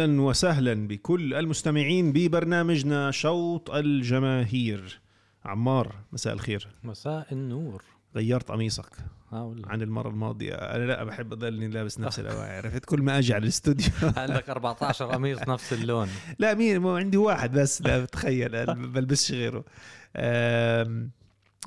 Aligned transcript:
أهلا 0.00 0.22
وسهلا 0.22 0.88
بكل 0.88 1.34
المستمعين 1.34 2.12
ببرنامجنا 2.12 3.10
شوط 3.10 3.70
الجماهير. 3.70 5.00
عمار 5.44 5.94
مساء 6.12 6.32
الخير. 6.32 6.68
مساء 6.84 7.26
النور. 7.32 7.84
غيرت 8.16 8.50
قميصك 8.50 8.90
عن 9.32 9.82
المرة 9.82 10.08
الماضية. 10.08 10.54
أنا 10.54 10.84
لا 10.84 11.04
بحب 11.04 11.32
اضلني 11.32 11.68
لابس 11.68 12.00
نفس 12.00 12.18
الاواعي 12.20 12.56
عرفت؟ 12.56 12.84
كل 12.84 13.02
ما 13.02 13.18
أجي 13.18 13.34
على 13.34 13.42
الاستوديو. 13.42 13.90
عندك 14.16 14.50
14 14.50 15.06
قميص 15.06 15.48
نفس 15.48 15.72
اللون. 15.72 16.08
لا 16.38 16.54
مين 16.54 16.78
مو 16.78 16.96
عندي 16.96 17.16
واحد 17.16 17.52
بس 17.52 17.82
لا 17.82 18.04
تخيل 18.04 18.54
أنا 18.54 18.72
بلبسش 18.94 19.32
غيره. 19.32 19.64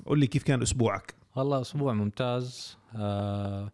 قول 0.06 0.20
لي 0.20 0.28
كيف 0.28 0.44
كان 0.44 0.62
أسبوعك؟ 0.62 1.14
والله 1.36 1.62
أسبوع 1.62 1.94
ممتاز. 1.94 2.78
آه 2.96 3.72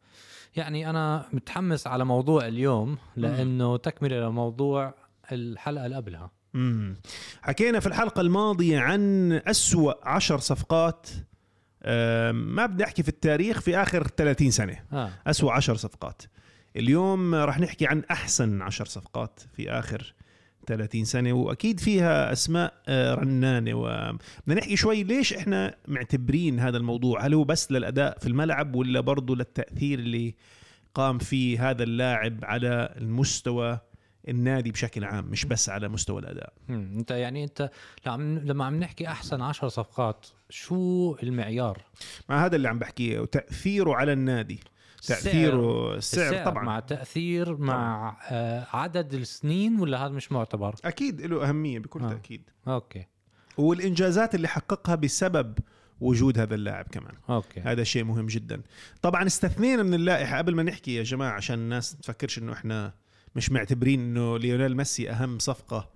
يعني 0.56 0.90
أنا 0.90 1.26
متحمس 1.34 1.88
على 1.88 2.06
موضوع 2.06 2.48
اليوم 2.48 2.98
لأنه 3.16 3.78
تكملة 3.78 4.20
لموضوع 4.20 4.94
الحلقة 5.32 5.86
اللي 5.86 5.96
قبلها. 5.96 6.32
حكينا 7.42 7.80
في 7.80 7.88
الحلقة 7.88 8.22
الماضية 8.22 8.80
عن 8.80 9.32
أسوأ 9.32 10.08
عشر 10.10 10.40
صفقات. 10.40 11.08
أم، 11.84 12.56
ما 12.56 12.66
بدي 12.66 12.84
أحكي 12.84 13.04
في 13.04 13.10
التاريخ 13.10 13.62
في 13.62 13.78
آخر 13.78 14.08
30 14.08 14.52
سنة. 14.52 14.80
آه. 14.94 15.12
أسوأ 15.28 15.52
عشر 15.52 15.76
صفقات. 15.76 16.22
اليوم 16.76 17.36
راح 17.36 17.60
نحكي 17.60 17.88
عن 17.88 18.04
أحسن 18.12 18.62
عشر 18.62 18.86
صفقات 18.86 19.40
في 19.54 19.72
آخر 19.72 20.14
30 20.68 21.06
سنة 21.06 21.34
وأكيد 21.34 21.80
فيها 21.80 22.32
أسماء 22.32 22.74
آه، 22.88 23.16
رنانة. 23.16 23.74
وبدنا 23.74 24.60
نحكي 24.60 24.76
شوي 24.76 25.04
ليش 25.04 25.34
إحنا 25.34 25.76
معتبرين 25.88 26.60
هذا 26.60 26.78
الموضوع؟ 26.78 27.26
هل 27.26 27.34
هو 27.34 27.44
بس 27.44 27.72
للأداء 27.72 28.20
في 28.20 28.28
الملعب 28.28 28.76
ولا 28.76 29.00
برضه 29.00 29.36
للتأثير 29.36 30.00
اللي 30.00 30.36
قام 30.94 31.18
فيه 31.18 31.70
هذا 31.70 31.84
اللاعب 31.84 32.40
على 32.46 32.96
المستوى 32.98 33.80
النادي 34.28 34.72
بشكل 34.72 35.04
عام 35.04 35.26
مش 35.26 35.46
بس 35.46 35.70
على 35.70 35.88
مستوى 35.88 36.20
الأداء؟ 36.22 36.54
مم. 36.68 36.94
أنت 36.98 37.12
يعني 37.12 37.44
أنت 37.44 37.70
لما 38.44 38.66
عم 38.66 38.76
نحكي 38.76 39.08
أحسن 39.08 39.42
10 39.42 39.68
صفقات 39.68 40.28
شو 40.50 41.16
المعيار؟ 41.24 41.82
ما 42.30 42.46
هذا 42.46 42.56
اللي 42.56 42.68
عم 42.68 42.80
بحكيه 42.80 43.20
وتأثيره 43.20 43.96
على 43.96 44.14
النادي. 44.14 44.60
تأثيره 45.00 45.96
السعر, 45.96 46.30
السعر 46.30 46.46
طبعا. 46.46 46.64
مع 46.64 46.80
تأثير 46.80 47.58
مع 47.58 48.18
آه 48.30 48.68
عدد 48.74 49.14
السنين 49.14 49.80
ولا 49.80 50.06
هذا 50.06 50.14
مش 50.14 50.32
معتبر؟ 50.32 50.76
أكيد 50.86 51.22
له 51.22 51.50
أهمية 51.50 51.80
بكل 51.80 52.04
آه. 52.04 52.10
تأكيد. 52.10 52.50
أوكي. 52.68 53.06
والإنجازات 53.58 54.36
اللي 54.36 54.48
حققها 54.48 54.96
بسبب 54.96 55.60
وجود 56.02 56.40
هذا 56.40 56.56
اللاعب 56.56 56.86
كمان. 56.92 57.14
okay. 57.30 57.60
هذا 57.60 57.84
شيء 57.84 58.04
مهم 58.04 58.26
جدا. 58.26 58.62
طبعا 59.02 59.28
استثنينا 59.28 59.84
من 59.84 59.94
اللائحة. 59.94 60.38
قبل 60.38 60.56
ما 60.56 60.64
نحكي 60.64 60.96
يا 60.96 61.04
جماعة 61.04 61.32
عشان 61.32 61.56
الناس 61.56 61.96
تفكرش 61.96 62.38
إنه 62.38 62.54
إحنا 62.54 62.94
مش 63.36 63.52
معتبرين 63.52 64.00
إنه 64.00 64.38
ليونيل 64.38 64.78
ميسي 64.78 65.12
أهم 65.12 65.40
صفقة 65.40 65.90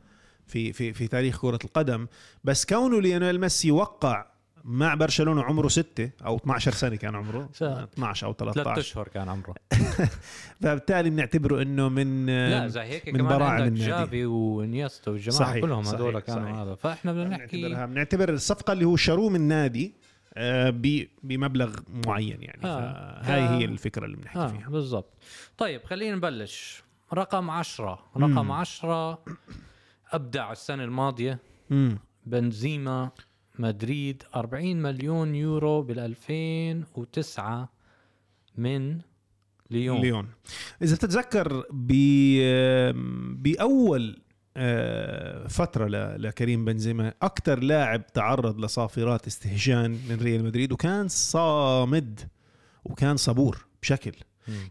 في 0.48 0.74
في 0.74 0.94
في 0.94 1.08
تاريخ 1.08 1.42
كرة 1.42 1.60
القدم 1.64 2.08
بس 2.44 2.66
كونه 2.66 3.02
ليونيل 3.02 3.40
ميسي 3.40 3.72
وقع 3.72 4.33
مع 4.64 4.94
برشلونة 4.96 5.44
عمره 5.44 5.68
ستة 5.68 6.10
أو 6.26 6.36
12 6.38 6.72
سنة 6.72 6.96
كان 6.96 7.16
عمره 7.16 7.50
سنة. 7.54 7.84
12 7.84 8.28
أو 8.28 8.34
ثلاث 8.34 8.54
13 8.56 8.80
أشهر 8.82 9.08
كان 9.08 9.30
عمره 9.30 9.54
فبالتالي 10.62 11.10
بنعتبره 11.10 11.62
إنه 11.62 11.90
من 11.90 12.26
لا 12.26 12.68
زي 12.68 12.82
هيك 12.82 13.08
من 13.08 13.14
كمان 13.18 13.28
براعم 13.38 13.52
عندك 13.52 13.68
النادي. 13.68 13.86
تشافي 13.88 14.26
وإنيستا 14.26 15.12
والجماعة 15.12 15.40
صحيح، 15.40 15.62
كلهم 15.62 15.88
هذول 15.88 16.20
كانوا 16.20 16.44
صحيح. 16.44 16.56
هذا 16.58 16.76
فإحنا 16.76 17.14
بدنا 17.14 17.38
نحكي 17.38 17.58
بنعتبرها 17.62 17.86
بنعتبر 17.86 18.30
الصفقة 18.30 18.74
اللي 18.74 18.86
هو 18.86 18.96
شروه 18.96 19.30
من 19.30 19.42
نادي 19.42 19.94
آه، 20.38 20.70
ب- 20.70 21.08
بمبلغ 21.24 21.76
معين 22.08 22.44
يعني 22.44 22.66
آه. 22.66 23.22
هاي 23.24 23.42
آه. 23.42 23.58
هي 23.58 23.66
الفكرة 23.66 24.06
اللي 24.06 24.18
بنحكي 24.18 24.40
آه 24.40 24.48
فيها 24.48 24.70
بالضبط 24.70 25.14
طيب 25.58 25.84
خلينا 25.84 26.16
نبلش 26.16 26.84
رقم 27.14 27.50
عشرة 27.50 28.00
مم. 28.16 28.24
رقم 28.38 28.52
عشرة 28.52 29.24
أبدع 30.12 30.52
السنة 30.52 30.84
الماضية 30.84 31.40
مم. 31.70 31.98
بنزيما 32.26 33.10
مدريد 33.60 34.24
40 34.36 34.82
مليون 34.82 35.36
يورو 35.36 35.82
بال 35.82 36.00
2009 36.00 37.70
من 38.58 39.00
ليون. 39.72 40.02
ليون. 40.02 40.28
إذا 40.82 40.96
بتتذكر 40.96 41.66
ب 41.72 41.94
بأول 43.44 44.20
آه، 44.58 45.48
فترة 45.48 45.88
لكريم 46.18 46.66
بنزيما 46.66 47.14
أكثر 47.22 47.60
لاعب 47.60 48.08
تعرض 48.08 48.60
لصافرات 48.60 49.28
استهجان 49.28 49.92
من 50.10 50.18
ريال 50.22 50.44
مدريد 50.44 50.72
وكان 50.72 51.08
صامد 51.08 52.20
وكان 52.86 53.18
صبور 53.18 53.66
بشكل. 53.82 54.14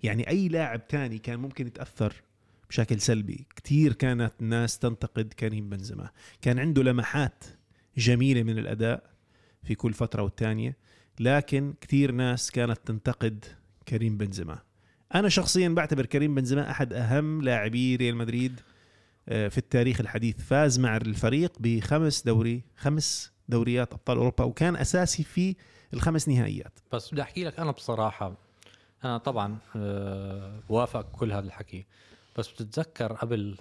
يعني 0.03 0.28
أي 0.28 0.48
لاعب 0.48 0.88
تاني 0.88 1.19
كان 1.19 1.38
ممكن 1.38 1.66
يتأثر 1.66 2.15
بشكل 2.69 3.00
سلبي. 3.00 3.47
كتير 3.56 3.92
كانت 3.92 4.32
الناس 4.41 4.78
تنتقد 4.78 5.32
كريم 5.32 5.69
بنزيما. 5.69 6.10
كان 6.42 6.59
عنده 6.59 6.82
لمحات 6.82 7.44
جميلة 7.97 8.42
من 8.42 8.58
الأداء 8.58 9.03
في 9.62 9.75
كل 9.75 9.92
فترة 9.92 10.22
والتانية 10.22 10.76
لكن 11.20 11.75
كتير 11.80 12.12
ناس 12.12 12.50
كانت 12.50 12.78
تنتقد 12.84 13.44
كريم 13.88 14.16
بنزيما. 14.16 14.58
أنا 15.14 15.28
شخصيا 15.28 15.69
بعتبر 15.69 16.06
كريم 16.06 16.34
بنزيما 16.34 16.70
أحد 16.70 16.92
أهم 16.92 17.42
لاعبي 17.42 17.97
ريال 17.97 18.16
مدريد 18.16 18.60
آه، 19.28 19.48
في 19.48 19.58
التاريخ 19.58 20.00
الحديث. 20.00 20.42
فاز 20.42 20.78
مع 20.78 20.97
الفريق 20.97 21.53
بخمس 21.60 22.22
دوري 22.22 22.62
خمس 22.76 23.32
دوريات 23.48 23.92
أبطال 23.92 24.16
أوروبا 24.16 24.44
وكان 24.44 24.76
أساسي 24.76 25.22
في 25.24 25.56
الخمس 25.94 26.28
نهائيات. 26.28 26.78
بس 26.92 27.12
بدي 27.12 27.22
أحكي 27.22 27.44
لك 27.44 27.60
أنا 27.60 27.70
بصراحة 27.70 28.34
أنا 29.04 29.19
طبعا 29.19 29.59
آه، 29.76 30.60
وافق 30.69 31.10
كل 31.10 31.32
هذا 31.32 31.47
الحكي. 31.47 31.86
بس 32.38 32.48
بتتذكر 32.48 33.12
قبل 33.12 33.56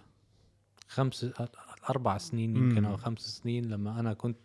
خمس 0.87 1.25
أربع 1.89 2.17
سنين 2.17 2.55
يمكن. 2.55 2.85
أو 2.85 2.97
خمس 2.97 3.19
سنين 3.19 3.65
لما 3.65 3.99
أنا 3.99 4.13
كنت 4.13 4.37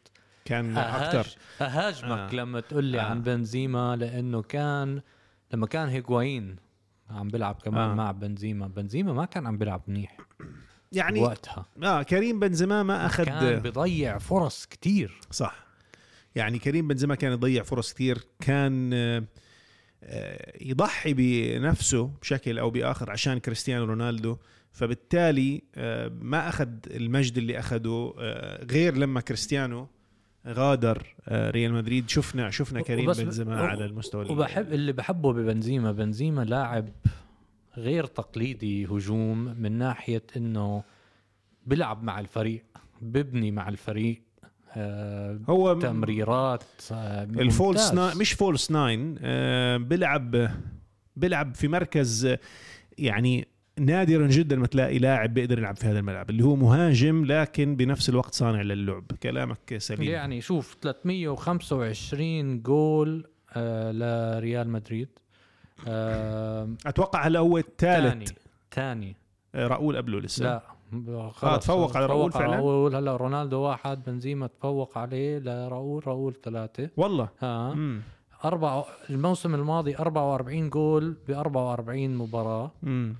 كان 0.44 0.76
أكثر 0.76 1.36
أهاجمك 1.60 2.10
آه. 2.10 2.34
لما 2.34 2.60
تقول 2.60 2.84
لي 2.84 3.00
آه. 3.00 3.02
عن 3.02 3.22
بنزيما 3.22 3.96
لأنه 3.96 4.42
كان 4.42 5.00
لما 5.52 5.66
كان 5.66 5.88
هيغوايين 5.88 6.56
عم 7.10 7.28
بيلعب 7.28 7.54
كمان 7.54 7.90
آه. 7.90 7.94
مع 7.94 8.12
بنزيما 8.12 8.66
بنزيما 8.66 9.12
ما 9.12 9.24
كان 9.24 9.46
عم 9.46 9.58
بيلعب 9.58 9.82
منيح 9.86 10.16
يعني 10.92 11.20
وقتها 11.20 11.66
آه 11.82 12.02
كريم 12.02 12.40
بنزيما 12.40 12.82
ما 12.82 13.06
أخذ 13.06 13.24
كان 13.24 13.60
بيضيع 13.60 14.18
فرص 14.18 14.66
كتير 14.66 15.20
صح 15.30 15.66
يعني 16.34 16.58
كريم 16.58 16.88
بنزيما 16.88 17.14
كان 17.14 17.32
يضيع 17.32 17.62
فرص 17.62 17.92
كثير 17.92 18.26
كان 18.40 18.90
آه، 20.02 20.62
يضحي 20.64 21.14
بنفسه 21.14 22.10
بشكل 22.22 22.58
أو 22.58 22.70
بآخر 22.70 23.10
عشان 23.10 23.38
كريستيانو 23.38 23.84
رونالدو 23.84 24.36
فبالتالي 24.76 25.62
آه، 25.74 26.12
ما 26.20 26.48
أخذ 26.48 26.68
المجد 26.90 27.38
اللي 27.38 27.58
أخذه 27.58 28.14
آه، 28.18 28.64
غير 28.64 28.96
لما 28.96 29.20
كريستيانو 29.20 29.86
غادر 30.46 31.14
آه، 31.28 31.50
ريال 31.50 31.72
مدريد 31.72 32.08
شفنا 32.08 32.50
شفنا 32.50 32.80
كريم 32.82 33.12
بنزيما 33.12 33.60
على 33.60 33.84
المستوى 33.84 34.22
ال- 34.24 34.30
وبحب 34.30 34.72
اللي 34.72 34.92
بحبه 34.92 35.32
ببنزيما 35.32 35.92
بنزيما 35.92 36.44
لاعب 36.44 36.88
غير 37.76 38.04
تقليدي 38.06 38.86
هجوم 38.86 39.38
من 39.44 39.72
ناحية 39.72 40.22
إنه 40.36 40.82
بيلعب 41.66 42.02
مع 42.02 42.20
الفريق 42.20 42.64
ببني 43.02 43.50
مع 43.50 43.68
الفريق 43.68 44.22
آه 44.76 45.40
هو 45.48 45.74
تمريرات 45.80 46.62
آه 46.92 47.24
ال 47.24 47.34
false. 47.34 47.92
nine 47.94 48.18
مش 48.18 48.32
false 48.32 48.70
nine 48.70 49.16
آه، 49.20 49.76
بيلعب 49.76 50.50
بيلعب 51.16 51.54
في 51.54 51.68
مركز 51.68 52.36
يعني 52.98 53.48
نادرا 53.80 54.26
جدا 54.26 54.56
ما 54.56 54.66
تلاقي 54.66 54.98
لاعب 54.98 55.34
بيقدر 55.34 55.58
يلعب 55.58 55.76
في 55.76 55.86
هذا 55.86 55.98
الملعب 55.98 56.30
اللي 56.30 56.44
هو 56.44 56.56
مهاجم 56.56 57.24
لكن 57.24 57.76
بنفس 57.76 58.08
الوقت 58.08 58.34
صانع 58.34 58.62
للعب. 58.62 59.04
كلامك 59.22 59.74
سليم. 59.78 60.02
يعني 60.02 60.40
شوف 60.40 60.76
325 60.82 62.62
جول 62.62 63.26
آه 63.52 63.92
لريال 63.92 64.68
مدريد. 64.68 65.08
آه 65.88 66.68
أتوقع 66.86 67.26
هلا 67.26 67.38
هو 67.38 67.58
الثالث. 67.58 68.32
ثاني 68.72 69.16
آه، 69.54 69.66
راؤول 69.66 69.96
قبله 69.96 70.20
لسه. 70.20 70.44
لا 70.44 70.62
آه، 71.42 71.56
تفوق 71.56 71.96
على 71.96 72.06
راؤول 72.06 72.32
فعلاً؟ 72.32 72.56
راؤول. 72.56 72.94
هلا 72.94 73.16
رونالدو 73.16 73.60
واحد 73.60 74.04
بنزيما 74.06 74.46
تفوق 74.46 74.98
عليه 74.98 75.38
لراؤول 75.38 76.06
راؤول 76.06 76.34
ثلاثة. 76.44 76.90
والله. 76.96 77.28
ها. 77.40 77.74
مم. 77.74 78.00
أربعة 78.44 78.86
الموسم 79.10 79.54
الماضي 79.54 79.96
44 79.96 80.70
جول 80.70 81.16
ب 81.28 81.30
44 81.30 82.16
مباراة. 82.16 82.70
مم. 82.82 83.14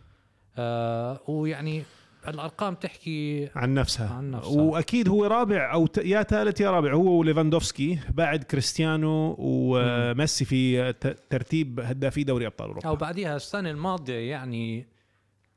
آه 0.58 1.20
ويعني 1.26 1.82
الأرقام 2.28 2.74
تحكي 2.74 3.48
عن 3.54 3.74
نفسها. 3.74 4.14
عن 4.14 4.30
نفسها. 4.30 4.60
وأكيد 4.60 5.08
هو 5.08 5.24
رابع 5.24 5.72
أو 5.72 5.86
ت... 5.86 5.98
يا 5.98 6.22
ثالث 6.22 6.60
يا 6.60 6.70
رابع 6.70 6.92
هو 6.92 7.18
وليفاندوفسكي 7.18 7.98
بعد 8.08 8.44
كريستيانو 8.44 9.36
وميسي 9.38 10.44
في 10.44 10.92
ت... 10.92 11.06
ترتيب 11.30 11.80
هدافي 11.80 12.24
دوري 12.24 12.46
أبطال 12.46 12.68
أوروبا. 12.68 12.88
أو 12.88 12.96
بعديها 12.96 13.36
السنة 13.36 13.70
الماضية 13.70 14.30
يعني 14.30 14.86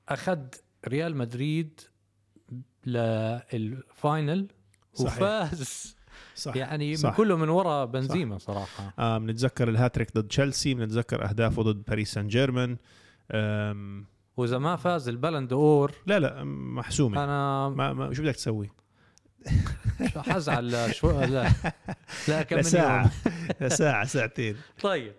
أخذ 0.10 0.40
ريال 0.88 1.18
مدريد 1.18 1.80
لل 2.86 3.32
final 3.32 4.48
صحيح. 4.94 5.14
وفاز. 5.14 5.96
صح. 6.36 6.56
يعني 6.56 6.96
صح. 6.96 7.10
من 7.10 7.16
كله 7.16 7.38
من 7.38 7.50
وراء 7.50 7.86
بنزيما 7.86 8.38
صراحة. 8.38 8.94
آه 9.00 9.18
بنتذكر 9.18 9.70
الهاتريك 9.70 10.14
ضد 10.16 10.28
تشيلسي 10.28 10.74
بنتذكر 10.74 11.30
أهدافه 11.30 11.62
ضد 11.62 11.84
باريس 11.88 12.14
سان 12.14 12.28
جيرمان. 12.28 12.78
وإذا 14.40 14.58
ما 14.58 14.76
فاز 14.76 15.10
البالون 15.10 15.48
دور 15.48 15.92
لا 16.08 16.20
لا 16.20 16.44
محسومة. 16.44 17.24
أنا 17.24 17.70
ما, 17.70 17.94
ما 17.94 18.14
شو 18.14 18.22
بدك 18.22 18.36
تسوي؟ 18.36 18.70
حزعل 20.30 20.94
شو 20.96 21.12
لا 21.22 21.50
لا 22.28 22.42
كم 22.48 22.56
من 22.56 22.62
لساعة. 22.62 23.12
يوم 23.62 24.06
ساعتين. 24.16 24.56
طيب 24.82 25.14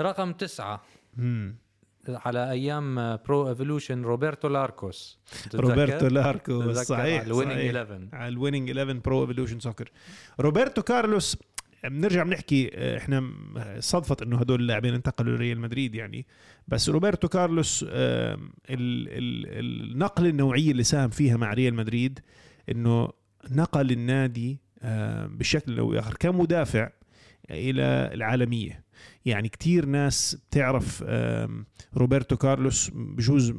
رقم 0.00 0.32
تسعة. 0.32 0.82
مم. 1.16 1.56
على 2.08 2.50
أيام 2.50 3.16
Pro 3.16 3.48
Evolution 3.48 4.02
روبرتو 4.02 4.48
لاركوس؟ 4.48 5.18
روبرتو 5.54 6.06
لاركوس 6.06 6.62
تتذكر؟ 6.62 6.82
صحيح 6.82 7.20
على 7.20 7.26
ال 7.26 7.30
Winning 7.30 7.54
صحيح. 7.54 7.76
11 7.76 8.08
على 8.12 8.28
ال 8.28 8.33
Winning 8.33 8.70
11 8.70 8.92
Pro 8.98 9.22
Evolution 9.22 9.60
Soccer 9.60 9.90
روبرتو 10.40 10.82
كارلوس 10.82 11.36
بنرجع 11.84 12.22
بنحكي 12.22 12.70
آه، 12.74 12.98
إحنا 12.98 13.30
صدفت 13.78 14.22
إنه 14.22 14.38
هدول 14.38 14.60
اللاعبين 14.60 14.94
انتقلوا 14.94 15.36
لريال 15.36 15.60
مدريد 15.60 15.94
يعني. 15.94 16.26
بس 16.68 16.88
روبرتو 16.88 17.28
كارلوس 17.28 17.82
ال- 17.82 17.88
ال- 18.70 19.92
النقله 19.92 20.28
النوعية 20.28 20.70
اللي 20.70 20.82
ساهم 20.84 21.10
فيها 21.10 21.36
مع 21.36 21.52
ريال 21.54 21.74
مدريد 21.74 22.20
إنه 22.70 23.08
نقل 23.50 23.90
النادي 23.90 24.58
بشكل 25.24 25.78
أو 25.78 25.90
باخر 25.90 26.14
كمدافع 26.14 26.90
إلى 27.50 28.10
العالمية. 28.14 28.82
يعني 29.24 29.48
كتير 29.48 29.86
ناس 29.86 30.36
بتعرف 30.50 31.04
روبرتو 31.96 32.36
كارلوس 32.36 32.90
بجوز 32.94 33.50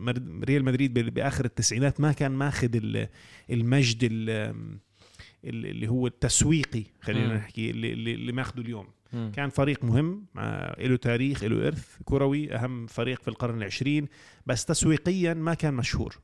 ريال 0.44 0.64
مدريد 0.66 0.94
بآخر 1.00 1.46
التسعينات 1.46 2.02
ما 2.02 2.12
كان 2.12 2.32
ماخذ 2.32 2.70
ال- 2.76 3.08
المجد 3.52 4.00
اللي 5.44 5.88
هو 5.88 6.08
التسويقي 6.08 6.84
خلينا. 7.02 7.36
نحكي 7.36 7.70
اللي, 7.70 7.94
اللي 7.94 8.14
اللي 8.14 8.32
ماخذه 8.32 8.62
اليوم 8.62 8.88
كان 9.36 9.50
فريق 9.50 9.84
مهم 9.84 10.26
له 10.80 10.96
تاريخ 10.96 11.44
له 11.44 11.68
إرث 11.68 11.98
كروي 12.06 12.56
أهم 12.56 12.88
فريق 12.88 13.22
في 13.22 13.28
القرن 13.28 13.58
العشرين 13.58 14.08
بس 14.46 14.66
تسويقيا 14.66 15.34
ما 15.34 15.54
كان 15.54 15.74
مشهور. 15.74 16.20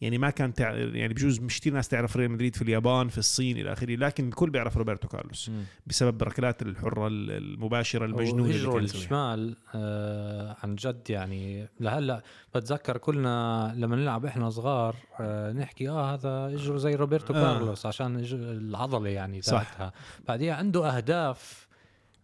يعني 0.00 0.18
ما 0.18 0.30
كان 0.30 0.54
تع... 0.54 0.74
يعني 0.74 1.14
بجوز 1.14 1.40
مش 1.40 1.60
كثير 1.60 1.72
ناس 1.72 1.88
تعرف 1.88 2.16
ريال 2.16 2.30
مدريد 2.30 2.56
في 2.56 2.62
اليابان 2.62 3.08
في 3.08 3.18
الصين 3.18 3.58
إلى 3.58 3.72
آخره 3.72 3.96
لكن 3.96 4.28
الكل 4.28 4.50
بيعرف 4.50 4.76
روبرتو 4.76 5.08
كارلوس. 5.08 5.50
بسبب 5.86 6.22
الركلات 6.22 6.62
الحرة 6.62 7.06
المباشرة 7.08 8.04
المجنونة 8.04 8.50
اللي 8.50 8.72
كان. 8.72 8.84
الشمال 8.84 9.56
آه 9.74 10.56
عن 10.62 10.74
جد 10.74 11.10
يعني 11.10 11.68
لهلأ 11.80 12.22
بتذكر 12.54 12.96
كلنا 12.96 13.74
لما 13.76 13.96
نلعب 13.96 14.26
إحنا 14.26 14.50
صغار 14.50 14.96
آه 15.20 15.52
نحكي 15.52 15.88
آه 15.88 16.14
هذا 16.14 16.54
اجره 16.54 16.76
زي 16.76 16.94
روبرتو 16.94 17.34
آه. 17.34 17.40
كارلوس 17.42 17.86
عشان 17.86 18.16
العضلة 18.32 19.08
يعني 19.08 19.42
صح. 19.42 19.62
تاعتها 19.62 19.92
بعدين 20.28 20.52
عنده 20.52 20.96
أهداف 20.96 21.71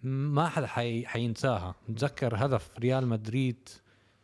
ما 0.02 0.48
حدا 0.48 0.66
حي 0.66 1.06
حينساها 1.06 1.74
بتذكر 1.88 2.34
هدف 2.36 2.70
ريال 2.78 3.06
مدريد 3.06 3.68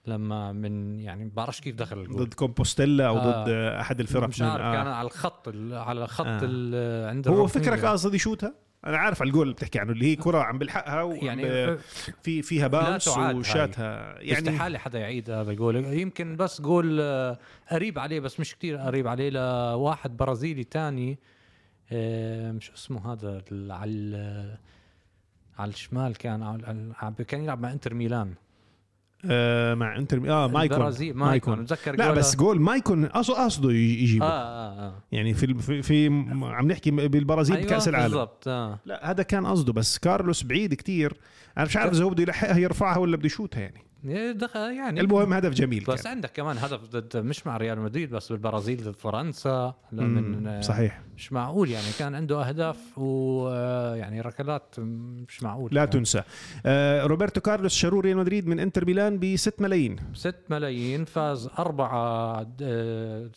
لما 0.06 0.52
من 0.52 1.00
يعني 1.00 1.30
بعرفش 1.34 1.60
كيف 1.60 1.76
دخل 1.76 1.98
الجول 1.98 2.24
ضد 2.24 2.34
كومبوستيلا 2.34 3.06
أو 3.06 3.18
آه. 3.18 3.44
ضد 3.44 3.50
أحد 3.80 4.00
الفرق 4.00 4.28
مش 4.28 4.42
عارف 4.42 4.62
آه. 4.64 4.72
كان 4.72 4.86
على 4.86 5.06
الخط 5.06 5.48
ال- 5.48 5.74
على 5.74 6.06
خط 6.06 6.26
آه. 6.26 7.08
عند 7.10 7.28
هو. 7.28 7.46
فكرك 7.46 7.84
قاصد 7.84 8.14
يشوتها 8.14 8.54
أنا 8.86 8.96
عارف 8.98 9.20
على 9.22 9.28
الجول 9.28 9.42
اللي 9.42 9.54
بتحكي 9.54 9.78
عنه 9.78 9.92
اللي 9.92 10.06
هي 10.06 10.16
كرة 10.16 10.38
عم 10.42 10.58
بلحقها 10.58 11.14
يعني 11.14 11.76
في 12.22 12.42
فيها 12.42 12.68
هاي. 13.28 13.34
وشاتها 13.34 14.20
يعني 14.20 14.32
استحالة 14.50 14.78
حدا 14.78 14.98
يعيد 14.98 15.30
هذا 15.30 15.50
الجول 15.50 15.76
يمكن 15.76 16.36
بس 16.36 16.60
جول 16.60 16.98
آه، 17.00 17.38
قريب 17.70 17.98
عليه 17.98 18.20
بس 18.20 18.40
مش 18.40 18.54
كتير 18.54 18.76
قريب 18.76 19.06
عليه 19.08 19.30
لواحد 19.30 20.16
برازيلي 20.16 20.64
تاني 20.64 21.18
آه، 21.92 22.52
مش 22.52 22.70
اسمه 22.70 23.12
هذا 23.12 23.42
على 23.70 24.58
على 25.58 25.70
الشمال 25.70 26.16
كان 26.16 26.58
على- 26.98 27.22
كان 27.22 27.42
يلعب 27.44 27.60
مع 27.60 27.72
إنتر 27.72 27.94
ميلان. 27.94 28.34
آه 29.30 29.74
مع 29.74 29.96
إنتر 29.96 30.16
آه 30.30 30.46
مايكون. 30.48 30.76
البرازيل 30.76 31.16
مايكون. 31.16 31.58
متذكر 31.60 31.96
لا 31.96 32.04
جوله- 32.06 32.18
بس 32.18 32.36
جول 32.36 32.60
مايكون 32.60 33.06
قصده 33.06 33.44
قصده 33.44 33.70
يجي- 33.70 33.98
آه 33.98 34.02
يجيبه. 34.02 34.26
آه 34.26 34.86
آه 34.88 34.94
يعني 35.12 35.34
في 35.34 35.54
في, 35.54 35.82
في 35.82 36.06
عم 36.42 36.68
نحكي 36.72 36.90
بالبرازيل 36.90 37.56
أيوة 37.56 37.68
بكأس 37.68 37.88
العالم. 37.88 38.04
بالضبط 38.08 38.48
آه. 38.48 38.78
لا 38.84 39.10
هذا 39.10 39.22
كان 39.22 39.46
قصده 39.46 39.72
بس 39.72 39.98
كارلوس 39.98 40.42
بعيد 40.42 40.74
كتير. 40.74 41.12
أنا 41.58 41.64
مش 41.64 41.76
عارف 41.76 41.92
إذا 41.92 42.04
هو 42.04 42.10
بده 42.10 42.22
يلحقها 42.22 42.58
يرفعها 42.58 42.98
ولا 42.98 43.16
بده 43.16 43.26
يشوتها 43.26 43.60
يعني. 43.60 43.82
دخل 44.32 44.60
يعني 44.60 45.00
المهم 45.00 45.32
هدف 45.32 45.52
جميل 45.52 45.84
بس 45.88 46.02
كان. 46.02 46.12
عندك 46.12 46.32
كمان 46.32 46.58
هدف 46.58 46.80
ضد 46.90 47.16
مش 47.16 47.46
مع 47.46 47.56
ريال 47.56 47.80
مدريد 47.80 48.10
بس 48.10 48.32
بالبرازيل 48.32 48.84
ضد 48.84 48.96
فرنسا 48.96 49.74
من 49.92 50.46
آه، 50.46 50.60
صحيح. 50.60 51.00
مش 51.16 51.32
معقول 51.32 51.70
يعني 51.70 51.86
كان 51.98 52.14
عنده 52.14 52.48
أهداف 52.48 52.98
ويعني 52.98 54.20
ركلات 54.20 54.74
مش 54.78 55.42
معقول 55.42 55.70
لا 55.72 55.84
تنسى. 55.84 56.22
آه 56.66 57.06
روبرتو 57.06 57.40
كارلوس 57.40 57.74
شاروا 57.74 58.02
ريال 58.02 58.16
مدريد 58.16 58.46
من 58.48 58.60
إنتر 58.60 58.84
ميلان 58.86 59.18
ب 59.18 59.36
6 59.36 59.62
ملايين. 59.62 59.96
6 60.14 60.34
ملايين 60.50 61.04
فاز 61.04 61.48
أربعة 61.58 62.46
آه، 62.62 63.30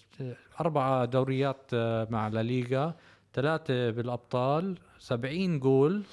أربعة 0.62 1.06
دوريات 1.06 1.62
آه، 1.74 2.08
مع 2.12 2.28
لا 2.28 2.44
ليغا 2.44 2.94
ثلاثة 3.34 3.90
بالأبطال 3.90 4.78
70 5.00 5.60
جول 5.60 6.04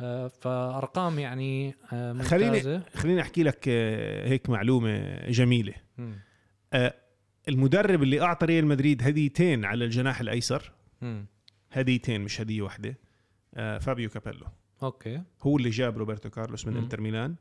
آه، 0.00 0.28
فأرقام 0.28 1.18
يعني 1.18 1.74
آه، 1.92 2.12
خليني- 2.22 2.50
ممتازة 2.50 2.82
خليني 2.94 3.20
أحكي 3.20 3.42
لك 3.42 3.64
آه 3.68 4.28
هيك 4.28 4.50
معلومة 4.50 5.20
جميلة 5.28 5.74
مم. 5.98 6.14
المدرب 7.48 8.02
اللي 8.02 8.20
أعطى 8.20 8.46
ريال 8.46 8.66
مدريد 8.66 9.02
هديتين 9.02 9.64
على 9.64 9.84
الجناح 9.84 10.20
الأيسر. 10.20 10.72
هديتين 11.72 12.20
مش 12.20 12.40
هدية 12.40 12.62
واحدة 12.62 12.98
فابيو 13.78 14.08
كابيلو 14.10 14.46
okay 14.82 15.22
هو 15.42 15.56
اللي 15.56 15.70
جاب 15.70 15.98
روبرتو 15.98 16.30
كارلوس 16.30 16.66
من. 16.66 16.76
انتر 16.76 17.00
ميلان 17.00 17.34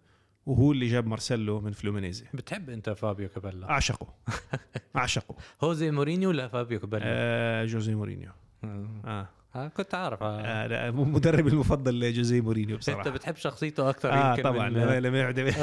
وهو 0.45 0.71
اللي 0.71 0.87
جاب 0.87 1.07
مارسيلو 1.07 1.61
من 1.61 1.71
فلومينيزي 1.71 2.25
بتحب 2.33 2.69
أنت 2.69 2.89
فابيو 2.89 3.29
كابيلو 3.29 3.69
أعشقه 3.69 4.13
أعشقه 4.95 5.35
هوزي 5.63 5.91
مورينيو 5.91 6.29
ولا 6.29 6.47
فابيو 6.47 6.79
كابيلو؟ 6.79 7.03
آه 7.05 7.65
جوزي 7.65 7.95
مورينيو 7.95 8.31
آه. 8.63 9.29
آه. 9.55 9.67
كنت 9.67 9.95
عارف 9.95 10.23
آه. 10.23 10.41
آه. 10.41 10.67
لا 10.67 10.91
مدرب 10.91 11.47
المفضل 11.47 11.99
لجوزي 11.99 12.41
مورينيو 12.41 12.77
بصراحة. 12.77 13.09
بتحب 13.09 13.35
شخصيته 13.35 13.89
آه 13.89 14.29
يمكن 14.29 14.43
طبعا 14.43 14.69
من- 14.69 14.99
لما 15.03 15.19
يقعد 15.19 15.39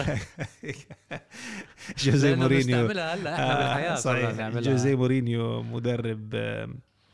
جوزي 2.05 2.37
مورينيو. 2.37 2.87
هلا 2.87 3.15
إحنا 3.15 3.53
آه 3.53 3.59
بالحياة 3.59 3.95
صرنا 3.95 4.33
صحيح. 4.35 4.49
جوزي 4.59 4.97
مورينيو 4.97 5.63
مدرب 5.63 6.31
آه 6.35 6.69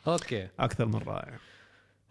okay. 0.06 0.48
أكثر 0.60 0.86
من 0.86 1.00
رائع. 1.06 1.32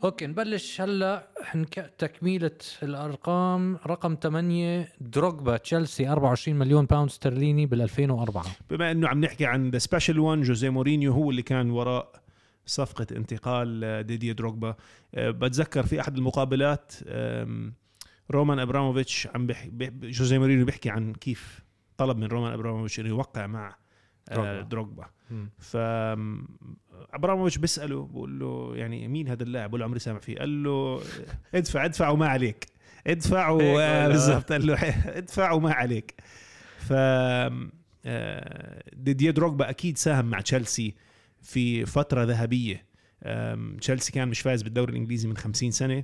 okay 0.03 0.27
نبلش 0.27 0.81
هلا. 0.81 1.27
حنك... 1.43 1.93
تكمله 1.97 2.51
الأرقام. 2.83 3.77
رقم 3.87 4.17
8 4.23 4.87
دروجبا 5.01 5.57
تشيلسي 5.57 6.09
24 6.09 6.57
مليون 6.59 6.85
pound 6.85 7.09
استرليني 7.09 7.65
بال 7.65 7.81
2004 7.81 8.43
بما 8.69 8.91
إنه 8.91 9.07
عم 9.07 9.21
نحكي 9.25 9.45
عن 9.45 9.69
the 9.69 9.77
special 9.77 10.19
one 10.19 10.41
جوزي 10.41 10.69
مورينيو 10.69 11.13
هو 11.13 11.31
اللي 11.31 11.41
كان 11.41 11.71
وراء 11.71 12.22
صفقة 12.65 13.07
انتقال 13.11 14.03
ديدي 14.07 14.33
دروغبا. 14.33 14.75
آه، 15.15 15.31
بتذكر 15.31 15.85
في 15.85 16.01
أحد 16.01 16.17
المقابلات 16.17 16.93
رومان 18.31 18.59
أبراموفيتش 18.59 19.27
عم. 19.35 19.47
بح... 19.47 19.67
جوزي 20.03 20.39
مورينيو 20.39 20.65
بيحكي 20.65 20.89
عن 20.89 21.13
كيف 21.13 21.59
طلب 21.97 22.17
من 22.17 22.27
رومان 22.27 22.53
أبراموفيتش 22.53 22.99
إنه 22.99 23.09
يوقع 23.09 23.47
مع 23.47 23.75
آه، 24.29 24.61
دروغبا. 24.61 25.05
ف 25.59 25.77
إبراموفيتش 27.13 27.57
بيسأله 27.57 28.05
بقول 28.05 28.39
له 28.39 28.71
يعني 28.75 29.07
مين 29.07 29.27
هذا 29.27 29.43
اللاعب؟ 29.43 29.69
بقول 29.69 29.79
له 29.79 29.85
عمري 29.85 29.99
سامع 29.99 30.19
فيه. 30.19 30.37
قال 30.37 30.63
له 30.63 31.01
ادفع 31.55 31.85
ادفع 31.85 32.09
وما 32.09 32.27
عليك. 32.27 32.67
ادفع؟ 33.07 33.57
بالضبط. 34.07 34.51
قال 34.51 34.67
له 34.67 34.75
ادفع 35.17 35.51
وما 35.51 35.73
عليك. 35.73 36.15
ف 36.77 36.93
آه، 38.05 38.83
ديديه 38.93 39.31
دروغبا 39.31 39.69
أكيد 39.69 39.97
ساهم 39.97 40.25
مع 40.25 40.39
تشيلسي. 40.41 40.95
في 41.43 41.85
فترة 41.85 42.23
ذهبية. 42.23 42.85
تشيلسي 43.81 44.11
كان 44.11 44.27
مش 44.27 44.39
فاز 44.41 44.61
بالدوري 44.61 44.91
الإنجليزي 44.91 45.27
من 45.27 45.37
50 45.37 45.71
سنة 45.71 46.03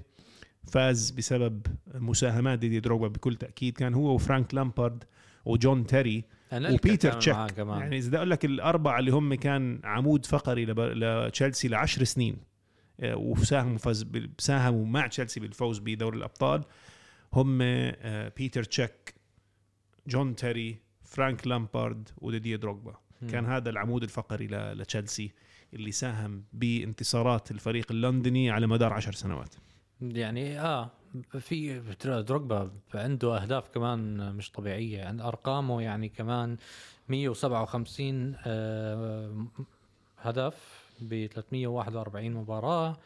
فاز 0.67 1.11
بسبب 1.11 1.67
مساهمات 1.93 2.59
ديدي 2.59 2.79
دروغبا 2.79 3.07
بكل 3.07 3.35
تأكيد. 3.35 3.77
كان 3.77 3.93
هو 3.93 4.13
وفرانك 4.15 4.53
لامبارد 4.53 5.03
وجون 5.45 5.85
تيري 5.85 6.23
وبيتر 6.53 7.11
تشيك. 7.11 7.35
كمان. 7.35 7.79
يعني 7.79 7.97
إذا 7.97 8.17
أقول 8.17 8.29
لك 8.29 8.45
الأربعة 8.45 8.99
اللي 8.99 9.11
هم 9.11 9.33
كان 9.33 9.79
عمود 9.83 10.25
فقري 10.25 10.65
لتشيلسي 10.65 11.67
لعشر 11.67 12.03
سنين 12.03 12.37
آه، 12.99 13.15
وساهموا 13.15 13.77
فاز 13.77 14.05
ساهموا 14.37 14.85
مع 14.85 15.07
تشيلسي 15.07 15.39
بالفوز 15.39 15.79
بدوري 15.79 16.17
الأبطال 16.17 16.63
هم 17.33 17.59
آه، 17.61 18.31
بيتر 18.37 18.63
تشيك 18.63 19.13
جون 20.07 20.35
تيري 20.35 20.77
فرانك 21.03 21.47
لامبارد 21.47 22.09
وديديه 22.17 22.55
دروغبا 22.55 22.91
مم. 22.91 22.97
كان 23.31 23.45
هذا 23.45 23.69
العمود 23.69 24.03
الفقري 24.03 24.47
لتشيلسي 24.47 25.31
اللي 25.73 25.91
ساهم 25.91 26.43
بانتصارات 26.53 27.51
الفريق 27.51 27.91
اللندني 27.91 28.49
على 28.51 28.67
مدار 28.67 28.93
عشر 28.93 29.13
سنوات. 29.13 29.55
يعني 30.01 30.59
آه 30.59 30.89
في 31.39 31.81
دروجبا 32.05 32.71
عنده 32.93 33.41
أهداف 33.41 33.69
كمان 33.69 34.35
مش 34.35 34.51
طبيعية 34.51 35.05
عند 35.05 35.21
أرقامه 35.21 35.81
يعني 35.81 36.09
كمان 36.09 36.57
157 37.09 38.35
آه، 38.45 39.45
هدف 40.21 40.83
ب 41.01 41.25
341 41.25 42.33
مباراة 42.33 42.97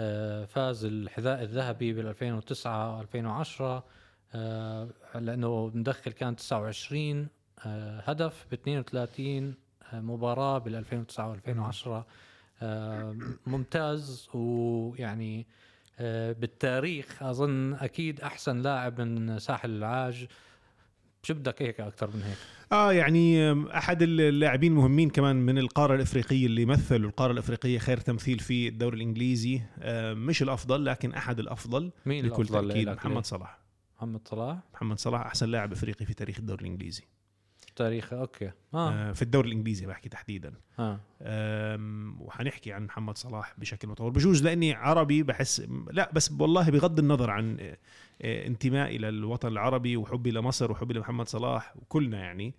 آه، 0.00 0.44
فاز 0.44 0.84
الحذاء 0.84 1.42
الذهبي 1.42 1.92
بال 1.92 2.06
2009 2.06 3.00
2010 3.00 3.84
آه، 4.34 4.88
لأنه 5.14 5.70
مدخل 5.74 6.12
كان 6.12 6.36
29 6.36 7.20
آه، 7.20 7.26
هدف 8.04 8.46
ب 8.50 8.54
32 8.54 9.54
مباراة 9.92 10.58
بال 10.58 10.74
2009 10.74 11.36
و2010 11.36 12.04
ممتاز 13.46 14.28
ويعني 14.34 15.46
آه، 16.00 16.32
بالتاريخ 16.32 17.22
أظن 17.22 17.74
أكيد 17.74 18.20
أحسن 18.20 18.62
لاعب 18.62 19.00
من 19.00 19.38
ساحل 19.38 19.70
العاج. 19.70 20.26
شو 21.22 21.34
بدك 21.34 21.62
هيك 21.62 21.80
أكثر 21.80 22.06
من 22.16 22.22
هيك؟ 22.22 22.36
آه 22.72 22.92
يعني 22.92 23.52
أحد 23.78 24.02
اللاعبين 24.02 24.72
المهمين 24.72 25.10
كمان 25.10 25.36
من 25.36 25.58
القارة 25.58 25.94
الإفريقية 25.94 26.46
اللي 26.46 26.64
مثلوا 26.64 27.08
القارة 27.10 27.32
الإفريقية 27.32 27.78
خير 27.78 27.96
تمثيل 27.96 28.38
في 28.38 28.68
الدوري 28.68 28.96
الإنجليزي. 28.96 29.60
آه 29.78 30.14
مش 30.14 30.42
الأفضل 30.42 30.84
لكن 30.84 31.14
أحد 31.14 31.38
الأفضل 31.38 31.90
مين 32.06 32.28
بكل 32.28 32.42
الأفضل 32.42 32.68
تأكيد 32.68 32.88
محمد؟ 32.88 33.24
صلاح. 33.24 33.58
محمد 33.96 34.28
صلاح؟ 34.28 34.58
محمد 34.74 34.98
صلاح 34.98 35.20
أحسن 35.20 35.48
لاعب 35.48 35.72
إفريقي 35.72 36.04
في 36.04 36.14
تاريخ 36.14 36.38
الدوري 36.38 36.60
الإنجليزي. 36.60 37.02
تاريخ 37.78 38.12
أوكي. 38.12 38.50
آه. 38.74 38.90
آه 38.92 39.12
في 39.12 39.22
الدوري 39.22 39.48
الإنجليزي 39.48 39.86
بحكي 39.86 40.08
تحديدا. 40.08 40.52
أم، 41.22 42.16
وحنحكي 42.20 42.72
عن 42.72 42.84
محمد 42.84 43.18
صلاح 43.18 43.54
بشكل 43.58 43.88
مطول. 43.88 44.10
بجوز 44.12 44.42
لأني 44.44 44.72
عربي 44.74 45.22
بحس 45.22 45.62
لا 45.90 46.10
بس 46.12 46.32
والله 46.40 46.70
بغض 46.70 46.98
النظر 46.98 47.30
عن 47.30 47.56
آه، 47.60 47.78
آه، 48.22 48.46
انتمائي 48.46 48.98
للوطن 48.98 49.48
العربي 49.48 49.96
وحبي 49.96 50.30
لمصر 50.30 50.72
وحبي 50.72 50.94
لمحمد 50.94 51.28
صلاح 51.28 51.74
وكلنا 51.76 52.18
يعني. 52.18 52.54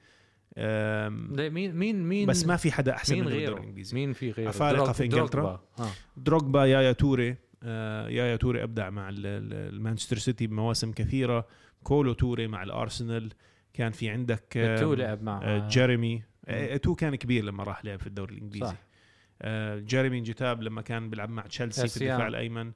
مين 1.49 1.75
مين 1.75 2.03
مين 2.03 2.27
بس 2.27 2.45
ما 2.45 2.55
في 2.55 2.71
حدا 2.71 2.93
أحسن 2.95 3.15
مين 3.15 3.23
منه 3.25 3.35
غيره؟ 3.35 3.53
الإنجليزي. 3.57 3.95
مين 3.95 4.13
في 4.13 4.31
غيره؟ 4.31 4.51
دروج- 4.51 4.91
في؟ 4.91 5.07
دروجبا. 5.07 5.59
آه. 5.79 5.89
دروجبا 6.17 6.65
يايا 6.65 6.91
توري. 6.91 7.35
آه، 7.63 8.07
يايا 8.09 8.35
توري 8.35 8.63
أبدع 8.63 8.89
مع 8.89 9.09
ال- 9.09 9.15
ال- 9.25 9.73
المانشستر 9.75 10.17
سيتي 10.17 10.47
بمواسم 10.47 10.91
كثيرة. 10.91 11.47
كولو 11.83 12.13
توري 12.13 12.47
مع 12.47 12.63
الأرسنال. 12.63 13.29
كان 13.73 13.91
في 13.91 14.09
عندك 14.09 14.57
إيتو 14.57 14.93
لعب 14.93 15.23
مع 15.23 15.41
آه، 15.43 15.67
جيريمي. 15.67 16.23
إيتو 16.47 16.95
كان 16.95 17.15
كبير 17.15 17.43
لما 17.43 17.63
راح 17.63 17.85
لعب 17.85 17.99
في 17.99 18.07
الدوري 18.07 18.35
الإنجليزي. 18.35 18.65
صح. 18.71 18.77
آه، 19.41 19.79
جيريمي 19.79 20.21
نجيتاب 20.21 20.63
لما 20.63 20.81
كان 20.81 21.09
بيلعب 21.09 21.29
مع 21.29 21.43
تشيلسي 21.43 21.87
في. 21.87 21.97
الدفاع 21.97 22.27
الأيمن. 22.27 22.71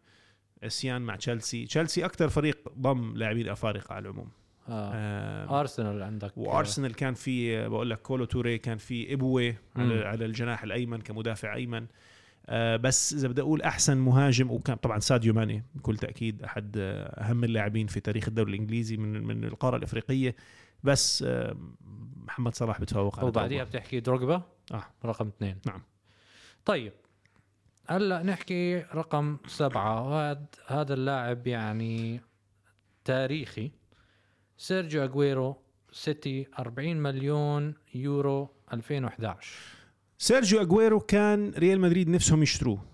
اسيان 0.64 1.02
مع 1.02 1.16
تشيلسي. 1.16 1.66
تشيلسي 1.66 2.06
أكثر 2.06 2.30
فريق 2.30 2.58
ضم 2.78 3.14
لاعبين 3.18 3.50
أفارقة 3.50 3.94
على 3.96 4.04
العموم. 4.04 4.30
آه. 4.70 4.92
آه، 4.94 5.60
ارسنال 5.60 6.04
عندك. 6.04 6.38
وأرسنال 6.38 6.96
كان 6.96 7.14
في 7.14 7.58
آه، 7.58 7.68
بقول 7.68 7.90
لك 7.90 8.02
كولو 8.02 8.26
توري 8.26 8.58
كان 8.58 8.78
في 8.78 9.14
إيبوي 9.14 9.56
على. 9.76 10.06
على 10.06 10.26
الجناح 10.26 10.64
الأيمن 10.64 11.02
كمدافع 11.02 11.56
أيمن. 11.56 11.86
آه، 12.46 12.76
بس 12.76 13.14
إذا 13.14 13.28
بدي 13.28 13.42
أقول 13.42 13.62
أحسن 13.62 13.98
مهاجم 13.98 14.52
وكان 14.52 14.76
طبعا 14.76 15.00
ساديو 15.00 15.34
ماني 15.34 15.64
بكل 15.76 15.98
تأكيد 15.98 16.44
أحد 16.44 16.76
آه، 16.78 17.04
أهم 17.24 17.44
اللاعبين 17.44 17.88
في 17.88 18.00
تاريخ 18.00 18.28
الدوري 18.28 18.54
الإنجليزي 18.54 18.98
من 18.98 19.24
من 19.24 19.44
القارة 19.44 19.78
الإفريقية. 19.78 20.36
بس 20.84 21.24
آه، 21.28 21.58
محمد 22.16 22.56
صلاح 22.56 22.82
بتفوق 22.82 23.20
على 23.20 23.28
وبعديها. 23.28 23.64
بتحكي 23.64 24.00
دروجبا؟ 24.00 24.42
آه. 24.72 24.84
رقم 25.06 25.28
اثنين. 25.28 25.58
نعم. 25.66 25.82
طيب 26.66 26.94
هلأ 27.88 28.24
نحكي 28.24 28.78
رقم 28.78 29.38
سبعة. 29.48 30.08
وهذا 30.10 30.46
هذا 30.68 30.94
اللاعب 30.94 31.48
يعني 31.48 32.22
تاريخي. 33.06 33.72
سيرجيو 34.58 35.04
اجويرو 35.04 35.58
سيتي 35.92 36.48
40 36.60 36.98
مليون 36.98 37.74
يورو 37.96 38.50
2011 38.74 39.58
سيرجيو 40.18 40.62
اجويرو 40.62 41.00
كان 41.00 41.54
ريال 41.58 41.80
مدريد 41.82 42.10
نفسهم 42.10 42.44
يشتروه. 42.44 42.78
آه، 42.78 42.93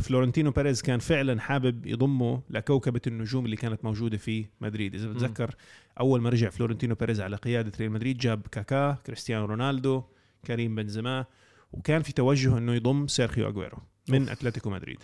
فلورنتينو 0.00 0.50
بيريز 0.50 0.82
كان 0.82 0.98
فعلا 0.98 1.40
حابب 1.40 1.86
يضمه 1.86 2.42
لكوكبة 2.50 3.00
النجوم 3.06 3.44
اللي 3.44 3.56
كانت 3.56 3.84
موجودة 3.84 4.16
في 4.16 4.46
مدريد 4.60 4.94
إذا 4.94 5.08
بتذكر 5.08 5.54
أول 6.00 6.20
ما 6.20 6.30
رجع 6.30 6.50
فلورنتينو 6.50 6.94
بيريز 6.94 7.20
على 7.20 7.36
قيادة 7.36 7.72
ريال 7.80 7.92
مدريد 7.92 8.18
جاب 8.18 8.46
كاكا 8.52 8.98
كريستيانو 9.06 9.44
رونالدو 9.44 10.02
كريم 10.46 10.74
بنزيما 10.74 11.24
وكان 11.72 12.02
في 12.02 12.12
توجه 12.12 12.58
أنه 12.58 12.74
يضم 12.74 13.06
سيرخيو 13.06 13.48
أجويرو 13.48 13.78
من 14.08 14.20
of. 14.20 14.30
أتلتيكو 14.30 14.70
مدريد 14.70 14.98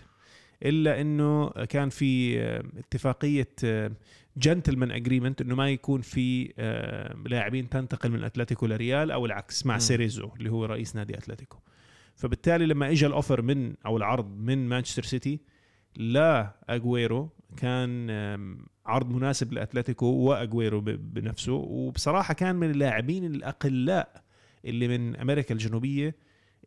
إلا 0.63 1.01
أنه 1.01 1.49
كان 1.49 1.89
في 1.89 2.39
آه، 2.39 2.63
اتفاقية 2.77 3.47
gentleman 4.37 4.91
agreement 4.91 5.41
إنه 5.41 5.55
ما 5.55 5.69
يكون 5.69 6.01
في 6.01 6.53
آه، 6.59 7.15
لاعبين 7.25 7.69
تنتقل 7.69 8.11
من 8.11 8.23
أتلتيكو 8.23 8.65
لريال 8.65 9.11
أو 9.11 9.25
العكس 9.25 9.65
مع. 9.65 9.77
سيريزو 9.77 10.29
اللي 10.37 10.51
هو 10.51 10.65
رئيس 10.65 10.95
نادي 10.95 11.17
أتلتيكو 11.17 11.57
فبالتالي 12.17 12.65
لما 12.65 12.91
اجى 12.91 13.07
ال 13.07 13.13
offer 13.13 13.41
من 13.41 13.75
أو 13.85 13.97
العرض 13.97 14.37
من 14.37 14.69
مانشستر 14.69 15.03
سيتي 15.03 15.39
لا 15.95 16.55
اجويرو 16.69 17.29
كان 17.57 18.09
عرض 18.85 19.09
مناسب 19.09 19.53
لأتلتيكو 19.53 20.05
واجويرو 20.05 20.81
بنفسه. 20.81 21.53
وبصراحة 21.53 22.33
كان 22.33 22.55
من 22.55 22.71
اللاعبين 22.71 23.25
الأقلاء 23.25 24.23
اللي 24.65 24.87
من 24.87 25.15
أمريكا 25.15 25.53
الجنوبية 25.53 26.15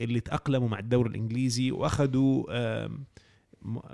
اللي 0.00 0.20
تأقلموا 0.20 0.68
مع 0.68 0.78
الدوري 0.78 1.10
الإنجليزي 1.10 1.70
وأخذوا 1.70 2.44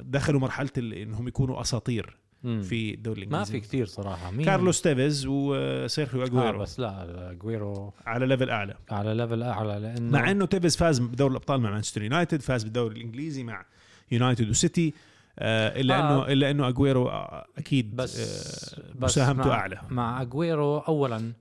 دخلوا 0.01 0.41
مرحلة 0.41 0.71
إنهم 0.79 1.29
يكونوا 1.29 1.61
أساطير. 1.61 2.19
مم. 2.45 2.62
في 2.62 2.95
الدوري 2.95 3.21
ما 3.21 3.26
الانجليزي 3.26 3.52
في 3.52 3.61
كتير 3.61 3.87
صراحة. 3.87 4.31
مين؟ 4.31 4.47
كارلوس 4.47 4.81
تيفيز 4.83 5.26
وسيرخيو 5.26 6.23
آه 6.23 6.26
اجويرو 6.26 6.59
بس 6.59 6.81
لا 6.81 7.31
اجويرو 7.31 7.93
على 8.07 8.26
level 8.26 8.50
أعلى. 8.50 8.75
على 8.90 9.14
level 9.15 9.43
أعلى 9.43 9.78
لأنه 9.78 10.12
مع 10.12 10.31
إنه 10.31 10.47
تيفيز 10.47 10.76
فاز 10.76 10.99
بدوري 10.99 11.31
الأبطال 11.31 11.61
مع 11.61 11.71
مانشستر 11.71 12.02
يونايتد 12.02 12.40
فاز 12.43 12.64
بالدوري 12.64 12.97
الإنجليزي 12.97 13.43
مع 13.45 13.64
يونايتد 14.12 14.50
وسيتي. 14.50 14.95
آه 15.38 15.81
إلا 15.81 15.95
آه. 15.99 16.00
انه 16.00 16.33
إلا 16.33 16.50
إنه 16.50 16.69
اجويرو 16.69 17.09
آه، 17.09 17.47
أكيد 17.59 17.97
بس 17.97 18.21
آه 18.78 18.83
بس 18.95 19.19
مساهمته 19.19 19.49
مع 19.49 19.55
أعلى. 19.55 19.81
مع 19.90 20.23
اجويرو 20.23 20.78
اولا 20.78 21.33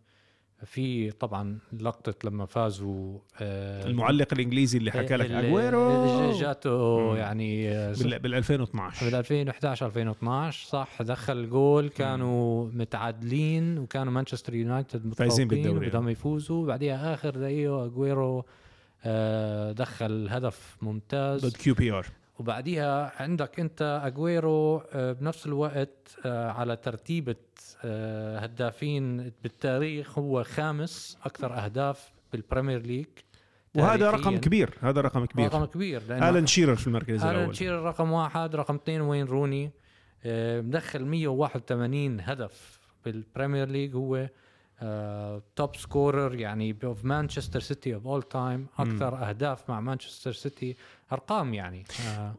في 0.66 1.12
طبعا 1.12 1.58
لقطة 1.80 2.14
لما 2.30 2.46
فازوا 2.46 3.20
آه 3.42 3.86
المعلق 3.86 4.28
الإنجليزي 4.34 4.78
اللي 4.78 4.92
حكى 4.92 5.16
لك 5.16 5.32
أجويرو. 5.32 6.32
جاته. 6.40 7.18
يعني 7.18 7.70
آه، 7.72 7.94
بال 7.94 8.20
بال 8.20 8.34
2012 8.36 9.06
بال 9.06 9.16
2011 9.16 9.86
2012 9.86 10.68
صح 10.68 11.02
دخل 11.02 11.50
جول. 11.50 11.90
كانوا 11.90 12.70
متعادلين 12.74 13.78
وكانوا 13.78 14.14
مانشستر 14.14 14.54
يونايتد 14.54 15.14
فايزين 15.14 15.48
بالدوري. 15.48 15.90
بدهم 15.90 16.10
يفوزوا. 16.10 16.68
بعديها 16.68 17.14
آخر 17.14 17.30
دقيقة 17.30 17.86
أجويرو 17.86 18.46
آه، 19.06 19.72
دخل 19.72 20.28
هدف 20.30 20.78
ممتاز. 20.82 21.46
ضد 21.46 21.54
كيو 21.58 21.74
بي 21.76 21.92
آر. 21.92 22.06
وبعديها 22.40 23.12
عندك 23.22 23.60
أنت 23.60 24.02
أجويرو 24.06 24.82
بنفس 24.96 25.46
الوقت 25.46 26.18
على 26.26 26.76
ترتيبة 26.76 27.36
هدافين 28.40 29.32
بالتاريخ 29.44 30.20
هو 30.20 30.44
خامس 30.44 31.18
أكثر 31.26 31.54
أهداف 31.54 32.12
بالبريمير 32.34 32.82
ليج 32.82 33.08
وهذا 33.76 34.12
رقم. 34.12 34.38
كبير 34.38 34.74
هذا 34.82 35.02
رقم 35.02 35.26
كبير. 35.26 35.46
رقم 35.46 35.66
كبير 35.66 36.02
آلان 36.10 36.48
شيرر 36.48 36.76
في 36.76 36.88
المركز 36.88 37.24
آلان 37.24 37.36
الأول. 37.36 37.56
شيرر 37.56 37.84
رقم 37.84 38.12
واحد 38.12 38.56
رقم 38.56 38.76
اثنين 38.76 39.02
وين 39.02 39.26
روني. 39.26 39.72
آه، 40.26 40.62
مدخل 40.62 41.06
181 41.06 42.22
هدف 42.22 42.80
بالبريمير 43.06 43.68
ليج 43.68 43.96
هو 43.96 44.30
top 45.56 45.76
scorer 45.76 46.36
يعني 46.36 46.78
of 46.84 47.06
مانشستر 47.06 47.60
سيتي 47.60 47.96
of 47.96 48.08
all 48.08 48.24
time 48.24 48.68
أكثر 48.80 49.30
أهداف 49.30 49.70
مع 49.70 49.80
مانشستر 49.80 50.32
سيتي 50.32 50.76
أرقام 51.12 51.54
يعني. 51.54 51.84
آه. 52.08 52.34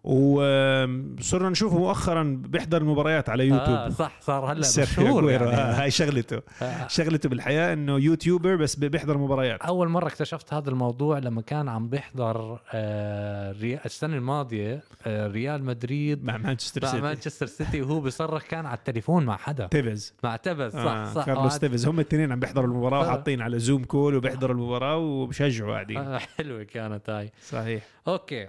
وصرنا 0.87 1.49
نشوفه 1.49 1.79
مؤخرا 1.79 2.43
بيحضر 2.49 2.81
المباريات 2.83 3.29
على 3.29 3.47
يوتيوب. 3.47 3.69
آه 3.77 3.89
صح 3.89 4.21
صار 4.21 4.53
هلا 4.53 4.61
مشهور 4.61 5.31
يعني. 5.31 5.45
آه، 5.45 5.83
هاي 5.83 5.91
شغلته. 5.91 6.43
آه، 6.63 6.89
شغلته 6.89 7.29
بالحياة 7.29 7.73
إنه 7.73 7.99
YouTuber 7.99 8.57
بس 8.57 8.77
بيحضر 8.77 9.19
مباريات. 9.19 9.61
أول 9.61 9.89
مرة 9.89 10.07
اكتشفت 10.07 10.55
هذا 10.55 10.71
الموضوع 10.71 11.19
لما 11.19 11.41
كان 11.43 11.69
عم 11.69 11.89
بيحضر 11.89 12.59
آه 12.75 13.53
السنة 13.85 14.17
الماضية 14.17 14.83
آه 15.07 15.27
ريال 15.27 15.65
مدريد 15.65 16.25
مع 16.25 16.37
مانشستر 16.37 16.83
مع 16.83 16.91
سيتي. 16.91 17.03
مانشستر 17.03 17.47
سيتي 17.47 17.83
وهو 17.83 18.01
بيصرخ 18.01 18.43
كان 18.43 18.67
على 18.67 18.77
التليفون 18.79 19.25
مع 19.25 19.37
حدا. 19.37 19.67
تيفيز. 19.67 20.15
مع 20.25 20.37
تيفيز 20.37 20.73
صح 20.73 20.79
آه 20.81 21.13
صح. 21.13 21.27
كارلوس 21.27 21.55
آه، 21.55 21.59
تيفيز. 21.59 21.87
هم 21.87 21.95
الاثنين 22.01 22.33
عم 22.33 22.41
بيحضروا 22.41 22.67
المباراة 22.67 22.99
آه. 23.05 23.07
وحاطين 23.09 23.41
على 23.43 23.59
Zoom 23.59 23.85
call 23.85 24.15
وبيحضروا 24.15 24.55
المباراة 24.55 24.97
وبشجعوا 24.97 25.73
قاعدين 25.73 25.97
آه 25.99 26.19
حلوة 26.19 26.63
كانت 26.63 27.11
هاي. 27.11 27.33
صحيح. 27.49 27.83
okay. 28.09 28.49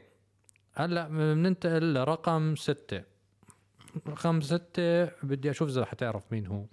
هلا 0.77 1.07
بننتقل 1.07 1.93
لرقم 1.93 2.55
ستة. 2.55 3.01
رقم 4.07 4.41
ستة 4.41 5.05
بدي 5.23 5.49
أشوف 5.49 5.69
إذا 5.69 5.85
حتعرف 5.85 6.23
مين 6.31 6.47
هو. 6.47 6.63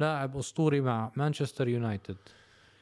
لاعب 0.00 0.36
أسطوري 0.36 0.80
مع 0.80 1.12
مانشستر 1.16 1.68
يونايتد. 1.68 2.16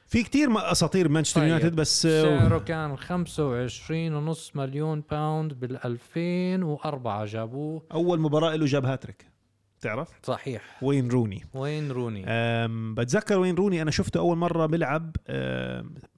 في 0.07 0.23
كتير 0.23 0.49
أساطير 0.73 1.09
مانشستر 1.09 1.41
طيب. 1.41 1.49
يونايتد 1.49 1.77
بس 1.77 2.07
آه، 2.07 2.39
سعره 2.39 2.59
كان 2.59 2.97
25 2.97 4.15
ونص 4.15 4.57
مليون 4.57 5.03
pound 5.11 5.53
بال 5.55 5.85
2004 5.87 7.25
جابوه. 7.25 7.83
أول 7.93 8.21
مباراة 8.21 8.57
له 8.57 8.67
جاب 8.67 8.85
هاتريك. 8.85 9.27
تعرف 9.81 10.09
صحيح. 10.23 10.79
وين 10.83 11.09
روني. 11.09 11.45
وين 11.55 11.91
روني؟ 11.91 12.25
بتذكر 12.95 13.39
وين 13.39 13.55
روني؟ 13.55 13.83
أنا 13.83 13.91
شفته 13.91 14.19
أول 14.21 14.37
مرة 14.37 14.67
بيلعب 14.67 15.17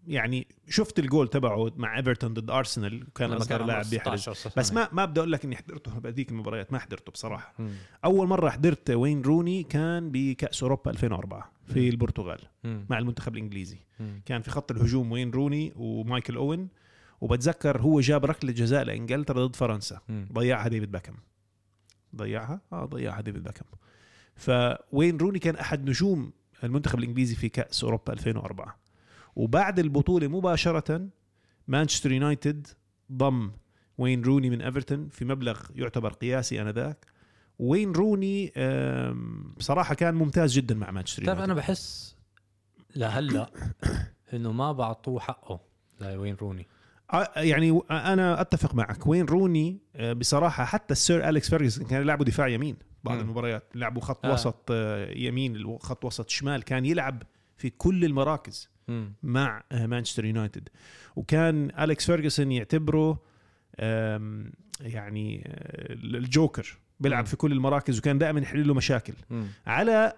يعني 0.07 0.47
شفت 0.69 0.99
الجول 0.99 1.29
تبعه 1.29 1.73
مع 1.76 1.97
إيفرتون 1.97 2.35
ضد 2.35 2.50
أرسنال 2.50 3.12
كان 3.14 3.33
أصغر 3.33 3.64
لاعب 3.64 3.85
بيحرز. 3.90 4.21
16 4.21 4.35
سنة. 4.35 4.52
بس 4.57 4.73
ما 4.73 4.88
ما 4.93 5.05
بدي 5.05 5.21
أقول 5.21 5.33
لك 5.33 5.45
إني 5.45 5.57
حضرته 5.57 5.99
بهذيك 5.99 6.31
المباريات 6.31 6.73
ما 6.73 6.79
حضرته 6.79 7.12
بصراحة. 7.12 7.55
مم. 7.59 7.71
أول 8.05 8.26
مرة 8.26 8.50
حضرت 8.50 8.90
وين 8.90 9.23
روني 9.23 9.62
كان 9.62 10.11
بكأس 10.11 10.62
أوروبا 10.62 10.90
2004 10.90 11.52
في 11.67 11.88
البرتغال 11.88 12.40
مم. 12.64 12.87
مع 12.90 12.99
المنتخب 12.99 13.35
الإنجليزي. 13.35 13.79
مم. 14.00 14.23
كان 14.26 14.43
في 14.43 14.50
خط 14.50 14.71
الهجوم 14.71 15.12
وين 15.12 15.31
روني 15.31 15.73
ومايكل 15.76 16.37
أوين. 16.37 16.69
وبتذكر 17.21 17.81
هو 17.81 18.00
جاب 18.00 18.25
ركلة 18.25 18.52
جزاء 18.52 18.85
لإنجلترا 18.85 19.47
ضد 19.47 19.57
فرنسا. 19.57 20.00
ضيعها 20.33 20.69
ديفيد 20.69 20.90
بيكهام 20.93 21.14
ضيعها؟ 22.17 22.61
آه 22.73 22.85
ضيعها 22.85 23.21
ديفيد 23.21 23.43
بيكهام 23.43 23.64
فوين 24.37 25.17
روني 25.17 25.38
كان 25.38 25.57
أحد 25.57 25.88
نجوم 25.88 26.33
المنتخب 26.64 26.99
الإنجليزي 26.99 27.35
في 27.35 27.49
كأس 27.49 27.85
أوروبا 27.85 28.12
2004 28.12 28.76
وبعد 29.37 29.79
البطولة 29.79 30.29
مباشرة 30.29 31.09
مانشستر 31.69 32.12
يونايتد 32.12 32.67
ضم 33.12 33.50
وين 33.99 34.23
روني 34.23 34.50
من 34.50 34.62
إيفرتون 34.62 35.09
في 35.09 35.25
مبلغ 35.25 35.61
يعتبر 35.75 36.12
قياسي 36.12 36.62
آنذاك. 36.62 37.07
وين 37.59 37.93
روني 37.93 38.52
بصراحة 39.57 39.95
كان 39.95 40.14
ممتاز 40.14 40.52
جدا 40.52 40.75
مع 40.75 40.90
مانشستر 40.90 41.23
يونايتد 41.23 41.43
أنا 41.43 41.55
بحس 41.55 42.17
لهلا 42.97 43.50
إنه 44.35 44.52
ما 44.52 44.73
بعطوه 44.73 45.21
حقه 45.21 45.61
لوين 46.00 46.35
روني. 46.35 46.67
يعني 47.37 47.81
أنا 47.90 48.40
أتفق 48.40 48.75
معك 48.75 49.07
وين 49.07 49.25
روني 49.25 49.79
آه، 49.97 50.12
بصراحة 50.12 50.64
حتى 50.64 50.93
السير 50.93 51.29
أليكس 51.29 51.50
فيرجسون 51.50 51.87
كان 51.87 52.02
يلعبوا 52.02 52.25
دفاع 52.25 52.49
يمين 52.49 52.76
بعض. 53.05 53.19
المباريات 53.19 53.64
لعبوا 53.75 54.02
خط 54.02 54.26
آه. 54.26 54.33
وسط 54.33 54.71
آه، 54.71 55.11
يمين 55.11 55.79
خط 55.79 56.05
وسط 56.05 56.29
شمال 56.29 56.62
كان 56.62 56.87
يلعب 56.87 57.23
في 57.57 57.71
كل 57.71 58.05
المراكز 58.05 58.71
مم. 58.88 59.12
مع 59.23 59.62
آه، 59.73 59.87
مانشستر 59.87 60.25
يونايتد 60.25 60.69
وكان 61.17 61.71
أليكس 61.79 62.07
فيرجسون 62.07 62.52
يعتبره 62.52 63.31
يعني 64.81 65.50
الجوكر 65.90 66.79
بيلعب. 67.00 67.26
في 67.26 67.37
كل 67.37 67.52
المراكز 67.52 67.99
وكان 67.99 68.19
دائما 68.19 68.40
يحل 68.40 68.69
له 68.69 68.75
مشاكل 68.75 69.14
مم. 69.31 69.47
على 69.67 70.12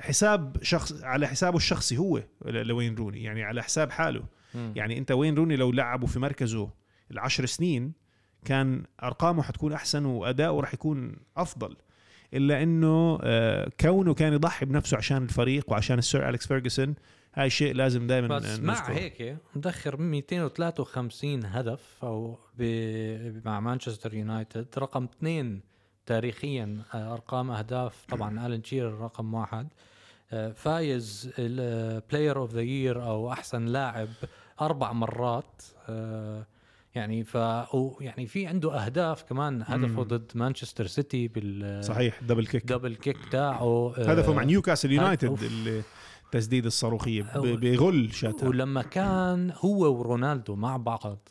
حساب 0.00 0.56
شخص 0.62 1.02
على 1.02 1.26
حسابه 1.26 1.56
الشخصي 1.56 1.98
هو 1.98 2.22
لوين 2.44 2.94
روني 2.94 3.22
يعني 3.22 3.42
على 3.42 3.62
حساب 3.62 3.90
حاله 3.90 4.24
مم. 4.54 4.72
يعني 4.76 4.98
انت 4.98 5.12
وين 5.12 5.34
روني 5.34 5.56
لو 5.56 5.72
لعبه 5.72 6.06
في 6.06 6.18
مركزه 6.18 6.70
العشر 7.10 7.46
سنين 7.46 7.92
كان 8.44 8.84
أرقامه 9.02 9.42
حتكون 9.42 9.72
أحسن 9.72 10.04
وأداؤه 10.04 10.60
راح 10.60 10.74
يكون 10.74 11.16
أفضل 11.36 11.76
إلا 12.34 12.62
إنه 12.62 13.18
آه، 13.22 13.70
كونه 13.80 14.14
كان 14.14 14.32
يضحي 14.32 14.66
بنفسه 14.66 14.96
عشان 14.96 15.22
الفريق 15.22 15.70
وعشان 15.70 15.98
السير 15.98 16.28
أليكس 16.28 16.46
فيرجسون 16.46 16.94
هاي 17.34 17.50
شيء 17.50 17.74
لازم 17.74 18.06
دائما 18.06 18.38
بس 18.38 18.60
مع 18.60 18.90
هيك 18.90 19.36
مدخل 19.56 19.96
253 19.96 21.44
هدف 21.44 21.80
أو. 22.02 22.38
مع 23.44 23.60
مانشستر 23.60 24.14
يونايتد 24.14 24.66
رقم 24.78 25.04
اثنين 25.04 25.60
تاريخيا 26.06 26.82
آه، 26.94 27.12
أرقام 27.12 27.50
أهداف 27.50 28.04
طبعا 28.08 28.30
آلان 28.46 28.64
شيرر 28.64 29.00
رقم 29.00 29.34
واحد 29.34 29.68
آه، 30.32 30.52
فايز 30.52 31.32
ال 31.38 31.52
player 31.52 32.36
of 32.36 32.54
the 32.54 32.60
year 32.60 33.04
أو 33.04 33.32
أحسن 33.32 33.64
لاعب 33.64 34.08
أربع 34.60 34.92
مرات 34.92 35.62
آه، 35.88 36.46
يعني 36.94 37.24
ف 37.24 37.34
يعني 38.00 38.26
في 38.26 38.46
عنده 38.46 38.84
أهداف 38.84 39.22
كمان 39.22 39.62
هدفه. 39.66 40.02
ضد 40.02 40.32
مانشستر 40.34 40.86
سيتي 40.86 41.28
بال 41.28 41.84
صحيح 41.84 42.22
double 42.22 42.46
kick 42.46 42.66
double 42.66 42.94
kick 42.94 43.18
تاعه 43.30 43.62
آه، 43.62 43.94
هدفه 43.98 44.34
مع 44.34 44.42
نيوكاسل 44.42 44.92
يونايتد 44.92 45.38
التسديده 46.24 46.66
الصاروخية 46.66 47.22
بغل 47.34 48.14
شاتها. 48.14 48.48
ولما 48.48 48.82
كان 48.82 49.52
هو 49.56 49.98
ورونالدو 49.98 50.54
مع 50.54 50.76
بعض 50.76 51.28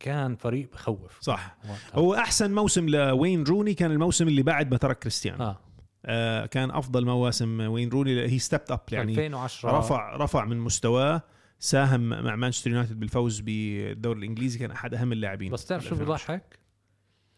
كان 0.00 0.36
فريق 0.36 0.72
بخوف. 0.72 1.18
صح. 1.20 1.56
وقتها. 1.64 2.00
هو 2.00 2.14
أحسن 2.14 2.54
موسم 2.54 2.88
لوين 2.88 3.44
روني 3.44 3.74
كان 3.74 3.90
الموسم 3.90 4.28
اللي 4.28 4.42
بعد 4.42 4.70
ما 4.70 4.76
ترك 4.76 4.98
كريستيانو. 4.98 5.44
آه. 5.44 5.58
آه 6.06 6.46
كان 6.46 6.70
أفضل 6.70 7.04
مواسم 7.04 7.60
وين 7.60 7.88
روني 7.88 8.20
he 8.20 8.38
stepped 8.38 8.70
up 8.70 8.80
يعني 8.92 9.12
2010 9.12 9.78
رفع 9.78 10.16
رفع 10.16 10.44
من 10.44 10.58
مستواه. 10.58 11.22
ساهم 11.60 12.08
مع 12.24 12.36
مانشستر 12.36 12.70
يونايتد 12.70 13.00
بالفوز 13.00 13.40
بالدوري 13.40 14.18
الإنجليزي 14.18 14.58
كان 14.58 14.70
أحد 14.70 14.94
أهم 14.94 15.12
اللاعبين 15.12 15.52
بس 15.52 15.66
تعرف 15.66 15.82
شو 15.84 15.94
2010. 15.94 16.34
بضحك؟ 16.34 16.58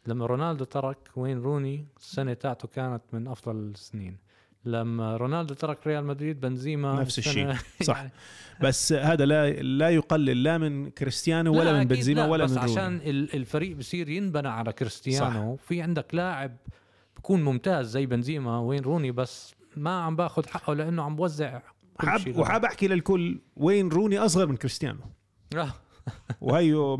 لما 0.06 0.26
رونالدو 0.26 0.64
ترك 0.64 0.98
وين 1.16 1.38
روني 1.38 1.86
السنة 2.00 2.32
تاعته 2.34 2.68
كانت 2.68 3.02
من 3.12 3.28
أفضل 3.28 3.56
السنين 3.56 4.16
لما 4.64 5.16
رونالدو 5.16 5.54
ترك 5.54 5.86
ريال 5.86 6.04
مدريد 6.04 6.40
بنزيما 6.40 7.00
نفس 7.00 7.18
الشيء. 7.18 7.54
صح. 7.82 7.96
يعني 7.96 8.10
بس 8.62 8.92
هذا 8.92 9.24
لا 9.24 9.50
لا 9.50 9.90
يقلل 9.90 10.42
لا 10.42 10.58
من 10.58 10.90
كريستيانو 10.90 11.52
ولا 11.58 11.70
لا 11.72 11.78
من 11.78 11.84
بنزيما 11.84 12.20
لا، 12.20 12.26
ولا 12.26 12.44
بس 12.44 12.50
من 12.50 12.58
عشان 12.58 12.84
روني 12.98 13.10
ال- 13.10 13.34
الفريق 13.34 13.76
بصير 13.76 14.08
ينبنى 14.08 14.48
على 14.48 14.72
كريستيانو 14.72 15.56
في 15.56 15.82
عندك 15.82 16.14
لاعب 16.14 16.56
بكون 17.16 17.42
ممتاز 17.42 17.90
زي 17.90 18.06
بنزيما 18.06 18.58
وين 18.58 18.80
روني 18.82 19.10
بس 19.10 19.54
ما 19.76 20.02
عم 20.02 20.16
باخذ 20.16 20.46
حقه 20.48 20.74
لأنه 20.74 21.02
عم 21.02 21.16
بوزع 21.16 21.60
كل 22.02 22.20
شيء 22.20 22.40
وحاب 22.40 22.64
أحكي 22.64 22.88
للكل 22.88 23.40
وين 23.56 23.88
روني 23.88 24.18
أصغر 24.18 24.46
من 24.46 24.56
كريستيانو. 24.56 25.00
آه. 25.56 25.72
وهيو 26.40 26.96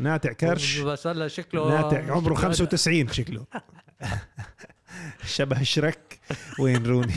ناتع 0.00 0.32
كرش. 0.32 0.78
بس 0.88 1.06
هلا 1.06 1.28
شكله 1.28 1.68
ناتع 1.68 2.12
عمره 2.12 2.34
95 2.34 3.08
شكله. 3.08 3.46
شبه 5.24 5.62
شرك 5.62 6.20
وين 6.58 6.86
روني؟ 6.86 7.14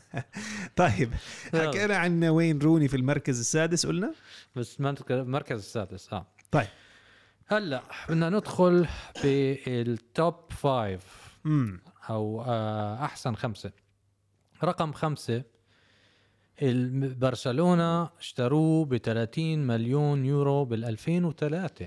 طيب 0.76 1.12
حكينا 1.54 1.96
عن 1.96 2.24
وين 2.24 2.58
روني 2.58 2.88
في 2.88 2.96
المركز 2.96 3.40
السادس 3.40 3.86
قلنا؟ 3.86 4.14
بس 4.56 4.80
المركز 5.10 5.58
السادس 5.58 6.12
آه. 6.12 6.26
طيب. 6.50 6.68
هلا 7.46 7.82
بدنا 8.08 8.30
ندخل 8.30 8.86
بال 9.22 9.67
top 9.67 10.34
five 10.50 11.02
أو 12.10 12.42
آه، 12.46 13.04
أحسن 13.04 13.34
خمسة. 13.34 13.72
رقم 14.64 14.92
خمسة 14.92 15.42
برشلونة 16.62 18.04
اشتروه 18.18 18.84
ب 18.84 18.96
30 18.96 19.58
مليون 19.66 20.24
يورو 20.26 20.64
بال 20.64 20.84
2003 20.84 21.86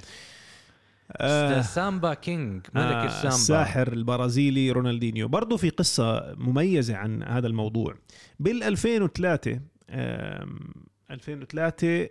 آه. 1.12 1.62
samba 1.62 2.14
king 2.14 2.66
ملك 2.76 2.86
آه 2.86 3.06
السامبا. 3.06 3.28
الساحر 3.36 3.94
البرازيلي 3.94 4.72
رونالدينيو. 4.72 5.28
برضو 5.28 5.58
في 5.58 5.70
قصة 5.70 6.36
مميزة 6.38 6.96
عن 6.96 7.24
هذا 7.24 7.48
الموضوع. 7.48 7.96
بال 8.40 8.64
2003 8.64 9.60
آم، 9.90 10.60
2003 11.12 12.10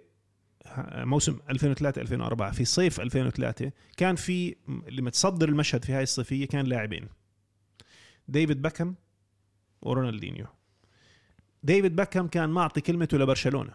ه- 0.67 1.05
موسم 1.05 1.39
2003 1.51 2.01
2004 2.03 2.53
في 2.53 2.65
صيف 2.65 3.01
2003 3.01 3.73
كان 3.97 4.17
في 4.17 4.57
اللي 4.89 5.03
متصدر 5.03 5.49
المشهد 5.49 5.85
في 5.85 5.93
هاي 5.93 6.03
الصيفية 6.03 6.47
كان 6.47 6.67
لاعبين. 6.67 7.09
ديفيد 8.29 8.63
باكم 8.63 8.95
ورونالدينيو. 9.83 10.47
ديفيد 11.63 11.97
باكم 11.97 12.27
كان 12.27 12.51
معطي 12.51 12.81
كلمته 12.81 13.19
لبرشلونة 13.19 13.73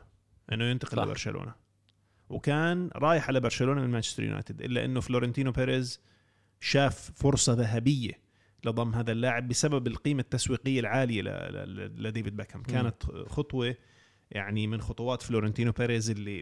إنه 0.52 0.64
ينتقل 0.66 0.98
صح. 0.98 1.04
لبرشلونة 1.04 1.54
وكان 2.30 2.90
رايح 2.96 3.28
على 3.28 3.40
برشلونة 3.40 3.82
من 3.82 3.90
مانشستر 3.90 4.24
يونايتد 4.24 4.62
إلا 4.62 4.86
إنه 4.86 5.00
فلورنتينو 5.02 5.52
بيريز 5.52 6.02
شاف 6.60 7.12
فرصة 7.16 7.54
ذهبية 7.54 8.20
لضم 8.66 8.94
هذا 8.96 9.12
اللاعب 9.12 9.48
بسبب 9.48 9.88
العالية 10.80 11.22
ل- 11.22 11.26
ل- 11.76 12.04
لديفيد 12.04 12.36
باكم 12.38 12.64
كانت 12.64 13.04
خطوة 13.28 13.76
يعني 14.32 14.68
من 14.68 14.82
خطوات 14.82 15.22
فلورنتينو 15.22 15.72
بيريز 15.72 16.10
اللي 16.10 16.42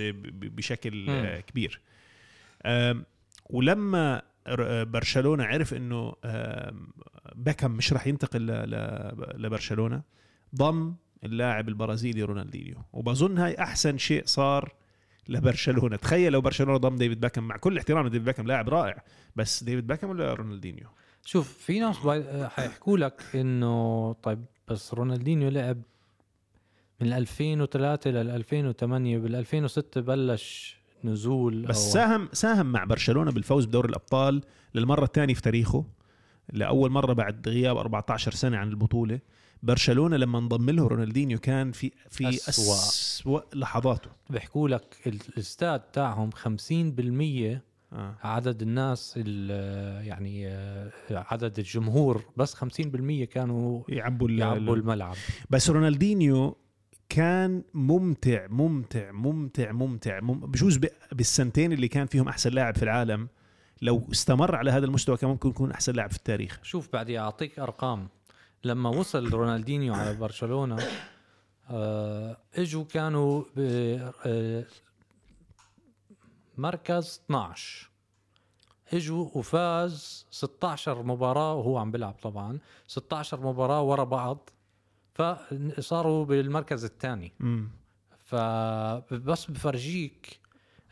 ب- 0.00 0.56
بشكل. 0.56 1.10
آه، 1.10 1.40
كبير 1.40 1.80
ولما 3.50 4.22
برشلونة 4.84 5.44
عرف 5.44 5.74
إنه 5.74 6.14
آم، 6.24 6.88
باكم 7.34 7.70
مش 7.70 7.92
راح 7.92 8.06
ينتقل 8.06 8.40
ل- 8.46 8.70
ل- 8.70 9.42
لبرشلونة 9.42 10.02
ضم 10.56 10.94
اللاعب 11.24 11.68
البرازيلي 11.68 12.22
رونالدينيو. 12.22 12.76
وبظن 12.92 13.38
هاي 13.38 13.54
أحسن 13.58 13.98
شيء 13.98 14.22
صار 14.26 14.72
لبرشلونة. 15.28 15.96
تخيل 15.96 16.32
لو 16.32 16.40
برشلونة 16.40 16.76
ضم 16.78 16.96
ديفيد 16.96 17.20
باكم 17.20 17.44
مع 17.44 17.56
كل 17.56 17.78
احترام 17.78 18.06
لديفيد 18.06 18.24
باكم 18.24 18.46
لاعب 18.46 18.68
رائع. 18.68 19.02
بس 19.36 19.64
ديفيد 19.64 19.86
باكم 19.86 20.10
ولا 20.10 20.34
رونالدينيو؟ 20.34 20.86
شوف 21.24 21.52
في 21.58 21.80
ناس 21.80 21.98
باي- 21.98 22.48
حيحكوا 22.48 22.98
لك 22.98 23.22
إنه 23.34 24.12
طيب 24.12 24.44
بس 24.68 24.94
رونالدينيو 24.94 25.48
لعب 25.48 25.78
من 27.00 27.12
2003 27.12 28.10
لل 28.10 28.30
2008 28.30 29.18
بال 29.18 29.34
2006 29.34 30.00
بلش 30.00 30.76
نزول 31.04 31.66
بس 31.66 31.88
أو- 31.88 31.92
ساهم 31.92 32.28
ساهم 32.32 32.66
مع 32.66 32.84
برشلونة 32.84 33.30
بالفوز 33.30 33.64
بدوري 33.66 33.88
الأبطال 33.88 34.42
للمرة 34.74 35.04
الثانية 35.04 35.34
في 35.34 35.42
تاريخه 35.42 35.84
لأول 36.52 36.90
مرة 36.90 37.12
بعد 37.12 37.48
غياب 37.48 37.76
14 37.76 38.32
سنة 38.32 38.56
عن 38.56 38.68
البطولة. 38.68 39.18
برشلونة 39.62 40.16
لما 40.16 40.38
انضم 40.38 40.70
له 40.70 40.86
رونالدينيو 40.86 41.38
كان 41.38 41.72
في 41.72 41.90
في 42.10 42.28
أسوأ. 42.28 42.74
أسوأ 42.74 43.40
لحظاته 43.54 44.10
بيحكوا 44.30 44.68
لك 44.68 44.96
ال- 45.06 45.18
الاستاد 45.28 45.80
تاعهم 45.80 46.30
50% 46.30 47.60
آه. 47.92 48.14
عدد 48.22 48.62
الناس 48.62 49.14
ال- 49.16 50.06
يعني 50.06 50.48
آه، 50.48 50.90
عدد 51.10 51.58
الجمهور 51.58 52.24
بس 52.36 52.54
50% 52.54 53.24
كانوا 53.24 53.82
يعبوا 53.88 54.30
يعبوا 54.30 54.76
الملعب 54.76 55.14
بس 55.50 55.70
رونالدينيو 55.70 56.56
كان 57.08 57.62
ممتع 57.74 58.46
ممتع 58.50 59.10
ممتع 59.12 59.72
ممتع 59.72 60.20
مم... 60.20 60.40
بجوز. 60.40 60.80
بالسنتين 61.12 61.72
اللي 61.72 61.88
كان 61.88 62.06
فيهم 62.06 62.28
أحسن 62.28 62.50
لاعب 62.50 62.76
في 62.76 62.82
العالم 62.82 63.28
لو 63.82 64.08
استمر 64.12 64.54
على 64.56 64.70
هذا 64.70 64.84
المستوى 64.86 65.16
كان 65.16 65.30
ممكن 65.30 65.48
يكون 65.48 65.70
أحسن 65.72 65.92
لاعب 65.92 66.10
في 66.10 66.16
التاريخ 66.16 66.60
شوف 66.62 66.88
بعدي 66.92 67.18
اعطيك 67.18 67.58
أرقام 67.58 68.08
لما 68.64 68.88
وصل 68.88 69.28
رونالدينيو 69.32 69.94
على 69.94 70.14
برشلونة 70.14 70.76
آه 71.70 72.36
إجوا 72.54 72.84
كانوا 72.84 73.44
آه 73.58 74.64
مركز 76.58 77.20
12 77.26 77.90
إجوا 78.92 79.28
وفاز 79.34 80.26
16 80.30 81.02
مباراة 81.02 81.54
وهو 81.54 81.78
عم 81.78 81.90
بيلعب 81.90 82.14
طبعا 82.22 82.58
16 82.86 83.40
مباراة 83.40 83.82
ورا 83.82 84.04
بعض 84.04 84.50
فصاروا 85.14 86.24
بالمركز 86.24 86.84
الثاني. 86.84 87.32
فبس 88.24 89.50
بفرجيك 89.50 90.40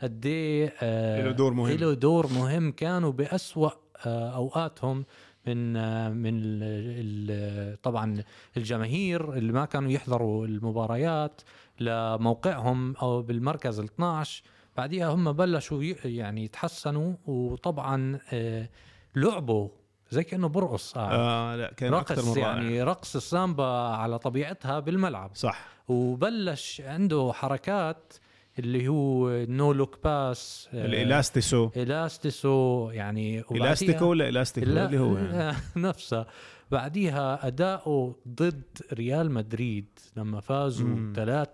قد 0.01 0.25
إيه 0.25 0.73
آه، 0.81 1.21
له 1.25 1.31
دور 1.31 1.53
مهم. 1.53 1.77
له 1.77 1.93
دور 1.93 2.27
مهم. 2.27 2.71
كانوا 2.71 3.11
بأسوأ 3.11 3.69
أوقاتهم 4.05 5.05
من 5.47 5.77
آه، 5.77 6.09
من 6.09 7.75
طبعا 7.83 8.23
الجماهير 8.57 9.33
اللي 9.33 9.53
ما 9.53 9.65
كانوا 9.65 9.91
يحضروا 9.91 10.45
المباريات 10.45 11.41
لموقعهم 11.79 12.95
أو 12.95 13.21
بالمركز 13.21 13.79
ال 13.79 13.85
12 13.85 14.43
بعديها 14.77 15.09
هم 15.09 15.31
بلشوا 15.31 15.83
يعني 16.05 16.43
يتحسنوا 16.43 17.13
وطبعا 17.25 18.19
آه، 18.33 18.69
لعبوا 19.15 19.69
زي 20.11 20.23
كأنه 20.23 20.47
برقص 20.47 20.93
قاعد 20.93 21.13
آه 21.13 21.55
لا 21.55 21.73
كان 21.73 21.93
رقص 21.93 22.27
من 22.27 22.33
رائع 22.33 22.47
يعني 22.47 22.83
رقص 22.83 23.15
السامبا 23.15 23.65
على 23.87 24.19
طبيعتها 24.19 24.79
بالملعب. 24.79 25.31
صح. 25.33 25.67
وبلش 25.87 26.81
عنده 26.81 27.31
حركات 27.33 28.13
اللي 28.61 28.87
هو 28.87 29.29
no 29.49 29.73
look 29.73 30.03
pass 30.03 30.69
ال 30.73 30.83
elastiso. 30.83 31.69
elastiso 31.77 32.89
يعني 32.93 33.43
elastico 33.51 34.05
ولا 34.05 34.29
elastico؟ 34.29 34.69
لا 34.69 34.85
اللي 34.85 34.99
هو 34.99 35.17
يعني. 35.17 35.57
نفسها 35.75 36.25
بعديها 36.71 37.47
أداؤه 37.47 38.15
ضد 38.27 38.63
ريال 38.93 39.31
مدريد 39.31 39.85
لما 40.17 40.39
فازوا 40.39 40.87
مم. 40.87 41.45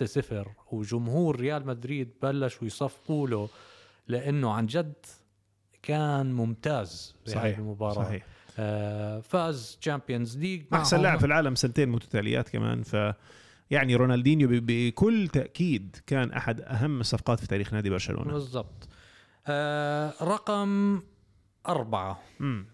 3-0 0.71 0.73
وجمهور 0.73 1.39
ريال 1.39 1.67
مدريد 1.67 2.09
بلشوا 2.21 2.67
يصفقوا 2.67 3.27
له 3.27 3.49
لأنه 4.07 4.51
عن 4.51 4.65
جد 4.65 4.93
كان 5.83 6.33
ممتاز 6.33 7.15
صحيح 7.25 7.57
المباراة. 7.57 7.93
صحيح. 8.03 8.25
آه 8.59 9.19
فاز 9.19 9.77
Champions 9.81 10.37
League 10.37 10.63
أحسن 10.73 11.01
لاعب 11.01 11.19
في 11.19 11.25
العالم 11.25 11.55
سنتين 11.55 11.89
متتاليات 11.89 12.49
كمان 12.49 12.83
ف 12.83 12.95
يعني 13.71 13.95
رونالدينيو 13.95 14.47
بكل 14.51 15.27
تأكيد 15.27 15.95
كان 16.07 16.31
أحد 16.31 16.61
أهم 16.61 16.99
الصفقات 16.99 17.39
في 17.39 17.47
تاريخ 17.47 17.73
نادي 17.73 17.89
برشلونة. 17.89 18.31
بالضبط. 18.33 18.89
آه 19.47 20.13
رقم 20.21 21.01
أربعة. 21.67 22.19
امم 22.41 22.65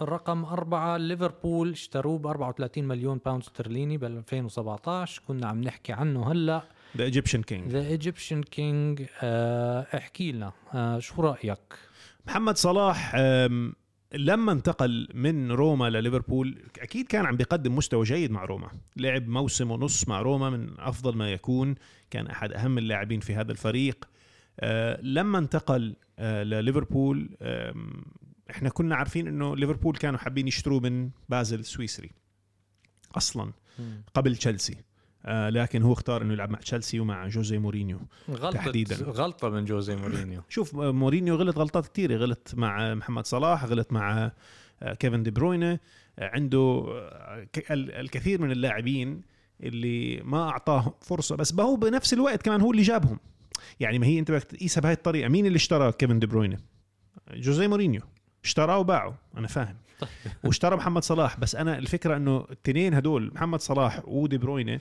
الرقم 0.00 0.44
أربعة 0.44 0.96
ليفربول 0.96 1.70
اشتروه 1.70 2.18
ب 2.18 2.26
34 2.26 2.84
مليون 2.84 3.20
pound 3.24 3.42
استرليني 3.42 3.96
بال 3.98 4.16
2017 4.18 5.22
كنا 5.28 5.46
عم 5.46 5.60
نحكي 5.60 5.92
عنه 5.92 6.32
هلأ. 6.32 6.62
the 6.96 7.04
Egyptian 7.04 7.42
king 7.42 7.68
the 7.70 7.86
Egyptian 7.86 8.42
king 8.42 9.02
احكي 9.94 10.32
لنا 10.32 10.52
آه 10.74 10.98
شو 10.98 11.22
رأيك؟ 11.22 11.58
محمد 12.26 12.56
صلاح 12.56 13.12
لما 14.14 14.52
انتقل 14.52 15.08
من 15.14 15.52
روما 15.52 15.90
لليفربول 15.90 16.62
أكيد 16.78 17.06
كان 17.06 17.26
عم 17.26 17.36
بيقدم 17.36 17.76
مستوى 17.76 18.04
جيد 18.04 18.30
مع 18.30 18.44
روما. 18.44 18.70
لعب 18.96 19.28
موسم 19.28 19.70
ونص 19.70 20.08
مع 20.08 20.20
روما 20.20 20.50
من 20.50 20.80
أفضل 20.80 21.16
ما 21.16 21.32
يكون 21.32 21.74
كان 22.10 22.26
أحد 22.26 22.52
أهم 22.52 22.78
اللاعبين 22.78 23.20
في 23.20 23.34
هذا 23.34 23.52
الفريق. 23.52 24.08
أه، 24.60 25.00
لما 25.02 25.38
انتقل 25.38 25.96
أه، 26.18 26.42
لليفربول 26.42 27.36
إحنا 28.50 28.68
كنا 28.68 28.96
عارفين 28.96 29.28
إنه 29.28 29.56
ليفربول 29.56 29.96
كانوا 29.96 30.18
حابين 30.18 30.48
يشتروه 30.48 30.80
من 30.80 31.10
بازل 31.28 31.60
السويسري 31.60 32.10
أصلا 33.16 33.52
قبل 34.14 34.36
تشيلسي. 34.36 34.76
أه، 35.26 35.50
لكن 35.50 35.82
هو 35.82 35.92
اختار 35.92 36.22
إنه 36.22 36.32
يلعب 36.32 36.50
مع 36.50 36.58
تشيلسي 36.58 37.00
ومع 37.00 37.28
جوزي 37.28 37.58
مورينيو 37.58 38.00
غلطة 38.30 38.50
تحديداً. 38.50 38.96
غلطة 38.96 39.48
من 39.48 39.64
جوزي 39.64 39.96
مورينيو. 39.96 40.42
شوف 40.48 40.74
مورينيو 40.74 41.34
غلط 41.36 41.58
غلطات 41.58 41.86
كثيره 41.86 42.16
غلط 42.16 42.52
مع 42.56 42.94
محمد 42.94 43.26
صلاح 43.26 43.64
غلط 43.64 43.92
مع 43.92 44.32
كيفن 44.98 45.22
دي 45.22 45.30
بروينة. 45.30 45.78
عنده 46.18 46.84
ك- 47.52 47.72
ال- 47.72 47.90
الكثير 47.90 48.42
من 48.42 48.50
اللاعبين 48.50 49.22
اللي 49.62 50.20
ما 50.24 50.48
أعطاه 50.48 50.94
فرصة 51.00 51.36
بس 51.36 51.54
هو 51.60 51.76
بنفس 51.76 52.12
الوقت 52.12 52.42
كمان 52.42 52.60
هو 52.60 52.70
اللي 52.70 52.82
جابهم. 52.82 53.18
يعني 53.80 53.98
ما 53.98 54.06
هي 54.06 54.18
أنت 54.18 54.30
بدك 54.30 54.42
تقيسها 54.44 54.80
بهاي 54.80 54.92
الطريقة. 54.94 55.28
مين 55.28 55.46
اللي 55.46 55.56
اشترى 55.56 55.92
كيفن 55.92 56.18
دي 56.18 56.26
بروينة؟ 56.26 56.58
جوزيه 57.34 57.66
مورينيو. 57.66 58.00
اشتراه 58.44 58.78
وباعه 58.78 59.18
أنا 59.36 59.48
فاهم. 59.48 59.76
واشترى 60.44 60.76
محمد 60.76 61.02
صلاح. 61.04 61.40
بس 61.40 61.56
أنا 61.56 61.78
الفكرة 61.78 62.16
إنه 62.16 62.46
التنين 62.50 62.94
هدول 62.94 63.30
محمد 63.34 63.60
صلاح 63.60 64.00
ودي 64.08 64.38
بروينة 64.38 64.80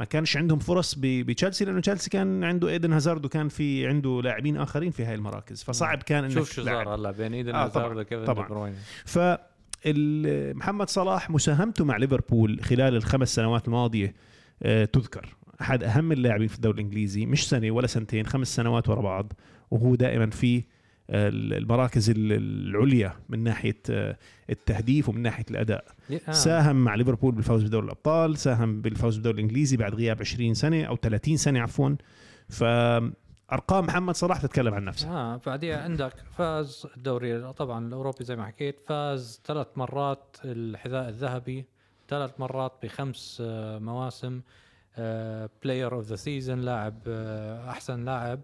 ما 0.00 0.04
كانش 0.04 0.36
عندهم 0.36 0.58
فرص 0.58 0.94
بتشيلسي 0.98 1.64
لأنه 1.64 1.80
تشيلسي 1.80 2.10
كان 2.10 2.44
عنده 2.44 2.68
إيدن 2.68 2.92
هازارد 2.92 3.24
وكان 3.24 3.48
في 3.48 3.86
عنده 3.86 4.20
لاعبين 4.24 4.56
آخرين 4.56 4.90
في 4.90 5.04
هاي 5.04 5.14
المراكز 5.14 5.62
فصعب 5.62 6.02
كان 6.02 6.24
إنك 6.24 6.32
شوف 6.34 6.52
شو. 6.52 6.64
صار 6.64 6.94
هلا 6.94 7.10
بين 7.10 7.34
إيدن 7.34 7.54
آه، 7.54 7.64
هازارد 7.64 7.74
طبعاً، 7.84 8.00
وكيفن. 8.00 8.34
دي 8.34 8.48
بروين 8.48 8.74
ف 9.04 9.18
محمد 10.56 10.88
صلاح 10.90 11.30
مساهمته 11.30 11.84
مع 11.84 11.96
ليفربول 11.96 12.60
خلال 12.62 12.96
الخمس 12.96 13.34
سنوات 13.34 13.66
الماضية 13.68 14.14
آه، 14.62 14.84
تذكر 14.84 15.36
أحد 15.60 15.82
أهم 15.84 16.12
اللاعبين 16.12 16.48
في 16.48 16.54
الدوري 16.56 16.74
الإنجليزي 16.80 17.26
مش 17.26 17.48
سنة 17.48 17.70
ولا 17.70 17.86
سنتين 17.86 18.26
خمس 18.26 18.56
سنوات 18.56 18.88
ورا 18.88 19.00
بعض 19.02 19.32
وهو 19.70 19.94
دائما 19.94 20.30
في 20.30 20.56
آه، 20.58 20.62
المراكز 21.10 22.10
ال- 22.10 22.16
العليا 22.32 23.12
من 23.28 23.42
ناحية 23.44 23.76
آه، 23.90 24.16
التهديف 24.50 25.08
ومن 25.08 25.22
ناحية 25.22 25.44
الأداء. 25.50 25.84
آه. 26.28 26.32
ساهم 26.32 26.76
مع 26.84 26.94
ليفربول 26.94 27.34
بالفوز 27.34 27.64
بدوري 27.64 27.84
الأبطال 27.84 28.36
ساهم 28.38 28.80
بالفوز 28.80 29.14
بالدوري 29.14 29.34
الإنجليزي 29.36 29.76
بعد 29.76 29.94
غياب 29.94 30.20
20 30.20 30.54
سنة 30.54 30.84
أو 30.84 30.96
30 30.96 31.36
سنة 31.36 31.60
عفوا. 31.60 31.90
فارقام 32.48 33.84
محمد 33.86 34.14
صلاح 34.14 34.40
تتكلم 34.42 34.74
عن 34.74 34.84
نفسها. 34.84 35.10
آه 35.34 35.40
بعديها 35.46 35.82
عندك 35.82 36.12
فاز 36.36 36.86
الدوري 36.96 37.52
طبعا 37.52 37.86
الأوروبي 37.88 38.24
زي 38.24 38.36
ما 38.36 38.46
حكيت 38.46 38.80
فاز 38.86 39.40
ثلاث 39.44 39.66
مرات 39.76 40.36
الحذاء 40.44 41.08
الذهبي 41.08 41.64
ثلاث 42.08 42.30
مرات 42.40 42.72
بخمس 42.82 43.42
آه، 43.46 43.78
مواسم 43.78 44.40
player 45.64 45.94
of 45.94 46.04
the 46.04 46.16
season 46.16 46.60
لاعب 46.60 46.94
آه، 47.06 47.70
أحسن 47.70 48.04
لاعب. 48.04 48.40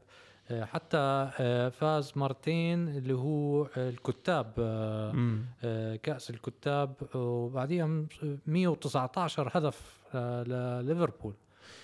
حتى 0.53 0.97
آه، 1.41 1.69
فاز 1.69 2.13
مرتين 2.17 2.89
اللي 2.89 3.15
هو 3.15 3.67
الكتاب 3.77 4.53
آه، 4.59 5.13
مم. 5.13 5.45
آه، 5.65 5.97
كأس 5.97 6.31
الكتاب 6.31 6.93
وبعديها 7.15 7.87
م- 7.87 8.07
119 8.47 9.51
هدف 9.55 9.99
آه، 10.15 10.43
لليفربول 10.83 11.35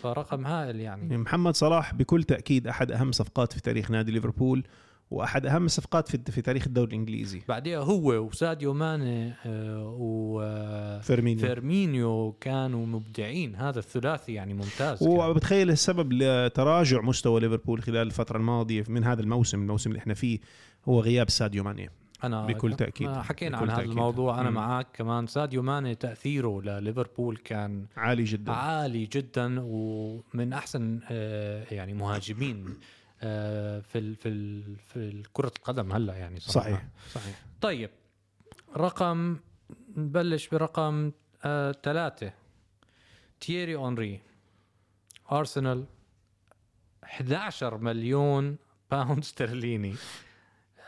فرقم 0.00 0.46
هائل 0.46 0.80
يعني 0.80 1.02
يعني 1.02 1.18
محمد 1.22 1.54
صلاح 1.54 1.94
بكل 1.94 2.22
تأكيد 2.22 2.66
أحد 2.66 2.92
أهم 2.92 3.12
صفقات 3.12 3.52
في 3.52 3.60
تاريخ 3.62 3.90
نادي 3.90 4.12
ليفربول 4.12 4.64
وأحد 5.10 5.46
أهم 5.46 5.64
الصفقات 5.66 6.08
في 6.08 6.32
في 6.32 6.42
تاريخ 6.42 6.66
الدوري 6.66 6.88
الإنجليزي 6.90 7.42
بعديها 7.48 7.78
هو 7.78 8.12
وساديو 8.12 8.72
ماني 8.74 9.32
آه، 9.46 9.96
و 9.98 10.40
آه، 10.42 11.00
فيرمينيو 11.00 12.32
كانوا 12.40 12.86
مبدعين 12.86 13.56
هذا 13.56 13.78
الثلاثي 13.78 14.34
يعني 14.34 14.54
ممتاز. 14.54 15.02
وبتخيل 15.02 15.70
السبب 15.70 16.12
لتراجع 16.12 17.00
مستوى 17.00 17.40
ليفربول 17.40 17.82
خلال 17.82 18.06
الفترة 18.06 18.36
الماضية 18.36 18.84
من 18.88 19.04
هذا 19.04 19.20
الموسم 19.20 19.62
الموسم 19.62 19.90
اللي 19.90 19.98
إحنا 19.98 20.14
فيه 20.14 20.38
هو 20.88 21.00
غياب 21.00 21.30
ساديو 21.30 21.64
ماني 21.64 21.90
أنا 22.24 22.46
بكل 22.46 22.74
تأكيد. 22.74 23.08
ما 23.08 23.22
حكينا 23.22 23.56
بكل 23.56 23.70
عن 23.70 23.76
هذا. 23.76 23.84
الموضوع 23.84 24.40
أنا 24.40 24.50
مم. 24.50 24.56
معك 24.56 24.86
كمان 24.92 25.26
ساديو 25.26 25.62
ماني 25.62 25.94
تأثيره 25.94 26.60
لليفربول 26.62 27.36
كان 27.36 27.86
عالي 27.96 28.24
جدا 28.24 28.52
عالي 28.52 29.06
جدا 29.06 29.56
ومن 29.60 30.52
أحسن 30.52 31.00
آه، 31.10 31.64
يعني 31.70 31.94
مهاجمين 31.94 32.64
في 33.20 33.98
ال 33.98 34.16
في 34.16 34.28
ال 34.28 34.76
في 34.76 35.22
كرة 35.32 35.52
القدم 35.58 35.92
هلا 35.92 36.14
يعني 36.14 36.40
صراحة. 36.40 36.60
صحيح 36.70 36.88
صحيح. 37.14 37.42
طيب 37.60 37.90
رقم 38.76 39.36
نبلش 39.96 40.48
برقم 40.48 41.12
آه، 41.44 41.72
ثلاثة. 41.82 42.32
تييري 43.40 43.74
اونري 43.74 44.20
ارسنال 45.32 45.84
11 47.04 47.78
مليون 47.78 48.56
pound 48.90 49.18
استرليني 49.18 49.94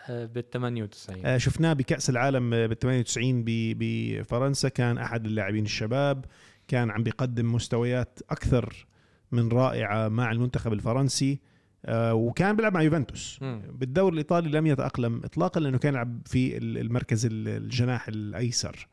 بال 0.08 0.50
98 0.50 1.26
آه، 1.26 1.38
شفناه 1.38 1.72
بكأس 1.72 2.10
العالم 2.10 2.50
بال 2.50 2.78
98 2.78 3.44
ب- 3.44 3.76
بفرنسا. 3.78 4.68
كان 4.68 4.98
أحد 4.98 5.26
اللاعبين 5.26 5.64
الشباب. 5.64 6.24
كان 6.68 6.90
عم 6.90 7.02
بيقدم 7.02 7.52
مستويات 7.54 8.18
أكثر 8.30 8.86
من 9.32 9.48
رائعة 9.48 10.08
مع 10.08 10.32
المنتخب 10.32 10.72
الفرنسي. 10.72 11.32
آه، 11.32 11.51
وكان 11.90 12.56
بيلعب 12.56 12.74
مع 12.74 12.82
يوفنتوس. 12.82 13.38
بالدوري 13.72 14.12
الإيطالي 14.12 14.50
لم 14.50 14.66
يتأقلم 14.66 15.20
اطلاقا 15.24 15.60
لأنه 15.60 15.78
كان 15.78 15.92
يلعب 15.94 16.22
في 16.26 16.56
المركز 16.58 17.28
الجناح 17.30 18.08
الأيسر. 18.08 18.88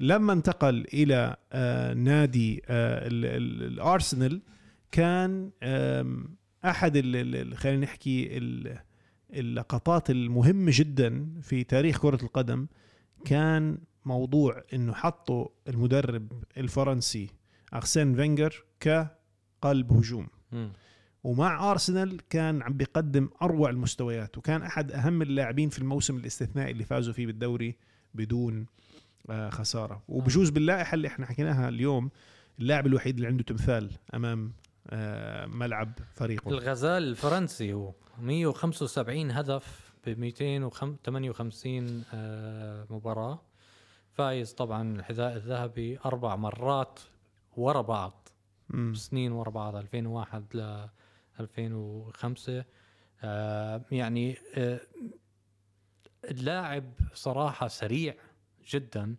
لما 0.00 0.32
انتقل 0.32 0.86
إلى 0.94 1.36
آه، 1.52 1.94
نادي 1.94 2.62
آه، 2.68 3.06
ال- 3.06 3.24
ال- 3.24 3.72
الأرسنال 3.72 4.40
كان 4.92 5.50
أحد 6.64 6.98
خلينا 7.54 7.80
نحكي 7.84 8.38
ال- 8.38 8.78
اللقطات 9.32 10.10
المهمة 10.10 10.72
جدا 10.74 11.26
في 11.42 11.64
تاريخ 11.64 11.98
كرة 12.02 12.22
القدم 12.22 12.66
كان 13.24 13.78
موضوع 14.04 14.62
إنه 14.74 14.92
حطوا 14.92 15.48
المدرب 15.68 16.32
الفرنسي 16.56 17.28
ارسين 17.74 18.14
فينجر 18.14 18.64
كقلب 18.80 19.92
هجوم 19.92 20.26
مم. 20.52 20.72
ومع 21.24 21.70
أرسنال 21.70 22.20
كان 22.30 22.62
عم 22.62 22.72
بيقدم 22.72 23.28
أروع 23.42 23.70
المستويات 23.70 24.38
وكان 24.38 24.62
أحد 24.62 24.92
أهم 24.92 25.22
اللاعبين 25.22 25.68
في 25.68 25.78
الموسم 25.78 26.16
الاستثنائي 26.16 26.70
اللي 26.70 26.84
فازوا 26.84 27.12
فيه 27.12 27.26
بالدوري 27.26 27.76
بدون 28.14 28.66
آه، 29.30 29.50
خسارة. 29.50 30.02
وبجوز 30.08 30.50
باللائحة 30.50 30.94
اللي 30.94 31.08
إحنا 31.08 31.26
حكيناها 31.26 31.68
اليوم 31.68 32.10
اللاعب 32.58 32.86
الوحيد 32.86 33.14
اللي 33.14 33.26
عنده 33.26 33.42
تمثال 33.42 33.90
أمام 34.14 34.52
آه، 34.90 35.46
ملعب 35.46 35.92
فريقه. 36.14 36.48
الغزال 36.48 37.02
الفرنسي 37.02 37.72
هو 37.72 37.92
175 38.20 39.30
هدف 39.30 39.92
ب 40.06 40.18
258 40.18 42.04
آه، 42.12 42.86
مباراة. 42.90 43.40
فايز 44.12 44.52
طبعا 44.52 44.96
الحذاء 44.96 45.36
الذهبي 45.36 45.98
أربع 46.04 46.36
مرات 46.36 47.00
ورا 47.56 47.80
بعض. 47.80 48.28
سنين 48.92 49.32
ورا 49.32 49.50
بعض 49.50 49.76
2001 49.76 50.44
ل 50.54 50.86
2005 51.40 52.64
آه، 53.24 53.82
يعني 53.92 54.36
آه، 54.54 54.80
اللاعب 56.30 56.84
صراحة 57.14 57.68
سريع 57.68 58.14
جدا. 58.70 59.14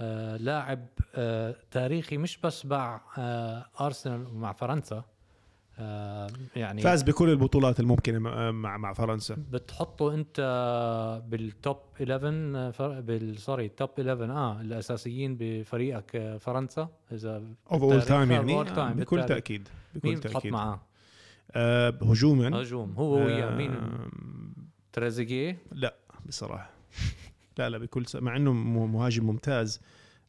آه، 0.00 0.36
لاعب 0.36 0.86
تاريخي 1.70 2.16
مش 2.16 2.38
بس 2.38 2.66
مع 2.66 3.00
أرسنال 3.80 4.26
ومع 4.26 4.52
فرنسا 4.52 5.04
يعني 6.56 6.82
فاز 6.82 7.02
بكل 7.02 7.28
البطولات 7.30 7.80
الممكنة 7.80 8.18
مع 8.18 8.50
مع, 8.76 8.92
فرنسا 8.92 9.36
بتحطه 9.50 10.14
أنت 10.14 10.40
بال 11.28 11.47
top 11.47 11.76
11 12.02 12.26
آه، 12.56 12.70
فر- 12.70 13.00
بال 13.00 13.38
sorry 13.38 13.68
top 13.68 13.90
11 14.00 14.30
آه 14.32 14.60
الأساسيين 14.60 15.36
بفريقك 15.40 16.36
فرنسا 16.40 16.88
إذا 17.12 17.42
of 17.72 17.82
all. 17.82 18.02
time 18.02 18.32
يعني 18.32 18.54
بكل 18.54 19.16
بالتاريخ. 19.16 19.26
تأكيد 19.26 19.68
مين 20.04 20.14
بكل 20.14 20.20
بتحط 20.20 20.32
تأكيد 20.32 20.52
معاه 20.52 20.72
آه 20.74 20.80
هجوما. 21.56 22.60
هجوم. 22.60 22.92
هو 22.92 23.16
مين 23.56 23.70
آه، 23.70 24.10
تريزيجيه؟ 24.92 25.58
لا 25.72 25.94
بصراحة. 26.26 26.70
لا 27.58 27.70
لا 27.70 27.78
بكل 27.78 28.06
س... 28.06 28.16
مع 28.16 28.36
إنه 28.36 28.52
مهاجم 28.52 29.26
ممتاز 29.26 29.80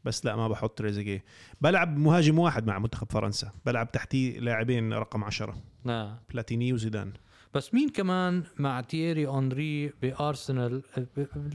بس 0.06 0.26
لا 0.26 0.36
ما 0.36 0.48
بحط 0.48 0.78
تريزيجيه. 0.78 1.24
بلعب 1.62 1.98
مهاجم 1.98 2.40
واحد 2.40 2.68
مع 2.68 2.80
منتخب 2.80 3.12
فرنسا. 3.12 3.52
بلعب 3.66 3.92
تحتيه 3.92 4.40
لاعبين 4.40 4.94
رقم 4.94 5.24
عشرة. 5.24 5.58
آه. 5.88 6.20
بلاتيني 6.30 6.74
وزيدان. 6.74 7.14
بس 7.54 7.74
مين 7.74 7.90
كمان 7.90 8.44
مع 8.60 8.82
تييري 8.82 9.28
اونري 9.28 9.88
بأرسنال؟ 10.02 10.82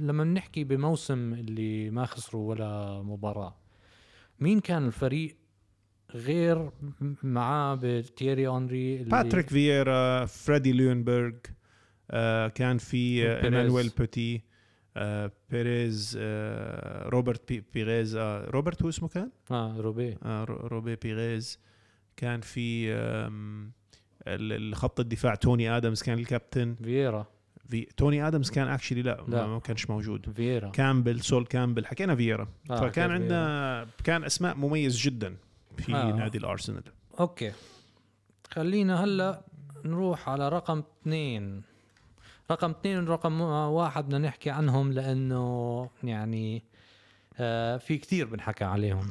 لما 0.01 0.25
بنحكي 0.25 0.65
بموسم 0.65 1.33
اللي 1.33 1.91
ما 1.91 2.07
خسروا 2.07 2.51
ولا 2.51 3.03
مباراة 3.03 3.57
مين 4.41 4.61
كان 4.61 4.87
الفريق 4.87 5.37
غير 6.15 6.71
معاه 7.23 7.79
بتييري 7.83 8.47
اونري 8.47 8.97
باتريك 9.05 9.49
فييرا 9.51 10.25
فريدي 10.27 10.73
ليونبرغ 10.73 11.33
آه 12.11 12.49
كان 12.49 12.79
في 12.79 13.29
آه. 13.29 13.45
إيمانويل 13.45 13.89
بوتي 13.99 14.43
آه 14.97 15.33
بيريز 15.51 16.19
آه 16.21 17.09
روبرت 17.09 17.49
بي 17.53 17.65
بيريز 17.75 18.17
آه 18.17 18.51
روبرت 18.51 18.83
هو 18.83 18.89
اسمه 18.89 19.09
كان؟ 19.09 19.31
آه 19.51 19.77
روبي. 19.81 20.17
آه 20.23 20.45
رو- 20.45 20.67
روبي 20.67 20.97
بيريز. 20.97 21.59
كان 22.17 22.41
في 22.41 22.93
آم، 22.93 23.73
ال- 24.27 24.53
ال- 24.53 24.75
خط 24.75 25.01
الدفاع 25.01 25.35
توني 25.35 25.77
آدمز 25.77 26.03
كان 26.03 26.19
الكابتن. 26.19 26.75
فييرا. 26.85 27.27
في 27.69 27.87
توني 27.97 28.27
آدمز 28.29 28.51
كان 28.51 28.69
actually 28.69 29.03
لا, 29.03 29.25
لا. 29.29 29.47
ما 29.47 29.59
كانش 29.59 29.91
موجود. 29.91 30.31
فييرا. 30.37 30.71
كامبل 30.71 31.21
سول 31.21 31.47
كامبل 31.47 31.87
حكينا 31.87 32.17
فييرا. 32.17 32.49
آه، 32.71 32.77
فكان 32.81 33.11
عندنا 33.11 33.87
كان 34.05 34.25
أسماء 34.25 34.57
مميز 34.57 34.99
جدا. 34.99 35.37
في 35.81 35.95
آه. 35.95 36.13
نادي 36.13 36.39
الأرسنال. 36.39 36.83
okay. 37.21 37.53
خلينا 38.51 39.05
هلا 39.05 39.43
نروح 39.85 40.29
على 40.29 40.49
رقم 40.49 40.79
اثنين. 40.79 41.63
رقم 42.51 42.71
اثنين 42.71 43.09
ورقم 43.09 43.41
واحد 43.41 44.05
بدنا 44.07 44.19
نحكي 44.19 44.51
عنهم 44.51 44.93
لأنه 44.93 45.91
يعني 46.05 46.65
آه 47.39 47.77
في 47.77 47.99
كتير 47.99 48.27
بنحكى 48.27 48.65
عليهم. 48.65 49.11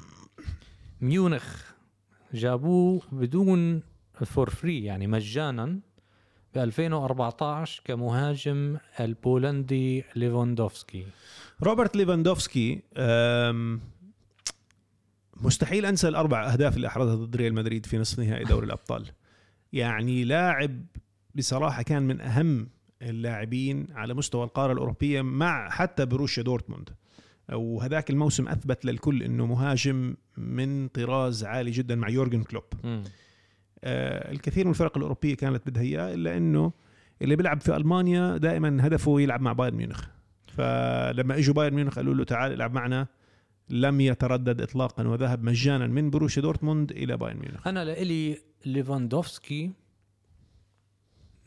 ميونخ 1.01 1.71
جابوه 2.33 3.01
بدون 3.11 3.81
for 4.25 4.49
free 4.49 4.83
يعني 4.83 5.07
مجانا 5.07 5.79
ب 6.55 6.57
2014 6.57 7.81
كمهاجم 7.85 8.77
البولندي 8.99 10.03
ليفاندوفسكي. 10.15 11.07
روبرت 11.63 11.95
ليفاندوفسكي 11.95 12.81
مستحيل 15.45 15.85
أنسى 15.85 16.07
الأربع 16.07 16.53
أهداف 16.53 16.75
اللي 16.75 16.87
أحرزها 16.87 17.15
ضد 17.15 17.35
ريال 17.35 17.53
مدريد 17.53 17.85
في 17.85 17.97
نصف 17.97 18.19
نهائي 18.19 18.43
دوري 18.43 18.65
الأبطال. 18.65 19.05
يعني 19.73 20.23
لاعب 20.23 20.85
بصراحة 21.35 21.81
كان 21.81 22.03
من 22.03 22.21
أهم 22.21 22.69
اللاعبين 23.01 23.87
على 23.91 24.13
مستوى 24.13 24.43
القارة 24.43 24.73
الأوروبية 24.73 25.21
مع 25.21 25.69
حتى 25.69 26.05
بروشيا 26.05 26.43
دورتموند. 26.43 26.89
وهذاك 27.53 28.09
الموسم 28.09 28.47
أثبت 28.47 28.85
للكل 28.85 29.23
إنه 29.23 29.45
مهاجم 29.45 30.15
من 30.37 30.87
طراز 30.87 31.43
عالي 31.43 31.71
جدا 31.71 31.95
مع 31.95 32.09
يورجن 32.09 32.43
كلوب. 32.43 32.63
آه، 33.83 34.31
الكثير 34.31 34.65
من 34.65 34.71
الفرق 34.71 34.97
الأوروبية 34.97 35.35
كانت 35.35 35.69
بدها 35.69 35.83
إياه 35.83 36.13
إلا 36.13 36.37
إنه 36.37 36.71
اللي 37.21 37.35
بيلعب 37.35 37.61
في 37.61 37.75
ألمانيا 37.75 38.37
دائما 38.37 38.87
هدفه 38.87 39.21
يلعب 39.21 39.41
مع 39.41 39.53
بايرن 39.53 39.77
ميونخ. 39.77 40.05
فلما 40.47 41.37
إجوا 41.37 41.53
بايرن 41.53 41.75
ميونخ 41.75 41.95
قالوا 41.95 42.13
له 42.13 42.23
تعال 42.23 42.53
العب 42.53 42.73
معنا 42.73 43.07
لم 43.69 44.01
يتردد 44.01 44.61
اطلاقا 44.61 45.07
وذهب 45.07 45.43
مجانا 45.43 45.87
من 45.87 46.09
بروشيا 46.09 46.41
دورتموند 46.41 46.91
إلى 46.91 47.17
بايرن 47.17 47.39
ميونخ. 47.39 47.67
أنا 47.67 47.85
لإلي 47.85 48.41
ليفاندوفسكي 48.65 49.71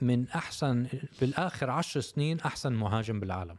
من 0.01 0.29
أحسن 0.29 0.87
بالآخر 1.21 1.71
عشر 1.71 2.01
سنين 2.01 2.41
أحسن 2.41 2.73
مهاجم 2.73 3.21
بالعالم. 3.21 3.57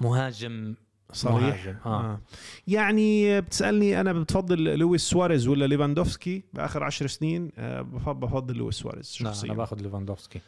مهاجم 0.00 0.74
صريح؟ 1.12 1.64
مهاجم، 1.66 1.76
آه. 1.86 2.04
آه. 2.12 2.20
يعني 2.66 3.40
بتسألني 3.40 4.00
أنا 4.00 4.12
بتفضل 4.12 4.78
لويس 4.78 5.02
سواريز 5.02 5.48
ولا 5.48 5.64
ليفاندوفسكي؟ 5.66 6.42
بآخر 6.54 6.84
عشر 6.84 7.06
سنين 7.06 7.52
آه، 7.58 7.82
بف- 7.82 8.08
بفضل 8.08 8.56
لويس 8.56 8.74
سواريز 8.74 9.18
لا 9.20 9.30
شخصيا. 9.32 9.48
أنا 9.50 9.58
باخذ 9.58 9.80
ليفاندوفسكي. 9.82 10.40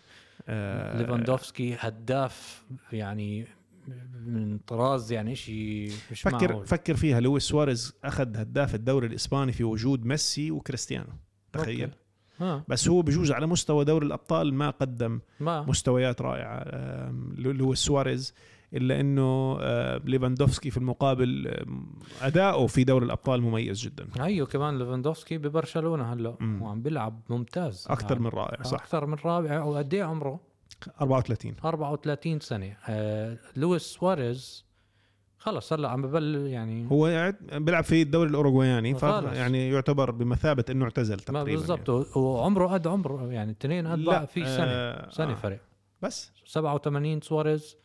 آه، 0.49 0.99
ليفاندوفسكي 1.03 1.77
هداف 1.81 2.63
يعني 2.93 3.47
من 4.27 4.59
طراز 4.59 5.13
يعني 5.13 5.35
شيء 5.35 5.93
مش 6.11 6.23
فكر 6.23 6.49
معقول. 6.49 6.67
فكر 6.67 6.95
فيها. 6.95 7.21
لويس 7.21 7.43
سواريز 7.43 7.95
أخذ 8.05 8.37
هداف 8.37 8.75
الدوري 8.75 9.07
الإسباني 9.07 9.53
في 9.53 9.65
وجود 9.65 10.05
ميسي 10.05 10.51
وكريستيانو. 10.51 11.13
تخيل. 11.53 11.83
okay. 11.83 11.95
آه. 12.41 12.65
بس 12.69 12.89
هو 12.89 13.03
بجوز 13.03 13.33
على 13.33 13.47
مستوى 13.47 13.85
دوري 13.85 14.07
الأبطال 14.07 14.55
ما 14.55 14.71
قدم 14.71 15.21
ما. 15.41 15.63
مستويات 15.63 16.23
رائعة. 16.23 16.65
لويس 17.37 17.79
سواريز 17.79 18.35
إلا 18.75 19.01
إنه 19.01 19.59
ليفاندوفسكي 19.97 20.71
في 20.71 20.77
المقابل 20.77 21.55
أداؤه 22.23 22.67
في 22.67 22.85
دوري 22.85 23.07
الأبطال 23.07 23.43
مميز 23.43 23.81
جدا. 23.81 24.09
هيو 24.21 24.47
كمان 24.47 24.79
ليفاندوفسكي 24.79 25.39
ببرشلونة 25.39 26.13
هلأ. 26.13 26.37
وعم 26.61 26.83
بيلعب 26.83 27.21
ممتاز. 27.31 27.87
أكثر 27.91 28.11
يعني 28.11 28.25
من 28.25 28.31
رائع 28.31 28.63
صح. 28.63 28.81
أكثر 28.81 29.07
من 29.07 29.17
رائع 29.25 29.63
وقد 29.63 29.95
إيه 29.95 30.03
عمره؟ 30.03 30.41
34 31.01 31.55
34 31.65 32.41
سنه 32.41 32.77
آه 32.89 33.39
لويس 33.57 33.83
سواريز 33.83 34.65
خلص 35.39 35.73
هلا 35.73 35.89
عم 35.89 36.03
ببل 36.03 36.47
يعني 36.47 36.91
هو 36.91 37.07
قاعد 37.07 37.37
بيلعب 37.53 37.85
في 37.85 38.03
الدوري 38.03 38.31
الاوروغواني 38.31 38.95
ف 38.95 39.05
خلص. 39.05 39.37
يعني 39.37 39.71
يعتبر 39.71 40.11
بمثابة 40.11 40.65
إنه 40.71 40.85
اعتزل 40.85 41.19
تقريبا 41.21 41.45
بالضبط 41.45 41.89
يعني. 41.89 42.05
وعمره 42.17 42.67
قد 42.67 42.87
عمره 42.87 43.33
يعني 43.33 43.51
الاثنين 43.51 43.87
قد 43.87 43.99
لا، 43.99 44.11
بعض 44.13 44.27
في 44.27 44.45
سنه 44.45 44.65
آه، 44.67 45.11
سنه 45.11 45.33
آه. 45.33 45.35
فرق 45.35 45.61
بس 46.03 46.33
87 46.47 47.21
سواريز 47.21 47.77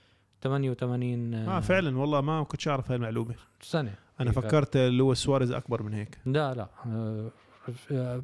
88 0.43 1.33
آه 1.33 1.59
فعلا 1.59 1.97
والله 1.97 2.21
ما 2.21 2.43
كنتش 2.43 2.67
أعرف 2.67 2.87
هاي 2.91 2.95
المعلومة 2.95 3.35
سنه 3.61 3.93
أنا 4.19 4.31
فرق. 4.31 4.43
فكرت 4.47 4.77
لويس 4.77 5.17
سواريز 5.17 5.51
أكبر 5.51 5.83
من 5.83 5.93
هيك 5.93 6.17
لا 6.25 6.53
لا 6.53 6.61
آه، 6.85 6.87
آه، 6.87 7.31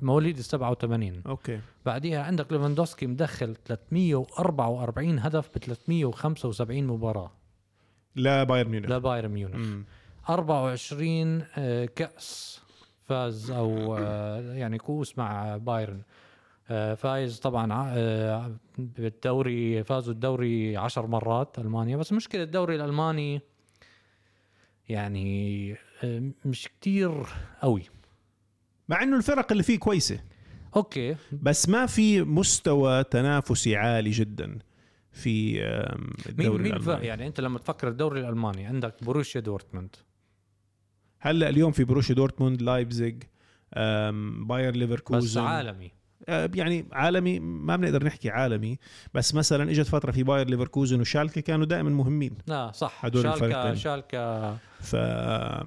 مواليد 0.02 0.38
ال 0.38 0.44
87 0.44 1.22
okay. 1.28 1.60
بعديها 1.86 2.24
عندك 2.24 2.52
ليفاندوفسكي 2.52 3.08
مدخل 3.08 3.56
344 3.66 5.20
هدف 5.20 5.50
ب 5.50 5.58
375 5.58 6.88
مباراة. 6.88 7.32
لا 8.16 8.44
بايرن 8.44 8.70
ميونخ. 8.70 8.90
لبايرن 8.90 9.32
ميونخ. 9.32 9.56
مم. 9.56 9.86
24 10.30 11.44
آه، 11.58 11.86
كأس 11.86 12.62
فاز 13.06 13.52
أو 13.52 13.98
آه، 13.98 14.54
يعني 14.54 14.78
كؤوس 14.78 15.18
مع 15.18 15.58
بايرن. 15.58 16.02
آه، 16.72 16.94
فايز 16.94 17.40
طبعا 17.40 17.94
بالدوري 18.78 19.84
فازوا 19.84 20.14
الدوري 20.14 20.78
عشر 20.78 21.08
مرات 21.08 21.60
ألمانيا. 21.60 21.98
بس 21.98 22.14
مشكلة 22.14 22.44
الدوري 22.44 22.76
الألماني 22.76 23.42
يعني 24.90 25.76
مش 26.46 26.68
كتير 26.68 27.26
قوي. 27.62 27.84
مع 28.90 29.04
إنه 29.04 29.18
الفرق 29.18 29.52
اللي 29.52 29.64
فيه 29.64 29.80
كويسة. 29.80 30.20
okay. 30.76 31.16
بس 31.32 31.70
ما 31.70 31.86
في 31.86 32.22
مستوى 32.22 33.04
تنافسي 33.04 33.76
عالي 33.76 34.10
جدا 34.10 34.60
في 35.12 35.54
مين 35.54 35.64
الدوري 36.30 36.64
مين 36.64 36.74
الألماني. 36.74 37.06
يعني 37.06 37.28
أنت 37.28 37.40
لما 37.42 37.60
تفكر 37.60 37.88
الدوري 37.88 38.20
الألماني 38.20 38.66
عندك 38.66 39.04
بروسيا 39.04 39.42
دورتموند. 39.42 39.96
هلأ 41.20 41.50
اليوم 41.50 41.72
في 41.72 41.84
بروشيا 41.84 42.16
دورتموند 42.16 42.62
لايبزيج 42.62 43.24
باير 44.40 44.72
بس 44.72 44.78
ليفركوزن 44.78 45.42
عالمي. 45.42 45.86
آه، 45.86 45.99
يعني 46.28 46.86
عالمي 46.92 47.40
ما 47.40 47.76
بنقدر 47.76 48.04
نحكي 48.04 48.30
عالمي 48.30 48.78
بس 49.14 49.36
مثلا 49.36 49.72
إجت 49.72 49.88
فترة 49.88 50.12
في 50.12 50.24
باير 50.24 50.50
ليفركوزن 50.50 51.02
وشالكة 51.02 51.42
كانوا 51.42 51.66
دائما 51.66 51.90
مهمين 51.90 52.32
لا 52.48 52.72
صح 52.72 53.06
هدول 53.06 53.24
شالكا 53.24 53.36
الفريقين. 53.36 53.76
شالكا 53.76 54.58
ف 54.80 54.96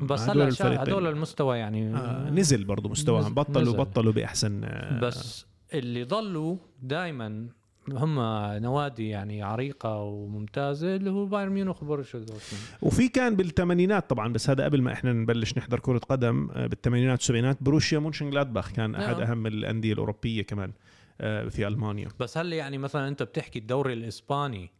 بس 0.05 0.21
هدول 0.21 0.41
هلا 0.43 0.49
الفريقين. 0.49 0.79
هدول 0.81 1.07
المستوى 1.07 1.59
يعني 1.59 1.97
آه 1.97 2.31
نزل 2.31 2.65
برضه 2.65 2.89
مستواهم 2.89 3.35
بطلوا 3.35 3.63
نزل. 3.63 3.77
بطلوا 3.77 4.13
بأحسن 4.13 4.65
آه 4.65 5.01
بس 5.01 5.47
اللي 5.75 6.05
ضلوا 6.05 6.57
دائما 6.83 7.47
هم 7.89 8.21
نوادي 8.63 9.09
يعني 9.09 9.43
عريقة 9.43 9.97
وممتازة 9.97 10.97
اللي 10.97 11.11
هو 11.11 11.27
بايرن 11.27 11.53
ميونخ 11.53 11.85
دورتموند 11.85 12.41
وفي 12.83 13.09
كان 13.09 13.37
بالثمانينات 13.37 14.11
طبعا 14.11 14.33
بس 14.33 14.51
هذا 14.51 14.65
قبل 14.65 14.83
ما 14.83 14.93
إحنا 14.93 15.13
نبلش 15.13 15.59
نحضر 15.59 15.81
كرة 15.81 15.99
قدم 15.99 16.51
آه، 16.51 16.67
بالثمانينات 16.67 17.19
والسبعينات 17.19 17.59
بروشيا 17.61 17.99
مونشن 17.99 18.31
جلادباخ 18.31 18.73
كان 18.73 18.95
أحد 18.95 19.17
نعم. 19.17 19.23
أهم 19.23 19.47
الأندية 19.47 19.93
الأوروبية 19.93 20.43
كمان 20.43 20.73
آه، 21.21 21.49
في 21.49 21.67
ألمانيا 21.67 22.09
بس 22.21 22.39
هل 22.39 22.53
يعني 22.53 22.79
مثلا 22.79 23.09
أنت 23.09 23.23
بتحكي 23.23 23.59
الدوري 23.59 23.93
الإسباني 23.93 24.71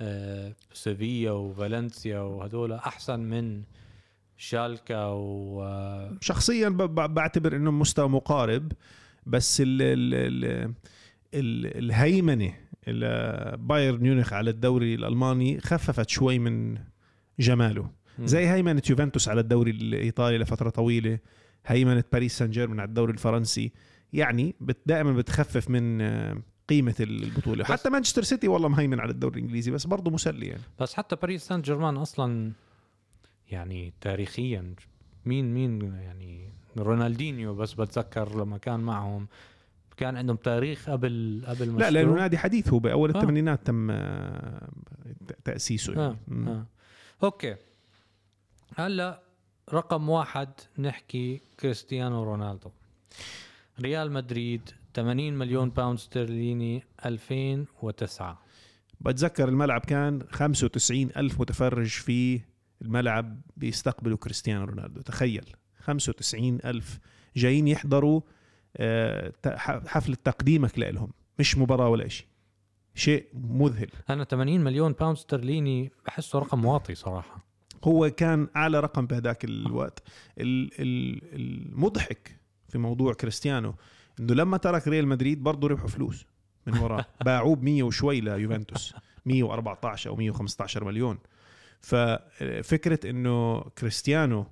آه، 0.00 0.52
سيفيا 0.72 1.30
وفالنسيا 1.30 2.20
وهدول 2.20 2.72
أحسن 2.72 3.20
من 3.20 3.62
شالكا 4.36 5.04
و 5.04 5.64
شخصيا 6.20 6.68
بعتبر 6.68 7.56
إنه 7.56 7.70
مستوى 7.70 8.08
مقارب 8.08 8.72
بس 9.26 9.60
ال 9.60 9.82
ال 9.82 10.14
ال 10.14 10.74
الهيمنة 11.34 12.52
ال- 12.88 13.56
بايرن 13.56 14.00
ميونخ 14.02 14.32
على 14.32 14.50
الدوري 14.50 14.94
الألماني 14.94 15.60
خففت 15.60 16.08
شوي 16.08 16.38
من 16.38 16.78
جماله. 17.40 17.90
زي 18.24 18.46
هيمنة 18.48 18.82
يوفنتوس 18.90 19.28
على 19.28 19.40
الدوري 19.40 19.70
الإيطالي 19.70 20.38
لفترة 20.38 20.70
طويلة 20.70 21.18
هيمنة 21.66 22.04
باريس 22.12 22.38
سان 22.38 22.50
جيرمان 22.50 22.80
على 22.80 22.88
الدوري 22.88 23.12
الفرنسي. 23.12 23.72
يعني 24.12 24.54
دائما 24.86 25.12
بتخفف 25.12 25.70
من 25.70 26.00
آه، 26.00 26.36
قيمة 26.68 26.94
البطولة. 27.00 27.64
حتى 27.64 27.90
مانشستر 27.90 28.22
سيتي 28.22 28.48
والله 28.48 28.68
مهيمن 28.68 29.00
على 29.00 29.10
الدوري 29.10 29.36
الإنجليزي 29.38 29.70
بس 29.70 29.86
برضه 29.86 30.10
مسلي 30.10 30.46
يعني. 30.46 30.62
بس 30.80 30.94
حتى 30.94 31.16
باريس 31.16 31.42
سان 31.46 31.62
جيرمان 31.62 31.96
أصلا 31.96 32.52
يعني 33.50 33.92
تاريخيا 34.00 34.74
مين 35.26 35.54
مين 35.54 35.82
يعني 35.82 36.52
رونالدينيو 36.78 37.54
بس 37.54 37.72
بتذكر 37.72 38.40
لما 38.40 38.58
كان 38.58 38.80
معهم 38.80 39.26
كان 39.96 40.16
عندهم 40.16 40.36
تاريخ 40.36 40.90
قبل 40.90 41.44
قبل 41.46 41.78
لا 41.78 41.90
لأنه. 41.90 42.14
نادي 42.14 42.38
حديث 42.38 42.72
هو 42.72 42.78
بأول 42.78 43.12
آه. 43.12 43.16
الثمانينات 43.18 43.66
تم 43.66 43.90
آه، 43.90 44.68
تأسيسه 45.44 45.92
يعني. 45.92 46.16
آه. 46.30 46.50
آه. 46.50 46.66
أوكي 47.22 47.56
هلأ 48.76 49.22
رقم 49.72 50.08
واحد 50.08 50.48
نحكي 50.78 51.40
كريستيانو 51.60 52.22
رونالدو 52.22 52.70
ريال 53.80 54.12
مدريد 54.12 54.70
80 54.94 55.32
مليون 55.34 55.70
pound 55.70 55.98
استرليني 55.98 56.84
2009 57.06 58.42
بتذكر 59.00 59.48
الملعب 59.48 59.80
كان 59.80 60.22
95 60.30 61.10
ألف 61.16 61.40
متفرج 61.40 61.88
في 61.88 62.40
الملعب 62.82 63.40
بيستقبلوا 63.56 64.18
كريستيانو 64.18 64.64
رونالدو 64.64 65.00
تخيل 65.00 65.56
95 65.78 66.58
ألف 66.64 66.98
جايين 67.36 67.68
يحضروا 67.68 68.20
آه، 68.76 69.32
ت- 69.42 69.48
ح- 69.48 69.86
حفلة 69.86 70.16
تقديمك 70.24 70.78
لهم 70.78 71.10
مش 71.38 71.58
مباراة 71.58 71.88
ولا 71.88 72.08
شيء 72.08 72.26
شيء 72.94 73.26
مذهل. 73.34 73.88
أنا 74.10 74.24
80 74.24 74.60
مليون 74.64 74.92
pound 74.92 75.16
استرليني 75.16 75.92
بحسه 76.06 76.38
رقم 76.38 76.64
واطي 76.64 76.94
صراحة. 76.94 77.44
هو 77.84 78.10
كان 78.10 78.48
أعلى 78.56 78.80
رقم 78.80 79.06
بهذاك 79.06 79.44
الوقت. 79.44 80.02
ال- 80.38 80.70
ال- 80.80 81.20
المضحك 81.34 82.36
في 82.68 82.78
موضوع 82.78 83.12
كريستيانو 83.14 83.74
إنه 84.20 84.34
لما 84.34 84.56
ترك 84.56 84.88
ريال 84.88 85.08
مدريد 85.08 85.42
برضه 85.42 85.68
ربحوا 85.68 85.88
فلوس 85.88 86.26
من 86.66 86.78
وراه. 86.78 87.06
باعوه 87.24 87.56
ب 87.56 87.62
100 87.62 87.82
وشوي 87.82 88.20
ليوفنتوس 88.20 88.94
114 89.26 90.10
أو 90.10 90.16
115 90.16 90.84
مليون. 90.84 91.18
ففكره 91.80 93.10
إنه 93.10 93.60
كريستيانو 93.60 94.46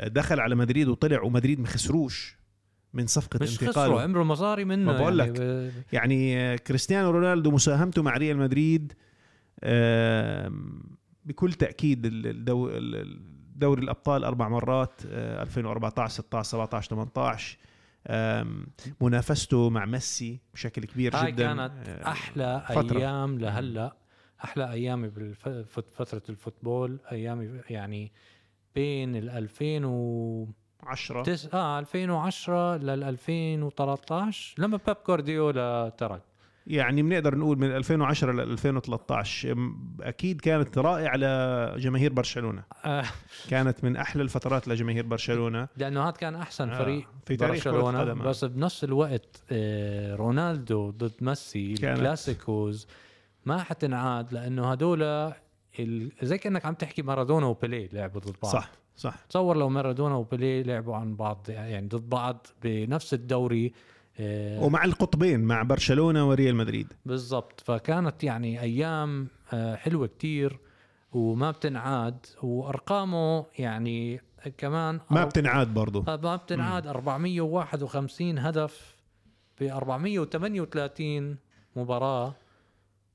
دخل 0.00 0.40
على 0.40 0.54
مدريد 0.54 0.88
وطلع 0.88 1.22
ومدريد 1.22 1.60
ما 1.60 1.66
خسروش 1.66 2.35
من 2.96 3.06
صفقة 3.06 3.38
مش 3.42 3.62
انتقاله 3.62 4.00
عمره 4.02 4.22
مصاري 4.22 4.64
منه 4.64 4.92
ما 4.92 4.98
بقول 4.98 5.20
يعني 5.20 5.32
لك. 5.32 5.40
ب- 5.40 5.72
يعني 5.94 6.58
كريستيانو 6.58 7.10
رونالدو 7.10 7.50
مساهمته 7.50 8.02
مع 8.02 8.16
ريال 8.16 8.36
مدريد 8.36 8.92
بكل 11.24 11.52
تأكيد 11.52 12.06
الدو- 12.06 12.70
دوري 13.56 13.82
الأبطال 13.82 14.24
أربع 14.24 14.48
مرات 14.48 15.00
آه، 15.10 15.42
2014 15.42 16.12
16 16.22 16.50
17 16.50 16.90
18 16.90 17.58
آم، 18.08 18.66
منافسته 19.00 19.70
مع 19.70 19.84
ميسي 19.86 20.40
بشكل 20.54 20.84
كبير 20.84 21.16
هاي 21.16 21.32
جدا 21.32 21.46
كانت 21.46 21.72
آه، 21.88 22.08
أحلى 22.08 22.64
فترة. 22.68 22.98
أيام 22.98 23.38
لهلأ 23.38 23.96
أحلى 24.44 24.72
ايامي 24.72 25.08
بفتره 25.08 26.22
الفوتبول 26.28 26.98
ايامي 27.12 27.60
يعني 27.70 28.12
بين 28.74 29.16
ال 29.16 29.30
2000 29.30 29.84
و 29.84 30.48
10 30.82 31.22
تس... 31.22 31.54
آه 31.54 31.78
2010 31.78 32.76
لل 32.76 33.02
2013 33.04 34.54
لما 34.58 34.78
بيب 34.86 34.96
جوارديولا 35.06 35.88
ترك. 35.98 36.22
يعني 36.66 37.02
بنقدر 37.02 37.34
نقول 37.38 37.58
من 37.58 37.76
2010 37.76 38.32
ل 38.32 38.40
2013 38.40 39.52
أم، 39.52 39.96
أكيد 40.00 40.40
كانت 40.40 40.78
رائعة 40.78 41.16
لجماهير 41.16 42.12
برشلونة. 42.12 42.62
آه. 42.84 43.04
كانت 43.50 43.84
من 43.84 43.96
أحلى 43.96 44.22
الفترات 44.22 44.68
لجماهير 44.68 45.06
برشلونة. 45.06 45.68
لأنه 45.76 46.02
هذا 46.02 46.10
كان 46.10 46.34
أحسن 46.34 46.68
آه، 46.70 46.78
فريق 46.78 47.06
في 47.26 47.36
تاريخ 47.36 47.68
برشلونة. 47.68 48.00
آه. 48.00 48.04
بس 48.14 48.44
بنفس 48.44 48.84
الوقت 48.84 49.42
آه 49.52 50.14
رونالدو 50.14 50.90
ضد 50.90 51.12
ميسي 51.20 51.72
الكلاسيكوز 51.72 52.86
ما 53.44 53.62
حتنعاد 53.62 54.32
لأنه 54.32 54.70
هدول. 54.72 55.32
زي 56.22 56.38
كأنك 56.38 56.66
عم 56.66 56.74
تحكي 56.74 57.02
مارادونا 57.02 57.46
وبيليه 57.46 57.88
لعبوا 57.92 58.20
ضد 58.20 58.36
بعض. 58.42 58.52
صح. 58.52 58.70
صح. 58.96 59.14
تصور 59.28 59.56
لو 59.56 59.68
مارادونا 59.68 60.14
وبيليه 60.14 60.62
لعبوا 60.62 60.96
عن 60.96 61.16
بعض 61.16 61.46
يعني 61.48 61.88
ضد 61.88 62.08
بعض 62.08 62.46
بنفس 62.62 63.14
الدوري 63.14 63.72
آه، 64.20 64.62
ومع 64.64 64.84
القطبين 64.84 65.40
مع 65.40 65.62
برشلونة 65.62 66.28
وريال 66.28 66.56
مدريد. 66.56 66.92
بالضبط. 67.06 67.60
فكانت 67.60 68.24
يعني 68.24 68.60
أيام 68.60 69.28
آه، 69.52 69.74
حلوة 69.76 70.06
كتير 70.06 70.58
وما 71.12 71.50
بتنعاد 71.50 72.26
وأرقامه 72.42 73.46
يعني 73.58 74.20
كمان 74.58 75.00
ما 75.10 75.24
بتنعاد 75.24 75.74
برضه 75.74 76.04
آه، 76.12 76.16
ما 76.22 76.36
بتنعاد. 76.36 76.86
451 76.86 78.38
هدف 78.38 78.96
ب 79.60 79.62
438 79.62 81.36
مباراة. 81.76 82.34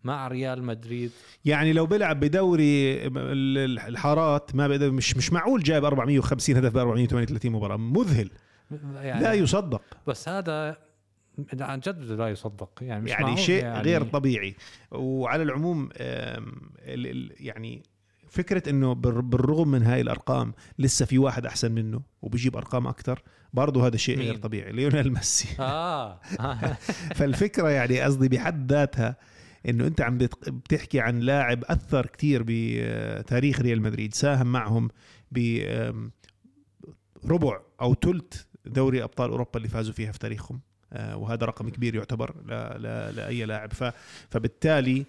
مع 0.04 0.28
ريال 0.28 0.64
مدريد. 0.64 1.12
يعني 1.46 1.74
لو 1.74 1.86
بيلعب 1.86 2.20
بدوري 2.20 2.94
ال- 3.08 3.18
ال- 3.58 3.80
الحارات 3.80 4.56
ما 4.56 4.68
بقدر 4.68 4.92
مش 4.92 5.18
مش 5.18 5.34
معقول 5.34 5.64
جايب 5.64 5.86
450 5.86 6.56
هدف 6.58 6.74
ب 6.74 6.78
438 6.78 7.52
مباراة. 7.52 7.78
مذهل. 7.78 8.30
يعني 8.96 9.24
لا 9.24 9.34
يصدق. 9.34 9.82
بس 10.08 10.30
هذا 10.30 10.78
عن 11.60 11.80
جد 11.80 12.04
لا 12.04 12.28
يصدق. 12.28 12.70
يعني 12.82 13.04
مش 13.04 13.10
يعني 13.12 13.38
شيء 13.38 13.64
يعني. 13.64 13.82
غير 13.82 14.04
طبيعي. 14.04 14.56
وعلى 14.92 15.44
العموم 15.44 15.90
يعني 17.40 17.84
فكرة 18.28 18.70
إنه 18.70 18.94
بال- 18.94 19.22
بالرغم 19.22 19.68
من 19.68 19.84
هاي 19.84 20.02
الأرقام 20.02 20.54
لسه 20.80 21.06
في 21.06 21.18
واحد 21.18 21.46
أحسن 21.46 21.72
منه 21.72 22.02
وبيجيب 22.22 22.58
أرقام 22.58 22.88
أكثر 22.88 23.22
برضه 23.54 23.88
هذا 23.88 23.98
شيء 23.98 24.18
غير؟ 24.18 24.36
طبيعي 24.36 24.72
ليونيل 24.72 25.14
ميسي. 25.14 25.48
آه. 25.60 26.20
فالفكرة 27.18 27.70
يعني 27.70 28.02
قصدي 28.02 28.28
بحد 28.30 28.72
ذاتها 28.72 29.16
إنه 29.70 29.88
أنت 29.88 30.02
عم 30.02 30.18
بت- 30.18 30.50
بتحكي 30.50 31.00
عن 31.00 31.20
لاعب 31.20 31.64
أثر 31.64 32.06
كتير 32.06 32.44
بتاريخ 32.48 33.62
ريال 33.62 33.82
مدريد 33.82 34.14
ساهم 34.14 34.48
معهم 34.52 34.90
بربع 37.24 37.62
أو 37.82 37.94
ثلث 37.94 38.44
دوري 38.66 39.04
أبطال 39.04 39.30
أوروبا 39.30 39.52
اللي 39.58 39.68
فازوا 39.68 39.94
فيها 39.94 40.12
في 40.12 40.20
تاريخهم. 40.20 40.60
آه، 40.94 41.18
وهذا 41.18 41.46
رقم 41.46 41.70
كبير 41.70 41.96
يعتبر 41.96 42.36
لأي 43.12 43.46
لاعب. 43.46 43.70
فبالتالي 44.30 45.06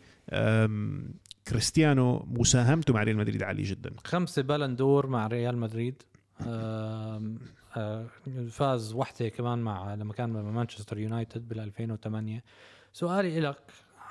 كريستيانو 1.49 2.27
مساهمته 2.31 2.95
مع 2.95 3.03
ريال 3.03 3.17
مدريد 3.17 3.43
عالية 3.43 3.71
جدا. 3.71 3.91
خمسة 4.05 4.43
Ballon 4.43 4.81
d'Or 4.81 5.07
مع 5.07 5.27
ريال 5.27 5.59
مدريد. 5.59 6.03
آه، 6.47 7.23
فاز 8.51 8.93
وحدة 8.95 9.29
كمان 9.29 9.59
مع 9.59 9.95
لما 9.95 10.13
كان 10.13 10.31
مانشستر 10.31 10.99
يونايتد 10.99 11.49
بال 11.49 11.61
2008 11.61 12.43
سؤالي 12.93 13.41
لك 13.41 13.57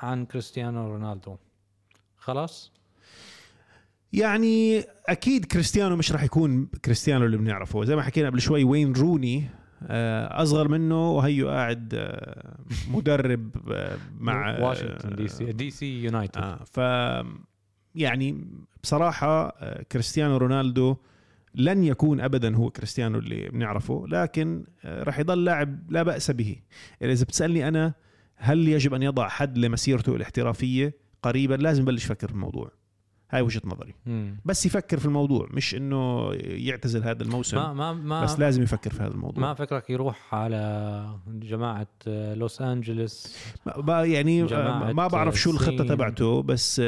عن 0.02 0.26
كريستيانو 0.26 0.88
رونالدو. 0.88 1.36
خلاص؟ 2.18 2.72
يعني 4.14 4.84
أكيد 5.08 5.46
كريستيانو 5.46 5.96
مش 5.96 6.12
راح 6.12 6.24
يكون 6.24 6.66
كريستيانو 6.66 7.26
اللي 7.26 7.38
بنعرفه. 7.38 7.84
زي 7.84 7.96
ما 7.96 8.02
حكينا 8.02 8.30
قبل 8.30 8.42
شوي 8.42 8.64
وين 8.64 8.94
روني 8.94 9.50
آه، 9.88 10.44
أصغر 10.44 10.68
منه 10.68 11.12
وهيو 11.12 11.50
قاعد 11.50 11.94
آه، 11.94 12.58
مدرب 12.90 13.72
آه، 13.72 13.98
مع 14.20 14.60
واشنطن 14.60 15.16
دي 15.16 15.28
سي 15.28 15.52
دي 15.52 15.72
سي 15.72 16.04
يونايتد. 16.04 16.42
آه 16.42 16.64
ف 16.64 16.78
يعني 17.96 18.48
بصراحة 18.84 19.50
كريستيانو 19.82 20.38
رونالدو 20.38 20.96
لن 21.56 21.84
يكون 21.84 22.22
ابدا 22.22 22.56
هو 22.56 22.70
كريستيانو 22.70 23.20
اللي 23.20 23.50
بنعرفه 23.50 24.06
لكن 24.08 24.64
راح 24.86 25.20
يضل 25.20 25.46
لاعب 25.46 25.92
لا 25.92 26.04
بأس 26.04 26.32
به. 26.32 26.56
إذا 27.02 27.24
بتسألني 27.24 27.68
أنا 27.68 27.94
هل 28.42 28.68
يجب 28.68 28.94
أن 28.94 29.04
يضع 29.04 29.28
حد 29.28 29.58
لمسيرته 29.58 30.16
الاحترافية؟ 30.16 30.94
قريبا. 31.24 31.54
لازم 31.56 31.82
يبلش 31.82 32.06
يفكر 32.06 32.28
في 32.28 32.34
الموضوع. 32.34 32.72
هاي 33.32 33.42
وجهة 33.42 33.62
نظري. 33.66 33.94
مم. 34.06 34.38
بس 34.46 34.66
يفكر 34.66 35.00
في 35.00 35.06
الموضوع 35.06 35.48
مش 35.52 35.76
إنه 35.76 36.34
يعتزل 36.34 37.04
هذا 37.04 37.24
الموسم. 37.24 37.58
ما 37.58 37.74
ما 37.74 37.94
ما 37.94 38.24
بس 38.24 38.40
لازم 38.40 38.64
يفكر 38.64 38.90
في 38.90 39.04
هذا 39.04 39.12
الموضوع. 39.14 39.42
ما 39.48 39.54
فكرك 39.54 39.90
يروح 39.90 40.36
على 40.36 41.06
جماعة 41.28 41.88
آه، 42.08 42.34
لوس 42.34 42.62
انجلوس 42.62 43.36
ما- 43.66 44.04
يعني 44.06 44.46
جماعة 44.46 44.92
ما 44.94 45.08
بعرف 45.08 45.36
شو 45.40 45.52
الخطة. 45.52 45.84
تبعته 45.88 46.42
بس 46.42 46.82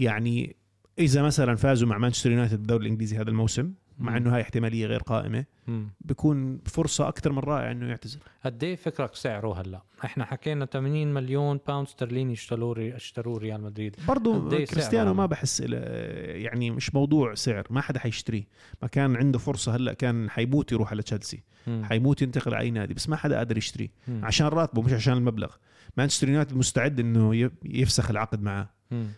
يعني 0.00 0.56
إذا 0.98 1.22
مثلا 1.22 1.56
فازوا 1.56 1.88
مع 1.88 1.98
مانشستر 1.98 2.30
يونايتد 2.30 2.56
بالدوري 2.58 2.82
الإنجليزي 2.86 3.16
هذا 3.16 3.30
الموسم 3.30 3.72
مع. 4.00 4.16
إنه 4.16 4.34
هاي 4.34 4.40
احتمالية 4.42 4.86
غير 4.86 5.00
قائمة 5.02 5.44
مم. 5.66 5.88
بيكون 6.00 6.58
فرصة 6.66 7.08
أكثر 7.08 7.32
من 7.32 7.38
رائعه 7.38 7.72
إنه 7.72 7.88
يعتزل 7.88 8.18
قد 8.44 8.64
إيه 8.64 8.76
فكرك 8.76 9.14
سعره 9.14 9.60
هلأ؟ 9.60 9.82
إحنا 10.04 10.24
حكينا 10.24 10.66
80 10.66 11.14
مليون 11.14 11.60
pound 11.68 11.86
استرليني 11.86 12.32
اشتروه 12.32 12.96
اشتروه 12.96 13.38
ريال 13.38 13.60
مدريد 13.62 13.96
برضه 14.08 14.52
إيه 14.56 14.66
كريستيانو 14.66 15.14
ما؟ 15.14 15.26
بحس 15.26 15.60
يعني 15.60 16.70
مش 16.70 16.94
موضوع 16.94 17.34
سعر 17.34 17.66
ما 17.70 17.80
حدا 17.80 17.98
حيشتريه 17.98 18.44
ما 18.82 18.88
كان 18.88 19.16
عنده 19.16 19.38
فرصة 19.38 19.76
هلأ 19.76 19.92
كان 19.92 20.30
حيموت 20.30 20.72
يروح 20.72 20.90
على 20.90 21.02
تشيلسي. 21.02 21.42
حيموت 21.82 22.22
ينتقل 22.22 22.54
على 22.54 22.64
أي 22.64 22.70
نادي 22.70 22.94
بس 22.94 23.08
ما 23.08 23.16
حدا 23.16 23.36
قادر 23.36 23.58
يشتريه. 23.58 23.88
عشان 24.22 24.46
راتبه 24.46 24.82
مش 24.82 24.92
عشان 24.92 25.12
المبلغ 25.12 25.54
مانشستر 25.96 26.28
يونايتد 26.28 26.56
مستعد 26.56 27.00
إنه 27.00 27.50
يفسخ 27.64 28.10
العقد 28.10 28.42
معاه. 28.42 28.68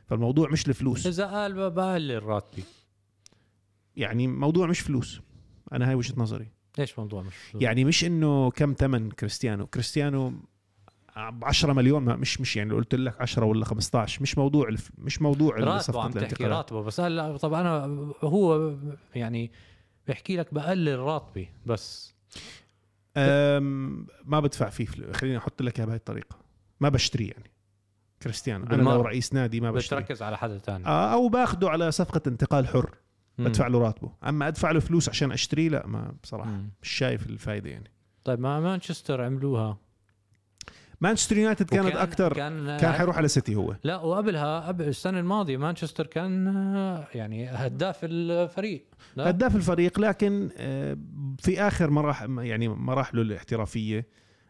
فالموضوع 0.06 0.50
مش 0.50 0.68
الفلوس 0.68 1.06
إذا 1.06 1.26
قال 1.26 1.52
ب- 1.54 1.74
بقلل 1.74 2.22
راتبي 2.22 2.62
يعني 3.96 4.26
موضوع 4.26 4.66
مش 4.66 4.80
فلوس. 4.80 5.20
أنا 5.72 5.88
هاي 5.88 5.94
وجهة 5.94 6.14
نظري. 6.16 6.50
إيش 6.78 6.98
موضوع 6.98 7.22
مش 7.22 7.34
فلوس؟ 7.36 7.62
يعني 7.62 7.84
مش 7.84 8.04
إنه 8.04 8.50
كم 8.50 8.74
ثمن 8.78 9.10
كريستيانو. 9.10 9.66
كريستيانو 9.66 10.30
ب 11.16 11.44
10 11.44 11.72
مليون 11.72 12.02
مش 12.04 12.40
مش 12.40 12.56
يعني 12.56 12.72
قلت 12.72 12.94
لك 12.94 13.20
10 13.20 13.44
ولا 13.44 13.64
15 13.64 14.22
مش 14.22 14.38
موضوع 14.38 14.68
الف... 14.68 14.90
مش 14.98 15.22
موضوع 15.22 15.78
صفقة 15.78 16.02
عم 16.02 16.10
تحكي 16.10 16.44
راتبه. 16.44 16.82
بس 16.82 17.00
هلا 17.00 17.36
طب 17.36 17.52
أنا 17.54 17.84
هو 18.22 18.74
يعني 19.14 19.52
بحكي 20.08 20.36
لك 20.36 20.54
بقلل 20.54 20.98
راتبي 20.98 21.48
بس. 21.66 22.14
أم... 23.16 24.06
ما 24.24 24.40
بدفع 24.40 24.68
فيه 24.68 24.86
خليني 25.12 25.38
أحط 25.38 25.62
لك 25.62 25.78
إياها 25.78 25.86
بهي 25.86 25.96
الطريقة. 25.96 26.36
ما 26.80 26.88
بشتري 26.88 27.26
يعني. 27.26 27.50
كريستيانو 28.22 28.66
أنا. 28.66 28.82
لو 28.82 29.00
رئيس 29.00 29.34
نادي 29.34 29.60
ما 29.60 29.70
بشتري. 29.70 30.00
بتركز 30.00 30.22
على 30.22 30.38
حدا 30.38 30.58
ثاني 30.58 30.86
آه، 30.86 31.12
أو 31.12 31.28
باخده 31.28 31.70
على 31.70 31.90
صفقة 31.90 32.20
انتقال 32.26 32.66
حر. 32.66 32.94
بدفع 33.38 33.66
له 33.66 33.78
راتبه. 33.78 34.12
أما 34.28 34.48
أدفع 34.48 34.70
له 34.70 34.80
فلوس 34.80 35.08
عشان 35.08 35.32
اشتريه 35.32 35.68
لا 35.68 35.86
ما 35.86 36.14
بصراحة 36.22 36.50
مش 36.82 36.88
شايف 36.88 37.26
الفائده 37.26 37.70
يعني. 37.70 37.90
طيب 38.24 38.40
ما 38.40 38.60
مانشستر 38.60 39.22
عملوها؟ 39.22 39.78
مانشستر 41.00 41.36
يونايتد 41.38 41.68
كانت 41.68 41.86
وكان- 41.86 41.98
أكثر 41.98 42.32
كان 42.34 42.76
كان 42.76 42.92
حيروح 42.92 43.16
على 43.16 43.28
سيتي 43.28 43.54
هو. 43.54 43.76
لا 43.84 43.96
وقبلها 44.00 44.60
قبل 44.60 44.88
السنة 44.88 45.20
الماضية 45.20 45.56
مانشستر 45.56 46.06
كان 46.06 46.46
آه، 46.48 47.08
يعني 47.14 47.48
هداف 47.48 47.98
الفريق. 48.02 48.84
لا؟ 49.16 49.30
هداف 49.30 49.56
الفريق 49.56 50.00
لكن 50.00 50.50
آه، 50.56 50.98
في 51.38 51.60
آخر 51.60 51.90
مراحل 51.90 52.38
يعني 52.38 52.68
مراحله 52.68 53.22
الاحترافية 53.22 54.06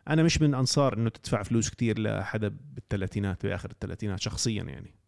أنا 0.09 0.23
مش 0.23 0.43
من 0.43 0.55
أنصار 0.55 0.95
إنه 0.95 1.09
تدفع 1.11 1.43
فلوس 1.43 1.71
كتير 1.71 1.99
لحدا 2.01 2.57
بالثلاثينات 2.75 3.47
بآخر 3.47 3.71
الثلاثينات 3.71 4.21
شخصيا 4.21 4.63
يعني. 4.63 4.87
مم. 4.89 5.02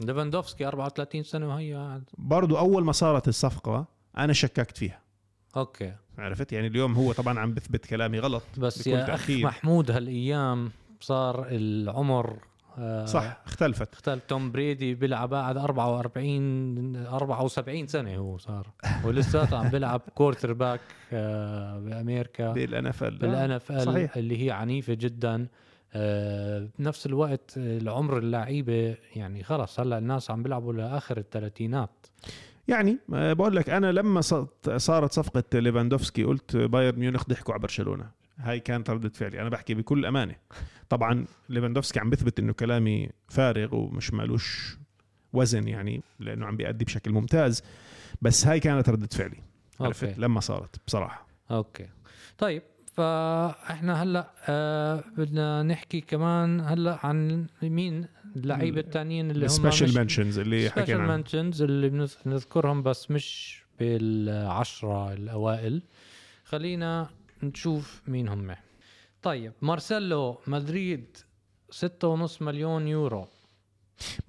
ليفاندوفسكي 0.00 0.66
34 0.66 1.22
سنة 1.22 1.48
وهي 1.48 1.74
قاعد. 1.74 2.04
برضو 2.18 2.58
أول 2.58 2.84
ما 2.84 2.92
صارت 2.92 3.28
الصفقة 3.28 3.86
أنا 4.18 4.32
شككت 4.32 4.76
فيها. 4.78 5.00
أوكي. 5.56 5.92
عرفت؟ 6.18 6.52
يعني 6.52 6.66
اليوم 6.66 6.94
هو 6.94 7.12
طبعا 7.12 7.38
عم 7.40 7.54
بثبت 7.54 7.86
كلامي 7.86 8.18
غلط 8.18 8.42
بس 8.58 8.86
يا 8.86 9.14
اخ. 9.14 9.30
محمود 9.30 9.90
هالأيام 9.90 10.70
صار 11.00 11.46
العمر 11.50 12.36
آه، 12.78 13.04
صح 13.04 13.36
اختلفت. 13.46 13.92
اختلف. 13.92 14.22
توم 14.28 14.52
بريدي 14.52 14.94
بيلعب 14.94 15.28
بعد 15.28 15.56
44 15.56 17.06
74 17.06 17.86
سنة 17.86 18.16
هو 18.16 18.38
صار. 18.38 18.66
ولساته 19.04 19.58
عم 19.58 19.68
بيلعب 19.68 20.00
quarterback 20.14 20.80
آه، 21.12 21.78
بأمريكا. 21.78 22.52
بال 22.52 22.69
NF 22.69 22.86
بال 22.86 23.50
NFL 23.50 23.82
صحيح. 23.82 24.16
اللي 24.16 24.46
هي 24.46 24.50
عنيفة 24.50 24.94
جدا. 24.94 25.46
بنفس 26.78 27.06
الوقت 27.06 27.54
العمر 27.56 28.18
اللعيبة 28.18 28.96
يعني 29.16 29.42
خلص 29.42 29.80
هلأ 29.80 29.98
الناس 29.98 30.30
عم 30.30 30.42
بيلعبوا 30.42 30.72
لآخر 30.72 31.18
الثلاثينات. 31.18 32.06
يعني 32.68 32.98
آه، 33.14 33.32
بقول 33.32 33.56
لك 33.56 33.70
أنا 33.70 33.92
لما 33.92 34.20
صارت 34.76 35.12
صفقة 35.12 35.58
ليفاندوفسكي 35.58 36.24
قلت 36.24 36.56
بايرن 36.56 36.98
ميونخ 36.98 37.24
ضحكوا 37.28 37.54
على 37.54 37.62
برشلونة. 37.62 38.10
هاي 38.36 38.60
كانت 38.60 38.90
ردة 38.90 39.08
فعلي. 39.08 39.40
أنا 39.40 39.48
بحكي 39.48 39.74
بكل 39.74 40.06
أمانة. 40.06 40.34
طبعا 40.88 41.26
ليفاندوفسكي 41.48 42.00
عم 42.00 42.10
بثبت 42.10 42.38
إنه 42.38 42.52
كلامي 42.52 43.10
فارغ 43.28 43.74
ومش 43.74 44.12
مالوش 44.12 44.76
وزن 45.32 45.68
يعني 45.68 46.02
لأنه 46.20 46.46
عم 46.46 46.56
بيأدي 46.56 46.84
بشكل 46.84 47.12
ممتاز. 47.12 47.62
بس 48.22 48.46
هاي 48.46 48.60
كانت 48.60 48.88
ردة 48.88 49.08
فعلي. 49.12 49.36
عرفت؟ 49.80 50.04
أوكي. 50.04 50.20
لما 50.20 50.40
صارت 50.40 50.76
بصراحة. 50.86 51.26
أوكي. 51.50 51.86
طيب 52.38 52.62
فاحنا 52.92 54.02
هلأ 54.02 54.30
آه 54.48 55.04
بدنا 55.16 55.62
نحكي 55.62 56.00
كمان 56.00 56.60
هلأ 56.60 57.06
عن 57.06 57.46
مين 57.62 58.06
اللعيبة 58.36 58.80
الثانيين 58.80 59.30
اللي 59.30 59.44
هم 59.44 59.48
special 59.48 59.94
mentions 59.94 60.38
اللي 60.38 60.70
حكينا 60.70 60.84
special 60.86 61.00
mentions 61.02 61.62
اللي 61.62 61.90
بنذ- 61.90 62.16
بنذكرهم 62.26 62.82
بس 62.82 63.10
مش 63.10 63.62
بالعشرة 63.80 65.12
الأوائل. 65.12 65.82
خلينا 66.44 67.08
نشوف 67.42 68.02
مين 68.08 68.28
هم. 68.28 68.54
طيب 69.22 69.52
مارسيلو 69.62 70.38
مدريد 70.46 71.04
ستة 71.70 72.08
ونص 72.08 72.42
مليون 72.42 72.88
يورو. 72.88 73.26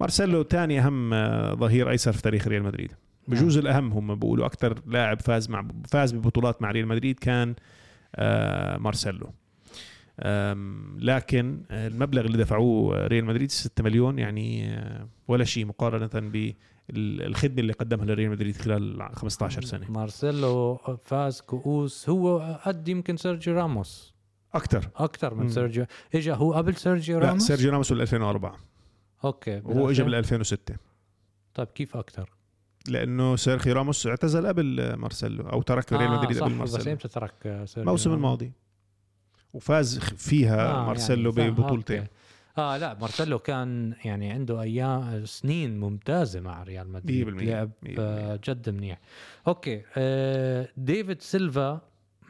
مارسيلو 0.00 0.42
ثاني 0.42 0.80
أهم 0.80 1.14
آه، 1.14 1.54
ظهير 1.54 1.90
أيسر 1.90 2.12
في 2.12 2.22
تاريخ 2.22 2.48
ريال 2.48 2.62
مدريد. 2.62 2.92
بجوز 3.28 3.58
الأهم 3.58 3.92
هم 3.92 4.14
بيقولوا 4.14 4.46
أكثر 4.46 4.78
لاعب 4.86 5.20
فاز 5.20 5.50
مع 5.50 5.68
فاز 5.90 6.12
ببطولات 6.14 6.62
مع 6.62 6.70
ريال 6.70 6.86
مدريد 6.88 7.18
كان 7.18 7.54
مارسيلو. 8.78 9.32
آم، 10.20 10.96
لكن 11.00 11.62
آه، 11.70 11.88
المبلغ 11.88 12.24
اللي 12.24 12.38
دفعوه 12.38 13.06
ريال 13.06 13.24
مدريد 13.24 13.50
6 13.50 13.84
مليون 13.84 14.18
يعني 14.18 14.74
آه، 14.74 15.08
ولا 15.28 15.44
شيء 15.44 15.66
مقارنة 15.66 16.30
بالخدمة 16.88 17.60
اللي 17.60 17.72
قدمها 17.72 18.04
لريال 18.04 18.30
مدريد 18.30 18.56
خلال 18.56 19.08
15 19.12 19.62
سنة. 19.62 19.90
مارسيلو 19.90 20.76
فاز 21.04 21.40
كؤوس 21.40 22.08
هو 22.08 22.58
قد 22.64 22.88
يمكن 22.88 23.16
سيرجيو 23.16 23.54
راموس. 23.54 24.14
أكثر 24.54 24.88
أكثر 24.96 25.34
من. 25.34 25.48
سيرجيو. 25.48 25.86
إجا 26.14 26.34
هو 26.34 26.52
قبل 26.52 26.74
سيرجيو 26.74 27.18
لا 27.18 27.26
راموس؟ 27.26 27.42
سيرجيو 27.42 27.70
راموس 27.72 27.92
بال 27.92 28.00
2004 28.00 28.56
أوكي 29.24 29.62
وهو 29.64 29.90
اجى 29.90 30.02
بال 30.02 30.14
2006 30.14 30.76
طيب 31.54 31.66
كيف 31.66 31.96
أكثر 31.96 32.30
لأنه 32.88 33.36
سيرخيو 33.36 33.72
راموس 33.74 34.06
اعتزل 34.06 34.46
قبل 34.46 34.80
آه، 34.80 34.96
مارسيلو 34.96 35.48
أو 35.48 35.62
ترك 35.62 35.92
ريال 35.92 36.10
مدريد 36.10 36.36
صح 36.38 36.44
قبل 36.46 36.54
بس 36.54 36.72
مارسيلو. 36.72 36.92
إمتى 36.92 37.08
ترك 37.08 37.32
الموسم 37.46 37.78
راموس؟ 37.86 38.06
الماضي. 38.06 38.52
وفاز 39.54 39.98
فيها 39.98 40.66
آه، 40.70 40.82
آه 40.82 40.86
مارسيلو 40.86 41.32
يعني 41.36 41.50
ببطولتين. 41.50 42.06
آه 42.58 42.76
لا 42.76 42.94
مارسيلو 43.00 43.38
كان 43.38 43.94
يعني 44.04 44.30
عنده 44.30 44.62
أيام 44.62 45.26
سنين 45.26 45.80
ممتازة 45.80 46.40
مع 46.40 46.62
ريال 46.62 46.88
مدريد 46.92 47.26
100% 47.28 47.42
لعب 47.42 47.70
آه 47.98 48.40
جد 48.44 48.70
منيح. 48.70 49.00
أوكي 49.48 49.82
آه 49.96 50.68
ديفيد 50.76 51.22
سيلفا 51.22 51.80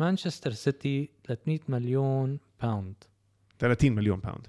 مانشستر 0.01 0.53
سيتي 0.53 1.09
300 1.25 1.59
مليون 1.69 2.39
pound. 2.63 2.95
30 3.59 3.93
مليون 3.93 4.19
pound. 4.21 4.47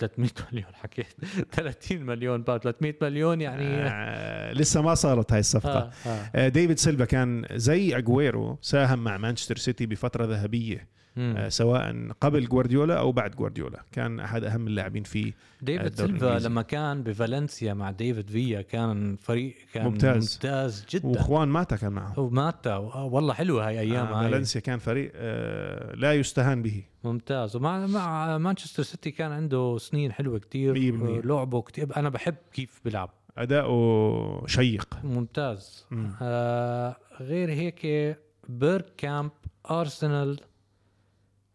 300 0.00 0.30
مليون 0.52 0.74
حكيت 0.74 1.06
30 1.52 2.02
مليون 2.02 2.42
pound 2.42 2.62
300 2.62 2.94
مليون 3.02 3.40
يعني 3.40 3.64
آه 3.66 4.52
لسه 4.52 4.82
ما 4.82 4.94
صارت 4.94 5.32
هاي 5.32 5.40
الصفقة 5.40 5.78
آه 5.78 5.90
آه. 6.06 6.30
آه 6.34 6.48
ديفيد 6.48 6.78
سيلفا 6.78 7.04
كان 7.04 7.46
زي 7.52 7.96
أجويرو 7.96 8.58
ساهم 8.62 9.04
مع 9.04 9.16
مانشستر 9.16 9.56
سيتي 9.56 9.86
بفترة 9.86 10.24
ذهبية 10.24 10.88
مم. 11.16 11.34
آه، 11.36 11.48
سواء 11.48 12.08
قبل 12.20 12.48
جوارديولا 12.48 12.98
أو 12.98 13.12
بعد 13.12 13.30
جوارديولا. 13.30 13.82
كان 13.92 14.20
أحد 14.20 14.44
أهم 14.44 14.66
اللاعبين 14.66 15.02
في 15.02 15.32
ديفيد 15.62 15.94
سيلفا. 15.94 16.38
لما 16.38 16.62
كان 16.62 17.02
بفالنسيا 17.02 17.74
مع 17.74 17.90
ديفيد 17.90 18.30
فيا 18.30 18.62
كان 18.62 19.16
فريق 19.16 19.54
كان 19.72 19.84
ممتاز. 19.84 20.34
ممتاز 20.34 20.86
جدا. 20.90 21.08
وخوان 21.08 21.48
ماتا 21.48 21.76
كان 21.76 21.92
معه. 21.92 22.18
وماتا 22.20 22.66
والله 22.96 23.34
حلوة 23.34 23.68
هاي 23.68 23.80
أيام 23.80 24.06
آه 24.06 24.24
هاي. 24.24 24.30
فالنسيا 24.30 24.60
كان 24.60 24.78
فريق 24.78 25.12
آه 25.14 25.94
لا 25.94 26.14
يستهان 26.14 26.62
به. 26.62 26.82
ممتاز. 27.04 27.56
ومع 27.56 27.86
مع 27.86 28.38
مانشستر 28.38 28.82
سيتي 28.82 29.10
كان 29.10 29.32
عنده 29.32 29.78
سنين 29.78 30.12
حلوة 30.12 30.38
كتير 30.38 30.74
100%. 30.74 31.26
لعبه 31.26 31.62
كتير. 31.62 31.96
أنا 31.96 32.08
بحب 32.08 32.34
كيف 32.52 32.80
بيلعب. 32.84 33.10
أداؤه 33.38 34.46
شيق. 34.46 34.98
ممتاز. 35.04 35.86
مم. 35.90 36.12
آه 36.22 36.96
غير 37.20 37.50
هيك 37.50 38.16
بيرك 38.48 38.86
كامب 38.96 39.30
أرسنال 39.70 40.40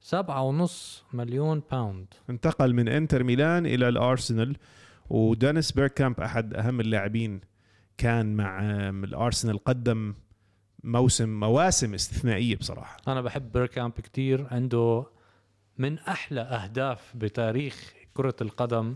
سبعة 0.06 0.42
ونص 0.42 1.04
مليون 1.14 1.62
pound 1.72 2.14
انتقل 2.30 2.74
من 2.74 2.88
انتر 2.88 3.24
ميلان 3.24 3.66
إلى 3.66 3.90
الأرسنال 3.90 4.58
ودينيس 5.10 5.72
بيركامب 5.72 6.20
أحد 6.20 6.54
أهم 6.54 6.80
اللاعبين 6.80 7.42
كان 7.98 8.36
مع 8.36 8.60
الأرسنال 8.90 9.64
قدم 9.64 10.14
موسم 10.84 11.40
مواسم 11.40 11.94
استثنائية 11.94 12.56
بصراحة. 12.56 12.98
أنا 13.08 13.22
بحب 13.22 13.52
بيركامب 13.52 13.94
كتير 13.94 14.48
عنده 14.52 15.06
من 15.78 16.00
أحلى 16.00 16.42
أهداف 16.42 17.14
بتاريخ 17.16 17.94
كرة 18.14 18.36
القدم. 18.42 18.96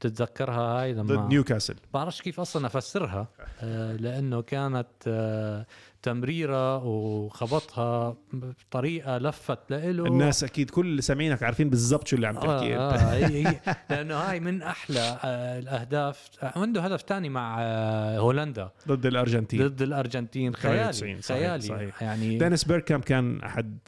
تتذكرها 0.00 0.60
هاي 0.60 0.92
لما 0.92 1.02
ضد 1.02 1.28
نيوكاسل. 1.28 1.76
بعرفش 1.94 2.22
كيف 2.22 2.40
أصلا 2.40 2.66
أفسرها 2.66 3.28
آه، 3.60 3.96
لأنه 3.96 4.42
كانت 4.42 4.88
آه، 5.06 5.66
تمريرة 6.02 6.84
وخبطها 6.84 8.16
بطريقه 8.32 9.18
لفت 9.18 9.58
لإله. 9.70 10.06
الناس 10.06 10.44
أكيد 10.44 10.70
كل 10.70 10.86
اللي 10.86 11.02
سامعينك 11.02 11.42
عارفين 11.42 11.70
بالضبط 11.70 12.06
شو 12.08 12.16
اللي 12.16 12.26
عم 12.26 12.34
تحكي 12.34 12.76
آه 12.76 12.92
آه 12.94 13.14
هي 13.14 13.46
هي 13.46 13.60
لأنه 13.90 14.14
هاي 14.14 14.40
من 14.40 14.62
أحلى 14.62 15.18
آه 15.24 15.58
الأهداف. 15.58 16.28
آه، 16.42 16.58
عنده 16.58 16.80
هدف 16.82 17.02
تاني 17.02 17.28
مع 17.28 17.56
آه، 17.60 18.18
هولندا. 18.18 18.70
ضد 18.88 19.06
الأرجنتين. 19.06 19.68
ضد 19.68 19.82
الأرجنتين. 19.82 20.52
98 20.52 20.52
خيالي 20.52 21.22
صحيح، 21.22 21.38
خيالي. 21.38 21.62
صحيح. 21.62 22.02
يعني 22.02 22.38
دانيس 22.38 22.64
بيركامب 22.64 23.04
كان 23.04 23.40
أحد 23.40 23.78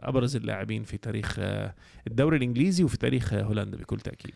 أبرز 0.00 0.36
اللاعبين 0.36 0.84
في 0.84 0.96
تاريخ 0.96 1.38
الدوري 2.06 2.36
الإنجليزي 2.36 2.84
وفي 2.84 2.96
تاريخ 2.98 3.34
هولندا 3.34 3.76
بكل 3.76 4.00
تأكيد. 4.00 4.34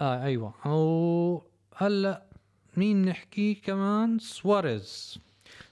آه 0.00 0.22
أيوه. 0.24 0.54
وهلأ 0.66 2.22
مين 2.76 3.04
نحكي 3.04 3.54
كمان؟ 3.54 4.18
سواريز. 4.18 5.18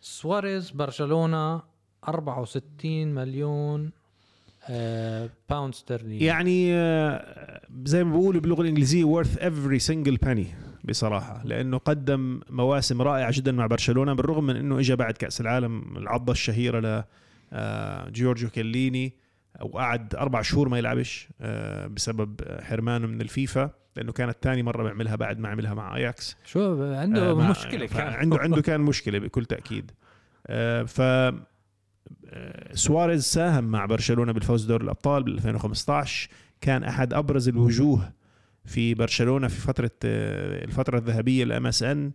سواريز 0.02 0.70
برشلونة 0.70 1.62
64 2.08 3.06
مليون 3.06 3.90
آه 4.70 5.30
pound 5.50 5.74
سترليني 5.74 6.24
يعني 6.24 6.74
آه، 6.74 7.60
زي 7.84 8.04
ما 8.04 8.10
بيقولوا 8.10 8.40
باللغة 8.40 8.62
الإنجليزية 8.62 9.22
worth 9.22 9.38
every 9.38 9.80
single 9.90 10.28
penny 10.28 10.46
بصراحة 10.84 11.42
لأنه 11.44 11.78
قدم 11.78 12.40
مواسم 12.50 13.02
رائعة 13.02 13.32
جدا 13.32 13.52
مع 13.52 13.66
برشلونة 13.66 14.12
بالرغم 14.12 14.44
من 14.44 14.56
إنه 14.56 14.78
اجى 14.78 14.96
بعد 14.96 15.14
كأس 15.14 15.40
العالم 15.40 15.96
العضة 15.96 16.32
الشهيرة 16.32 16.80
ل 16.80 17.04
آه، 17.52 18.08
جيورجيو 18.08 18.50
كيليني 18.50 19.12
وقعد 19.60 20.14
أربع 20.14 20.42
شهور 20.42 20.68
ما 20.68 20.78
يلعبش 20.78 21.28
آه، 21.40 21.86
بسبب 21.86 22.40
حرمانه 22.60 23.06
من 23.06 23.20
الفيفا. 23.20 23.70
لأنه 23.96 24.12
كانت 24.12 24.36
ثاني 24.42 24.62
مرة 24.62 24.82
بيعملها 24.82 25.16
بعد 25.16 25.38
ما 25.38 25.48
عملها 25.48 25.74
مع 25.74 25.96
اياكس 25.96 26.36
شو 26.44 26.82
عنده 26.94 27.30
آه، 27.30 27.50
مشكلة 27.50 27.86
كان. 27.86 28.12
عنده 28.12 28.38
عنده 28.38 28.62
كان 28.62 28.80
مشكلة 28.80 29.18
بكل 29.18 29.44
تأكيد. 29.44 29.90
آه، 30.46 30.82
ف 30.82 31.00
آه، 31.00 32.74
سواريز 32.74 33.24
ساهم 33.24 33.64
مع 33.64 33.86
برشلونة 33.86 34.32
بالفوز 34.32 34.64
بدوري 34.64 34.84
الأبطال 34.84 35.22
بال 35.22 35.32
2015 35.34 36.28
كان 36.60 36.84
أحد 36.84 37.14
أبرز 37.14 37.48
الوجوه 37.48 38.12
في 38.64 38.94
برشلونة 38.94 39.48
في 39.48 39.60
فترة 39.60 39.90
آه، 40.04 40.64
الفترة 40.64 40.98
الذهبية 40.98 41.44
ل 41.44 41.66
MSN. 41.66 42.12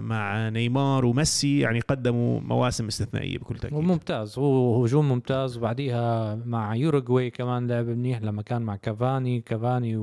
مع 0.00 0.48
نيمار 0.48 1.04
وميسي 1.04 1.58
يعني 1.58 1.80
قدموا 1.80 2.40
مواسم 2.40 2.86
استثنائية 2.86 3.38
بكل 3.38 3.58
تأكيد. 3.58 3.78
وممتاز. 3.78 4.38
هو 4.38 4.84
هجوم 4.84 5.08
ممتاز. 5.08 5.56
وبعديها 5.56 6.34
مع 6.34 6.74
يوروغواي 6.74 7.30
كمان 7.30 7.66
لعب 7.68 7.86
منيح 7.86 8.22
لما 8.22 8.42
كان 8.42 8.62
مع 8.62 8.76
كافاني. 8.76 9.40
كافاني 9.40 9.96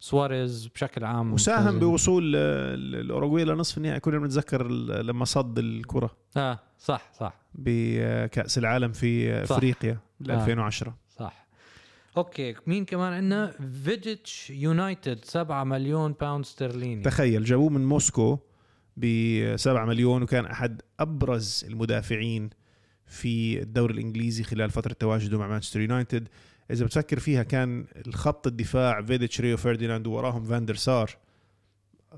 وسواريز 0.00 0.66
بشكل 0.66 1.04
عام 1.04 1.32
وساهم 1.32 1.58
ممتازين. 1.64 1.80
بوصول 1.80 2.34
آه، 2.36 2.74
الاوروغواي 2.74 3.44
لنصف 3.44 3.78
النهائي. 3.78 4.00
كنا 4.00 4.18
بنتذكر 4.18 4.68
لما 5.02 5.24
صد 5.24 5.58
الكرة. 5.58 6.10
آه 6.36 6.58
صح 6.78 7.10
صح. 7.18 7.34
بكأس 7.54 8.58
العالم 8.58 8.92
في 8.92 9.44
صح. 9.46 9.56
أفريقيا 9.56 9.98
ل 10.20 10.30
آه. 10.30 10.34
2010 10.40 10.88
صح 10.88 10.96
أوكي 12.16 12.54
مين 12.66 12.84
كمان 12.84 13.12
عندنا؟ 13.12 13.54
فيديتش 13.84 14.50
يونايتد 14.50 15.24
7 15.24 15.64
مليون 15.64 16.12
pound 16.12 16.44
استرليني 16.44 17.02
تخيل 17.02 17.44
جابوه 17.44 17.68
من 17.68 17.86
موسكو 17.86 18.38
ب 18.96 19.56
7 19.56 19.84
مليون 19.84 20.22
وكان 20.22 20.44
أحد 20.44 20.82
أبرز 21.00 21.64
المدافعين 21.68 22.50
في 23.06 23.62
الدوري 23.62 23.94
الإنجليزي 23.94 24.42
خلال 24.42 24.70
فترة 24.70 24.92
تواجده 24.92 25.38
مع 25.38 25.48
مانشستر 25.48 25.80
يونايتد. 25.80 26.28
إذا 26.70 26.84
بتفكر 26.84 27.18
فيها 27.18 27.42
كان 27.42 27.86
الخط 28.06 28.46
الدفاع 28.46 29.02
فيديتش 29.02 29.40
ريو 29.40 29.56
فرديناند 29.56 30.06
ووراهم 30.06 30.44
فاندر 30.44 30.74
سار. 30.74 31.16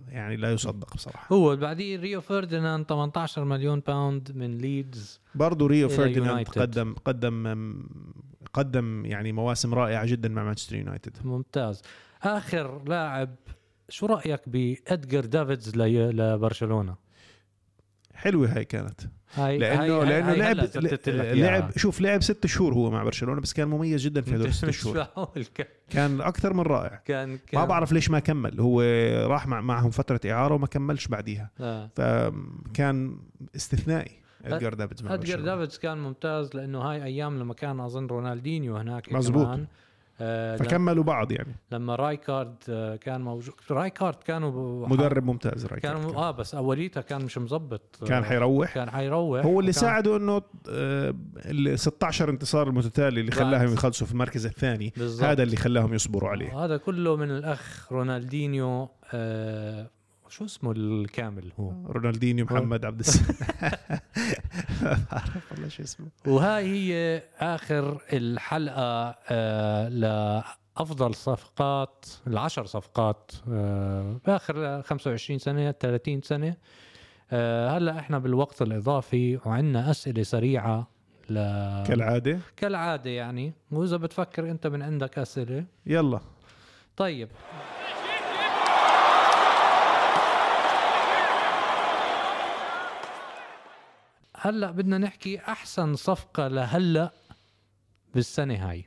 يعني 0.09 0.37
لا 0.37 0.53
يصدق 0.53 0.95
بصراحة. 0.95 1.37
هو 1.37 1.57
بعديه 1.57 1.97
ريو 1.97 2.21
فرديناند 2.21 2.87
18 2.87 3.45
مليون 3.45 3.81
pound 3.81 4.33
من 4.35 4.59
ليدز 4.59 5.21
برضه 5.35 5.67
ريو 5.67 5.89
فرديناند. 5.89 6.49
قدم 6.49 6.95
قدم 7.05 7.47
قدم 8.55 9.07
يعني 9.07 9.33
مواسم 9.33 9.75
رائعة 9.75 10.07
جدا 10.07 10.29
مع 10.29 10.45
مانشستر 10.45 10.77
يونايتد. 10.77 11.17
ممتاز. 11.25 11.83
آخر 12.23 12.85
لاعب 12.89 13.35
شو 13.89 14.07
رأيك 14.07 14.49
بادجار 14.49 15.25
دافيدز 15.25 15.77
لبرشلونة؟ 15.77 16.95
حلوة 18.15 18.57
هاي 18.57 18.65
كانت. 18.65 19.01
هاي 19.35 19.59
لأنه 19.59 19.83
هاي 19.83 20.05
لأنه 20.05 20.31
هاي 20.31 20.39
لعب. 20.39 21.37
لعب 21.37 21.71
شوف 21.77 22.01
لعب 22.01 22.23
ست 22.23 22.47
شهور 22.47 22.75
هو 22.75 22.91
مع 22.91 23.03
برشلونة 23.05 23.41
بس 23.41 23.53
كان 23.53 23.69
مميز 23.69 24.03
جدا 24.03 24.21
في 24.21 24.35
هذول 24.35 24.47
الست 24.47 24.71
شهور. 24.81 25.07
كان 25.91 26.21
أكثر 26.21 26.53
من 26.53 26.61
رائع. 26.61 27.03
كان 27.05 27.39
كان 27.47 27.61
ما 27.61 27.67
بعرف 27.67 27.93
ليش 27.93 28.11
ما 28.11 28.19
كمل. 28.19 28.61
هو 28.61 28.83
راح 29.27 29.47
مع 29.47 29.61
معهم 29.61 29.91
فترة 29.91 30.21
إعارة 30.31 30.55
وما 30.55 30.67
كملش 30.67 31.07
بعديها. 31.09 31.51
آه. 31.61 31.91
فكان 31.97 33.19
استثنائي. 33.57 34.24
ادجار 34.45 34.75
دافيدز 34.75 35.01
برشلونة. 35.01 35.45
دافيدز 35.45 35.79
كان 35.79 35.99
ممتاز 35.99 36.57
لأنه 36.57 36.79
هاي 36.79 37.05
أيام 37.05 37.39
لما 37.39 37.55
كان 37.55 37.81
أظن 37.81 38.07
رونالدينيو 38.07 38.77
هناك 38.77 39.13
مزبوط. 39.13 39.45
كمان 39.47 39.67
آه 40.21 40.57
فكملوا 40.57 41.05
بعض 41.05 41.33
يعني. 41.33 41.57
لما 41.73 41.97
رايكارد 41.97 42.55
آه 42.69 42.97
كان 42.97 43.21
موجود. 43.21 43.55
رايكارد 43.71 44.15
كانوا 44.15 44.89
مدرب 44.89 45.25
ممتاز 45.25 45.67
رايكارد 45.67 45.95
كانوا 45.97 46.11
كان, 46.11 46.19
آه 46.21 46.31
بس 46.31 46.55
اوليتها 46.55 47.01
كان 47.01 47.25
مش 47.25 47.39
مزبط 47.39 47.99
آه، 48.03 48.07
كان 48.07 48.25
حيروح. 48.25 48.75
كان 48.75 48.91
حيروح. 48.91 49.45
هو 49.45 49.61
اللي 49.61 49.73
ساعده 49.73 50.17
إنه 50.17 50.43
آه، 50.69 51.15
ال 51.37 51.79
16 51.79 52.31
انتصار 52.31 52.69
المتتالي 52.69 53.21
اللي 53.21 53.33
خلاهم. 53.33 53.73
يخلصوا 53.73 54.07
في 54.07 54.13
المركز 54.13 54.47
الثاني. 54.47 54.93
بالضبط. 54.97 55.25
هذا 55.25 55.43
اللي 55.43 55.57
خلاهم 55.57 55.95
يصبروا 55.95 56.31
عليه. 56.31 56.65
هذا 56.65 56.77
كله 56.77 57.17
من 57.17 57.31
الأخ 57.31 57.93
رونالدينيو 57.93 58.89
آه 59.15 59.91
شو 60.35 60.45
اسمه 60.45 60.73
الكامل 60.77 61.53
هو؟ 61.61 61.73
رونالدينيو 61.87 62.45
محمد 62.45 62.85
عبد 62.85 62.99
السلام 63.01 63.37
ما 64.83 64.99
بعرف 65.13 65.53
والله 65.53 65.69
شو 65.69 65.83
اسمه. 65.83 66.07
وهاي 66.27 66.67
هي 66.67 67.23
آخر 67.39 68.03
الحلقة 68.13 69.15
آه 69.31 69.89
لأفضل 69.89 71.15
صفقات 71.15 72.07
العشر 72.27 72.65
صفقات 72.67 73.33
آه 73.53 74.21
باخر 74.27 74.83
25 74.83 75.39
سنة 75.39 75.73
30 75.73 76.23
سنة. 76.23 76.57
آه 77.33 77.79
هلأ 77.79 77.99
إحنا 77.99 78.19
بالوقت 78.19 78.63
الإضافي 78.63 79.37
وعندنا 79.47 79.91
أسئلة 79.91 80.23
سريعة 80.23 80.89
ل... 81.31 81.35
كالعادة؟ 81.87 82.39
كالعادة 82.57 83.11
يعني. 83.11 83.53
وإذا 83.71 83.97
بتفكر 83.97 84.51
أنت 84.51 84.67
من 84.67 84.83
عندك 84.83 85.19
أسئلة؟ 85.19 85.65
يلا. 85.87 86.21
طيب. 86.97 87.29
هلأ 94.45 94.71
بدنا 94.71 94.99
نحكي 94.99 95.39
أحسن 95.39 95.97
صفقة 95.97 96.49
لهلأ 96.49 97.13
بالسنة 98.15 98.71
هاي. 98.71 98.85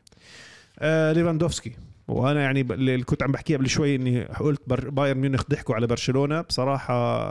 آه 0.79 1.11
ليفاندوفسكي. 1.13 1.75
وأنا 2.07 2.41
يعني 2.41 2.61
اللي 2.61 3.03
كنت 3.03 3.23
عم 3.23 3.31
بحكيه 3.31 3.57
قبل 3.57 3.69
شوي 3.69 3.95
إني 3.95 4.23
قلت 4.23 4.61
بايرن 4.69 5.17
ميونخ 5.17 5.43
ضحكوا 5.49 5.75
على 5.75 5.87
برشلونة. 5.87 6.41
بصراحة 6.41 7.29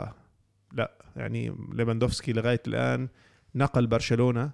لا 0.73 0.91
يعني 1.15 1.55
ليفاندوفسكي 1.73 2.33
لغاية 2.33 2.61
الآن 2.67 3.07
نقل 3.55 3.87
برشلونة 3.87 4.51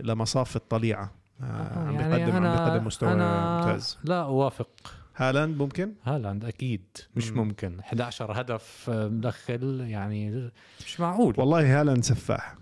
لمصاف 0.00 0.56
الطليعة. 0.56 1.10
آه 1.42 1.78
عم 1.78 1.96
بيقدم 1.96 2.46
عم 2.46 2.52
بيقدم 2.66 2.86
مستوى 2.86 3.10
ممتاز. 3.10 3.98
لا 4.04 4.22
أوافق. 4.22 4.94
هالاند 5.16 5.58
ممكن؟ 5.58 5.92
هالاند 6.04 6.44
أكيد. 6.44 6.84
مش 7.16 7.30
مم. 7.30 7.38
ممكن. 7.38 7.80
11 7.80 8.40
هدف 8.40 8.90
آه، 8.90 9.08
مدخل 9.08 9.80
يعني 9.88 10.50
مش 10.86 11.00
معقول. 11.00 11.34
والله 11.38 11.80
هالاند 11.80 12.04
سفاح. 12.04 12.54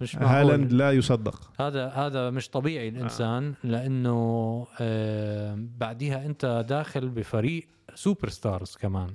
مش 0.00 0.16
هالاند 0.16 0.72
لا 0.72 0.92
يصدق. 0.92 1.52
هذا 1.60 1.88
هذا 1.88 2.30
مش 2.30 2.50
طبيعي 2.50 2.88
الإنسان 2.88 3.54
لأنه 3.64 4.66
آه 4.80 5.54
بعديها 5.78 6.26
أنت 6.26 6.64
داخل 6.68 7.08
بفريق 7.08 7.68
superstars 7.94 8.76
كمان. 8.80 9.14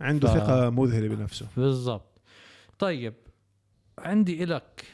عنده 0.00 0.28
ف- 0.28 0.32
ثقة 0.38 0.70
مذهلة 0.70 1.08
بنفسه. 1.16 1.46
بالضبط. 1.56 2.20
طيب 2.78 3.14
عندي 3.98 4.44
إلك 4.44 4.84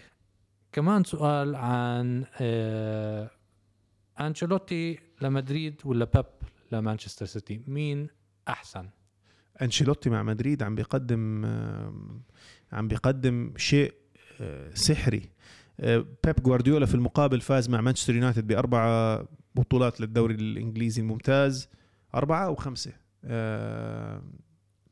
كمان 0.73 1.05
سؤال 1.05 1.55
عن 1.57 2.25
آه 2.41 3.31
أنشيلوتي 4.21 4.99
لمدريد 5.23 5.81
ولا 5.85 6.05
بيب 6.05 6.25
لمانشستر 6.73 7.27
سيتي؟ 7.27 7.63
مين 7.67 8.09
أحسن؟ 8.49 8.89
أنشيلوتي 9.63 10.11
مع 10.11 10.23
مدريد 10.23 10.63
عم 10.63 10.75
بيقدم 10.75 11.45
عم 12.73 12.89
بيقدم 12.89 13.53
شيء 13.57 13.89
آه، 13.89 13.98
سحري. 14.75 15.31
آه، 15.81 16.05
بيب 16.25 16.35
جوارديولا 16.43 16.87
في 16.87 16.95
المقابل 16.95 17.41
فاز 17.41 17.69
مع 17.69 17.81
مانشستر 17.81 18.15
يونايتد 18.15 18.47
بأربعة 18.47 19.25
بطولات 19.55 20.01
للدوري 20.01 20.35
الإنجليزي 20.35 21.03
الممتاز 21.03 21.69
أربعة 22.15 22.47
أو 22.47 22.55
خمسة. 22.55 22.93
آه، 23.25 24.23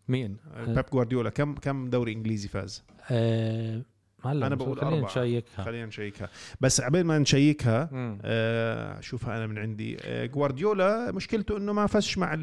مين؟ 0.09 0.37
بيب 0.67 0.85
جوارديولا 0.93 1.31
كم 1.31 1.55
كم 1.55 1.91
دوري 1.91 2.13
إنجليزي 2.13 2.49
فاز؟ 2.49 2.85
آه 3.11 3.83
هلا 4.25 4.47
أنا 4.47 4.55
بس 4.55 4.63
بقول 4.63 4.79
خلينا. 4.81 5.07
نشيكها. 5.07 5.65
خلينا 5.65 5.87
نشيكها. 5.87 6.29
بس 6.61 6.81
عبين 6.81 7.07
ما 7.07 7.19
نشيكها. 7.19 7.91
آه، 8.23 9.01
شوفها 9.01 9.37
أنا 9.37 9.47
من 9.47 9.59
عندي. 9.59 9.97
آه، 10.03 10.27
جوارديولا 10.27 11.13
مشكلته 11.13 11.57
إنه 11.57 11.73
ما 11.73 11.87
فازش 11.87 12.19
مع 12.19 12.35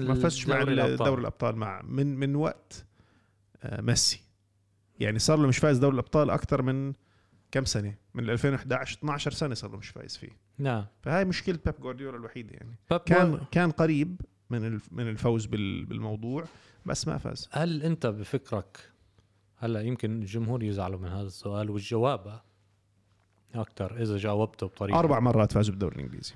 ما 0.00 0.14
فازش 0.14 0.48
مع. 0.48 0.62
دوري 0.62 1.20
الأبطال 1.20 1.56
مع 1.56 1.82
من 1.84 2.16
من 2.16 2.36
وقت 2.36 2.84
آه، 3.62 3.80
ميسي. 3.80 4.20
يعني 5.02 5.18
صار 5.18 5.38
له 5.38 5.48
مش 5.48 5.58
فايز 5.58 5.78
دوري 5.78 5.94
الأبطال 5.94 6.30
أكثر 6.30 6.62
من 6.62 6.92
كم 7.50 7.64
سنة؟ 7.64 7.94
من 8.14 8.30
2011 8.30 8.98
12 8.98 9.30
سنة 9.30 9.54
صار 9.54 9.70
له 9.70 9.76
مش 9.76 9.88
فايز 9.88 10.16
فيه. 10.16 10.28
نعم. 10.58 10.86
فهاي 11.02 11.24
مشكلة 11.24 11.58
بيب 11.66 11.74
جوارديولا 11.80 12.16
الوحيدة 12.16 12.52
يعني. 12.54 12.76
بيب 12.90 13.00
كان 13.00 13.40
كان 13.50 13.70
قريب 13.70 14.20
من 14.50 14.80
من 14.90 15.08
الفوز 15.08 15.46
بال- 15.46 15.84
بالموضوع 15.84 16.44
بس 16.86 17.08
ما 17.08 17.18
فاز. 17.18 17.48
هل 17.52 17.82
أنت 17.82 18.06
بفكرك 18.06 18.78
هلا 19.56 19.80
يمكن 19.80 20.22
الجمهور 20.22 20.62
يزعلوا 20.62 20.98
من 21.00 21.08
هذا 21.08 21.26
السؤال 21.26 21.70
والجواب 21.70 22.40
أكثر 23.54 24.02
إذا 24.02 24.16
جاوبته 24.16 24.66
بطريقة. 24.66 24.98
أربع 24.98 25.20
مرات 25.20 25.52
فازوا 25.52 25.70
بالدوري 25.72 25.96
الإنجليزي. 25.96 26.34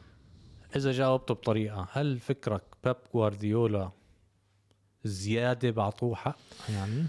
إذا 0.76 0.92
جاوبته 0.92 1.34
بطريقة 1.34 1.88
هل 1.92 2.18
فكرك 2.18 2.62
بيب 2.84 2.96
جوارديولا 3.14 3.90
زيادة 5.04 5.70
بعطوه 5.70 6.14
حق 6.14 6.38
يعني 6.68 7.04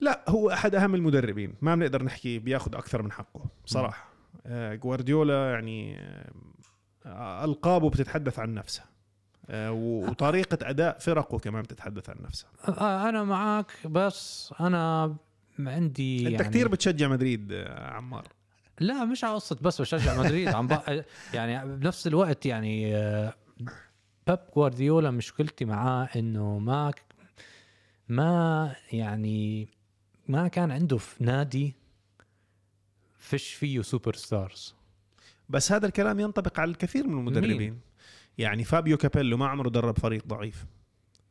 لا 0.00 0.24
هو 0.28 0.50
أحد 0.50 0.74
أهم 0.74 0.94
المدربين. 0.94 1.54
ما 1.60 1.74
بنقدر 1.74 2.02
نحكي 2.02 2.38
بياخذ 2.38 2.74
أكثر 2.74 3.02
من 3.02 3.12
حقه 3.12 3.44
بصراحه 3.64 4.08
آه، 4.46 4.74
جوارديولا 4.74 5.50
يعني 5.50 5.98
آه، 7.06 7.44
ألقابه 7.44 7.90
بتتحدث 7.90 8.38
عن 8.38 8.54
نفسها 8.54 8.84
آه، 9.50 9.72
وطريقة 9.72 10.70
أداء 10.70 10.98
فرقه 10.98 11.38
كمان 11.38 11.62
بتتحدث 11.62 12.10
عن 12.10 12.16
نفسها 12.20 12.50
أنا 13.08 13.24
معك 13.24 13.72
بس 13.86 14.54
أنا 14.60 15.16
عندي 15.58 16.18
أنت 16.18 16.32
يعني 16.32 16.44
كثير 16.44 16.68
بتشجع 16.68 17.08
مدريد 17.08 17.52
عمار. 17.68 18.26
لا 18.80 19.04
مش 19.04 19.24
على 19.24 19.34
قصة 19.34 19.56
بس 19.62 19.80
بشجع 19.80 20.18
مدريد. 20.18 20.48
عم 20.48 20.66
بق... 20.66 21.04
يعني 21.34 21.76
بنفس 21.76 22.06
الوقت 22.06 22.46
يعني 22.46 22.92
بيب 24.26 24.38
جوارديولا 24.56 25.10
مشكلتي 25.10 25.64
معاه 25.64 26.08
إنه 26.16 26.58
ما 26.58 26.92
ما 28.08 28.72
يعني 28.92 29.68
ما 30.28 30.48
كان 30.48 30.70
عنده 30.70 30.96
في 30.96 31.24
نادي 31.24 31.74
فيش 33.18 33.54
فيه 33.54 33.82
superstars 33.82 34.74
بس 35.48 35.72
هذا 35.72 35.86
الكلام 35.86 36.20
ينطبق 36.20 36.60
على 36.60 36.70
الكثير 36.70 37.06
من 37.06 37.18
المدربين. 37.18 37.58
مين؟ 37.58 37.80
يعني 38.38 38.64
فابيو 38.64 38.96
كابيلو 38.96 39.36
ما 39.36 39.46
عمره 39.48 39.68
درب 39.68 39.98
فريق 39.98 40.26
ضعيف. 40.26 40.66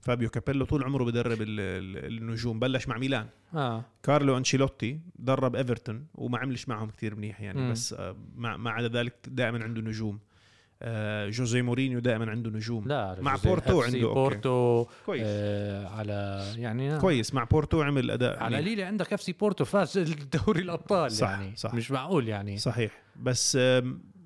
فابيو 0.01 0.29
كابيلو 0.29 0.65
طول 0.65 0.83
عمره 0.83 1.03
بدرب 1.03 1.41
ال- 1.41 1.59
ال- 1.59 2.17
النجوم 2.17 2.59
بلش 2.59 2.87
مع 2.87 2.97
ميلان. 2.97 3.27
آه. 3.53 3.85
كارلو 4.03 4.37
أنشيلوتي 4.37 4.99
درب 5.19 5.55
إيفرتون 5.55 6.07
وما 6.15 6.37
عملش 6.37 6.67
معهم 6.67 6.89
كثير 6.89 7.15
منيح 7.15 7.41
يعني 7.41 7.61
مم. 7.61 7.71
بس 7.71 7.93
آه، 7.93 8.15
مع 8.35 8.57
ما 8.57 8.71
عدا 8.71 8.87
ذلك 8.99 9.13
دائما 9.27 9.63
عنده 9.63 9.81
نجوم. 9.81 10.19
آه، 10.81 11.29
جوزيه 11.29 11.61
مورينيو 11.61 11.99
دائما 11.99 12.31
عنده 12.31 12.49
نجوم. 12.49 12.87
لا 12.87 13.17
مع 13.21 13.35
بورتو 13.35 13.81
عنده 13.81 14.03
أوكي. 14.03 14.13
بورتو 14.13 14.85
كويس. 15.05 15.23
آه 15.25 15.87
على 15.87 16.45
يعني 16.57 16.99
كويس 16.99 17.33
مع 17.33 17.43
بورتو 17.43 17.81
عمل 17.81 18.11
أداء 18.11 18.39
على 18.39 18.55
منيح. 18.55 18.67
قليلة 18.67 18.85
عندك 18.85 19.13
FC 19.13 19.31
بورتو 19.31 19.65
فاز 19.65 19.97
الدوري 19.97 20.61
الأبطال 20.61 21.11
صح، 21.11 21.29
يعني 21.29 21.55
صح. 21.55 21.73
مش 21.73 21.91
معقول 21.91 22.27
يعني. 22.27 22.57
صحيح. 22.57 22.91
بس 23.15 23.57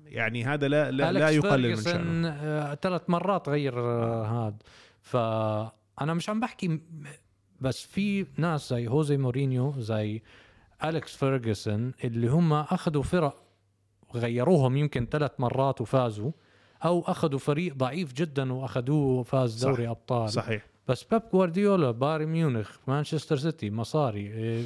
يعني 0.06 0.44
هذا 0.44 0.68
لا 0.68 0.90
لا, 0.90 1.12
لا 1.12 1.28
يقلل 1.30 1.70
من 1.70 1.82
شأنه. 1.82 2.28
آه، 2.28 2.74
ثلاث 2.74 3.02
مرات 3.08 3.48
غير 3.48 3.80
آه، 3.80 4.24
هاد. 4.26 4.62
فأنا 5.00 6.14
مش 6.14 6.28
عم 6.28 6.40
بحكي 6.40 6.80
بس 7.60 7.82
في 7.86 8.26
ناس 8.36 8.70
زي 8.70 8.88
جوزيه 8.88 9.16
مورينيو 9.16 9.74
زي 9.78 10.22
أليكس 10.84 11.16
فيرجسون 11.16 11.92
اللي 12.04 12.28
هم 12.28 12.52
أخذوا 12.52 13.02
فرق 13.02 13.42
غيروهم 14.14 14.76
يمكن 14.76 15.06
ثلاث 15.06 15.30
مرات 15.38 15.80
وفازوا. 15.80 16.30
أو 16.84 17.00
أخذوا 17.00 17.38
فريق 17.38 17.74
ضعيف 17.74 18.12
جدا 18.12 18.52
وأخذوه 18.52 19.20
وفاز 19.20 19.58
صح، 19.58 19.68
دوري 19.68 19.88
أبطال. 19.88 20.30
صحيح. 20.30 20.66
بس 20.88 21.04
بيب 21.04 21.22
جوارديولا 21.32 21.90
بايرن 21.90 22.26
ميونخ 22.26 22.76
مانشستر 22.86 23.36
سيتي 23.36 23.70
مصاري 23.70 24.26
إيه، 24.26 24.64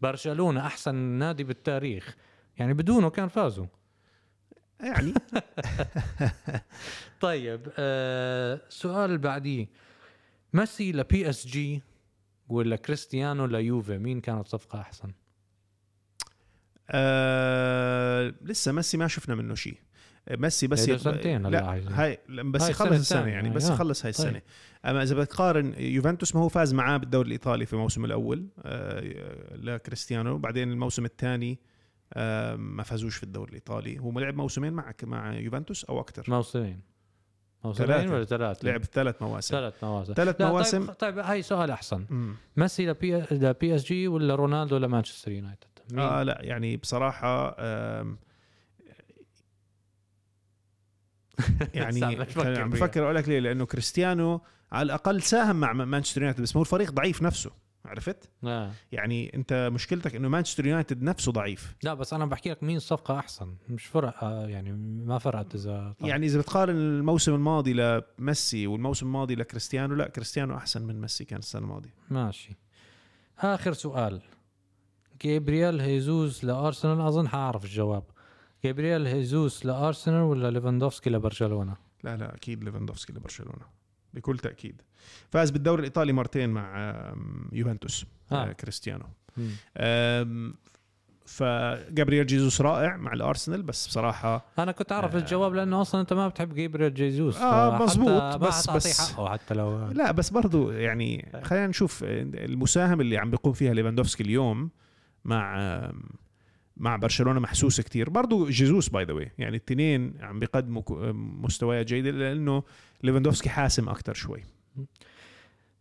برشلونة 0.00 0.66
أحسن 0.66 0.94
نادي 0.94 1.44
بالتاريخ. 1.44 2.16
يعني 2.58 2.74
بدونه 2.74 3.10
كان 3.10 3.28
فازوا. 3.28 3.66
يعني. 4.80 5.14
طيب 7.20 7.72
آه 7.78 8.60
سؤال 8.68 9.18
بعديه 9.18 9.66
ميسي 10.52 10.92
ل 10.92 11.30
PSG 11.30 11.82
ولا 12.48 12.76
كريستيانو 12.76 13.46
ليوفي 13.46 13.98
مين 13.98 14.20
كانت 14.20 14.46
صفقة 14.48 14.80
أحسن؟ 14.80 15.12
آه 16.90 18.34
لسه 18.42 18.72
ميسي 18.72 18.96
ما 18.96 19.08
شفنا 19.08 19.34
منه 19.34 19.54
شيء. 19.54 19.78
ميسي 20.30 20.66
بس 20.66 20.88
يت- 20.88 21.00
سنتين 21.00 21.46
لا. 21.46 21.70
هاي 21.70 22.18
بس 22.28 22.62
هاي 22.62 22.70
يخلص 22.70 22.90
السنة 22.98 23.26
يعني 23.28 23.48
هاي، 23.48 23.54
بس 23.54 23.70
آه. 23.70 23.74
يخلص 23.74 24.04
هاي 24.06 24.12
طيب. 24.12 24.26
السنة 24.26 24.42
أما 24.86 25.02
إذا 25.02 25.14
بتقارن 25.14 25.74
يوفنتوس 25.78 26.34
ما 26.34 26.40
هو 26.40 26.48
فاز 26.48 26.74
معاه 26.74 26.96
بالدوري 26.96 27.26
الإيطالي 27.26 27.66
في 27.66 27.72
الموسم 27.72 28.04
الأول 28.04 28.46
آه 28.62 29.00
لكريستيانو 29.56 30.38
بعدين 30.38 30.70
الموسم 30.72 31.04
الثاني 31.04 31.58
آه 32.14 32.56
ما 32.56 32.82
فازوش 32.82 33.16
في 33.16 33.22
الدوري 33.22 33.48
الإيطالي 33.50 33.98
هو 33.98 34.20
لعب 34.20 34.34
موسمين 34.34 34.72
مع 34.72 34.92
مع 35.02 35.34
يوفنتوس 35.34 35.84
أو 35.84 36.00
أكثر 36.00 36.24
موسمين 36.28 36.80
موسمين. 37.64 38.08
ولا 38.08 38.24
ثلاثة؟ 38.24 38.68
لعب 38.68 38.84
ثلاث 38.84 39.22
مواسم 39.22 39.54
ثلاث 39.56 39.74
مواسم 39.84 40.12
ثلاث 40.14 40.40
لا، 40.40 40.48
مواسم 40.48 40.86
طيب, 40.86 40.94
طيب 40.96 41.18
هاي 41.18 41.42
سؤال 41.42 41.70
أحسن 41.70 42.04
مم. 42.10 42.34
ميسي 42.56 42.86
لبي 42.86 43.22
ل 43.30 43.74
PSG 43.74 44.08
ولا 44.08 44.34
رونالدو 44.34 44.76
لمانشستر 44.76 45.30
يونايتد؟ 45.32 45.66
آه 45.98 46.22
لا 46.22 46.38
يعني 46.42 46.76
بصراحة 46.76 47.56
آم، 47.58 48.18
يعني 51.74 52.04
عم. 52.04 52.70
بفكر 52.70 53.04
أقول 53.04 53.14
لك 53.14 53.28
ليه؟ 53.28 53.40
لأنه 53.40 53.66
كريستيانو 53.66 54.40
على 54.72 54.86
الأقل 54.86 55.22
ساهم 55.22 55.56
مع 55.56 55.72
مانشستر 55.72 56.20
يونايتد 56.20 56.42
بس 56.42 56.56
هو 56.56 56.62
الفريق 56.62 56.90
ضعيف 56.90 57.22
نفسه 57.22 57.50
عرفت؟ 57.84 58.30
آه. 58.44 58.70
يعني 58.92 59.34
أنت 59.34 59.70
مشكلتك 59.72 60.14
إنه 60.14 60.28
مانشستر 60.28 60.66
يونايتد 60.66 61.02
نفسه 61.02 61.32
ضعيف. 61.32 61.76
لا 61.82 61.94
بس 61.94 62.12
أنا 62.12 62.26
بحكي 62.26 62.50
لك 62.50 62.62
مين 62.62 62.78
صفقة 62.78 63.18
أحسن 63.18 63.54
مش 63.68 63.86
فرق 63.86 64.24
آه 64.24 64.48
يعني 64.48 64.72
ما 65.06 65.18
فرقت 65.18 65.54
إذا. 65.54 65.94
يعني 66.00 66.26
إذا 66.26 66.38
بتقارن 66.40 66.76
الموسم 66.76 67.34
الماضي 67.34 67.72
لميسي 67.72 68.66
والموسم 68.66 69.06
الماضي 69.06 69.34
لكريستيانو 69.34 69.94
لا 69.94 70.08
كريستيانو 70.08 70.56
أحسن 70.56 70.82
من 70.82 71.00
ميسي 71.00 71.24
كان 71.24 71.38
السنة 71.38 71.62
الماضية. 71.62 71.94
ماشي. 72.10 72.56
آخر 73.38 73.72
سؤال. 73.72 74.22
جابرييل 75.22 75.80
هيزوس 75.80 76.44
لأرسنال 76.44 77.00
أظن 77.00 77.28
حأعرف 77.28 77.64
الجواب. 77.64 78.02
جابرييل 78.64 79.06
هيزوس 79.06 79.66
لارسنال 79.66 80.22
ولا 80.22 80.50
ليفاندوفسكي 80.50 81.10
لبرشلونه 81.10 81.76
لا 82.04 82.16
لا 82.16 82.34
أكيد 82.34 82.64
ليفاندوفسكي 82.64 83.12
لبرشلونه 83.12 83.64
بكل 84.14 84.38
تأكيد 84.38 84.82
فاز 85.30 85.50
بالدوري 85.50 85.80
الإيطالي 85.80 86.12
مرتين 86.12 86.50
مع 86.50 86.94
يوفنتوس 87.52 88.06
آه. 88.32 88.48
آه. 88.48 88.52
كريستيانو 88.52 89.04
فجابرييل 91.26 92.26
جيزوس 92.26 92.60
رائع 92.60 92.96
مع 92.96 93.12
الأرسنال 93.12 93.62
بس 93.62 93.86
بصراحة 93.86 94.44
أنا 94.58 94.72
كنت 94.72 94.92
أعرف 94.92 95.14
آه. 95.14 95.18
الجواب 95.18 95.54
لأنه 95.54 95.80
أصلا 95.80 96.00
أنت 96.00 96.12
ما 96.12 96.28
بتحب 96.28 96.54
جابرييل 96.54 96.94
جيزوس 96.94 97.36
آه، 97.36 97.70
فحتى 97.70 97.84
مزبوط، 97.84 98.22
بس- 98.36 98.70
بس- 98.70 99.00
حقه 99.12 99.28
حتى 99.32 99.54
لو 99.54 99.86
لا 99.88 100.10
بس 100.12 100.30
برضو 100.30 100.70
يعني 100.70 101.32
خلينا 101.42 101.66
نشوف 101.66 102.04
المساهمه 102.04 103.02
اللي 103.02 103.18
عم 103.18 103.30
بيقوم 103.30 103.52
فيها 103.52 103.74
ليفاندوفسكي 103.74 104.22
اليوم 104.22 104.70
مع 105.24 105.56
مع 106.80 106.96
برشلونة 106.96 107.40
محسوسه 107.40 107.82
كتير. 107.82 108.10
برضو 108.10 108.48
جيزوس 108.48 108.88
by 108.88 109.04
the 109.04 109.14
يعني 109.38 109.56
الاثنين 109.56 110.14
عم 110.20 110.38
بيقدموا 110.38 110.82
مستويات 111.12 111.86
جيده 111.86 112.10
لأنه 112.10 112.62
ليفاندوفسكي 113.02 113.48
حاسم 113.48 113.88
أكثر 113.88 114.14
شوي. 114.14 114.42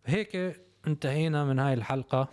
هيك 0.06 0.62
انتهينا 0.88 1.46
من 1.46 1.60
هاي 1.60 1.74
الحلقة. 1.74 2.30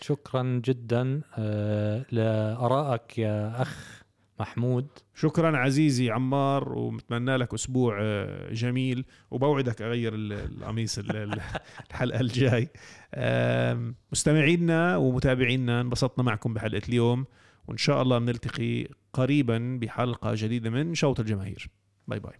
شكرا 0.00 0.60
جدا 0.64 1.20
آه، 1.38 2.04
لآرائك 2.12 3.18
يا 3.18 3.62
أخ 3.62 4.02
محمود. 4.40 4.86
شكرا 5.14 5.56
عزيزي 5.56 6.10
عمار 6.10 6.72
ومتمنى 6.72 7.36
لك 7.36 7.54
أسبوع 7.54 7.98
آه، 8.02 8.52
جميل. 8.52 9.04
وبوعدك 9.30 9.82
أغير 9.82 10.14
ال- 10.14 10.32
القميص 10.32 10.98
ال- 10.98 11.16
ال- 11.16 11.40
الحلقة 11.90 12.20
الجاي. 12.20 12.68
مستمعينا 14.12 14.96
ومتابعينا 14.96 15.80
انبسطنا 15.80 16.24
معكم 16.24 16.54
بحلقة 16.54 16.82
اليوم. 16.88 17.26
وإن 17.66 17.76
شاء 17.76 18.02
الله 18.02 18.18
بنلتقي 18.18 18.88
قريبا 19.12 19.78
بحلقة 19.80 20.30
جديدة 20.34 20.70
من 20.70 20.94
شوط 20.94 21.20
الجماهير. 21.20 21.70
باي 22.08 22.20
باي. 22.20 22.34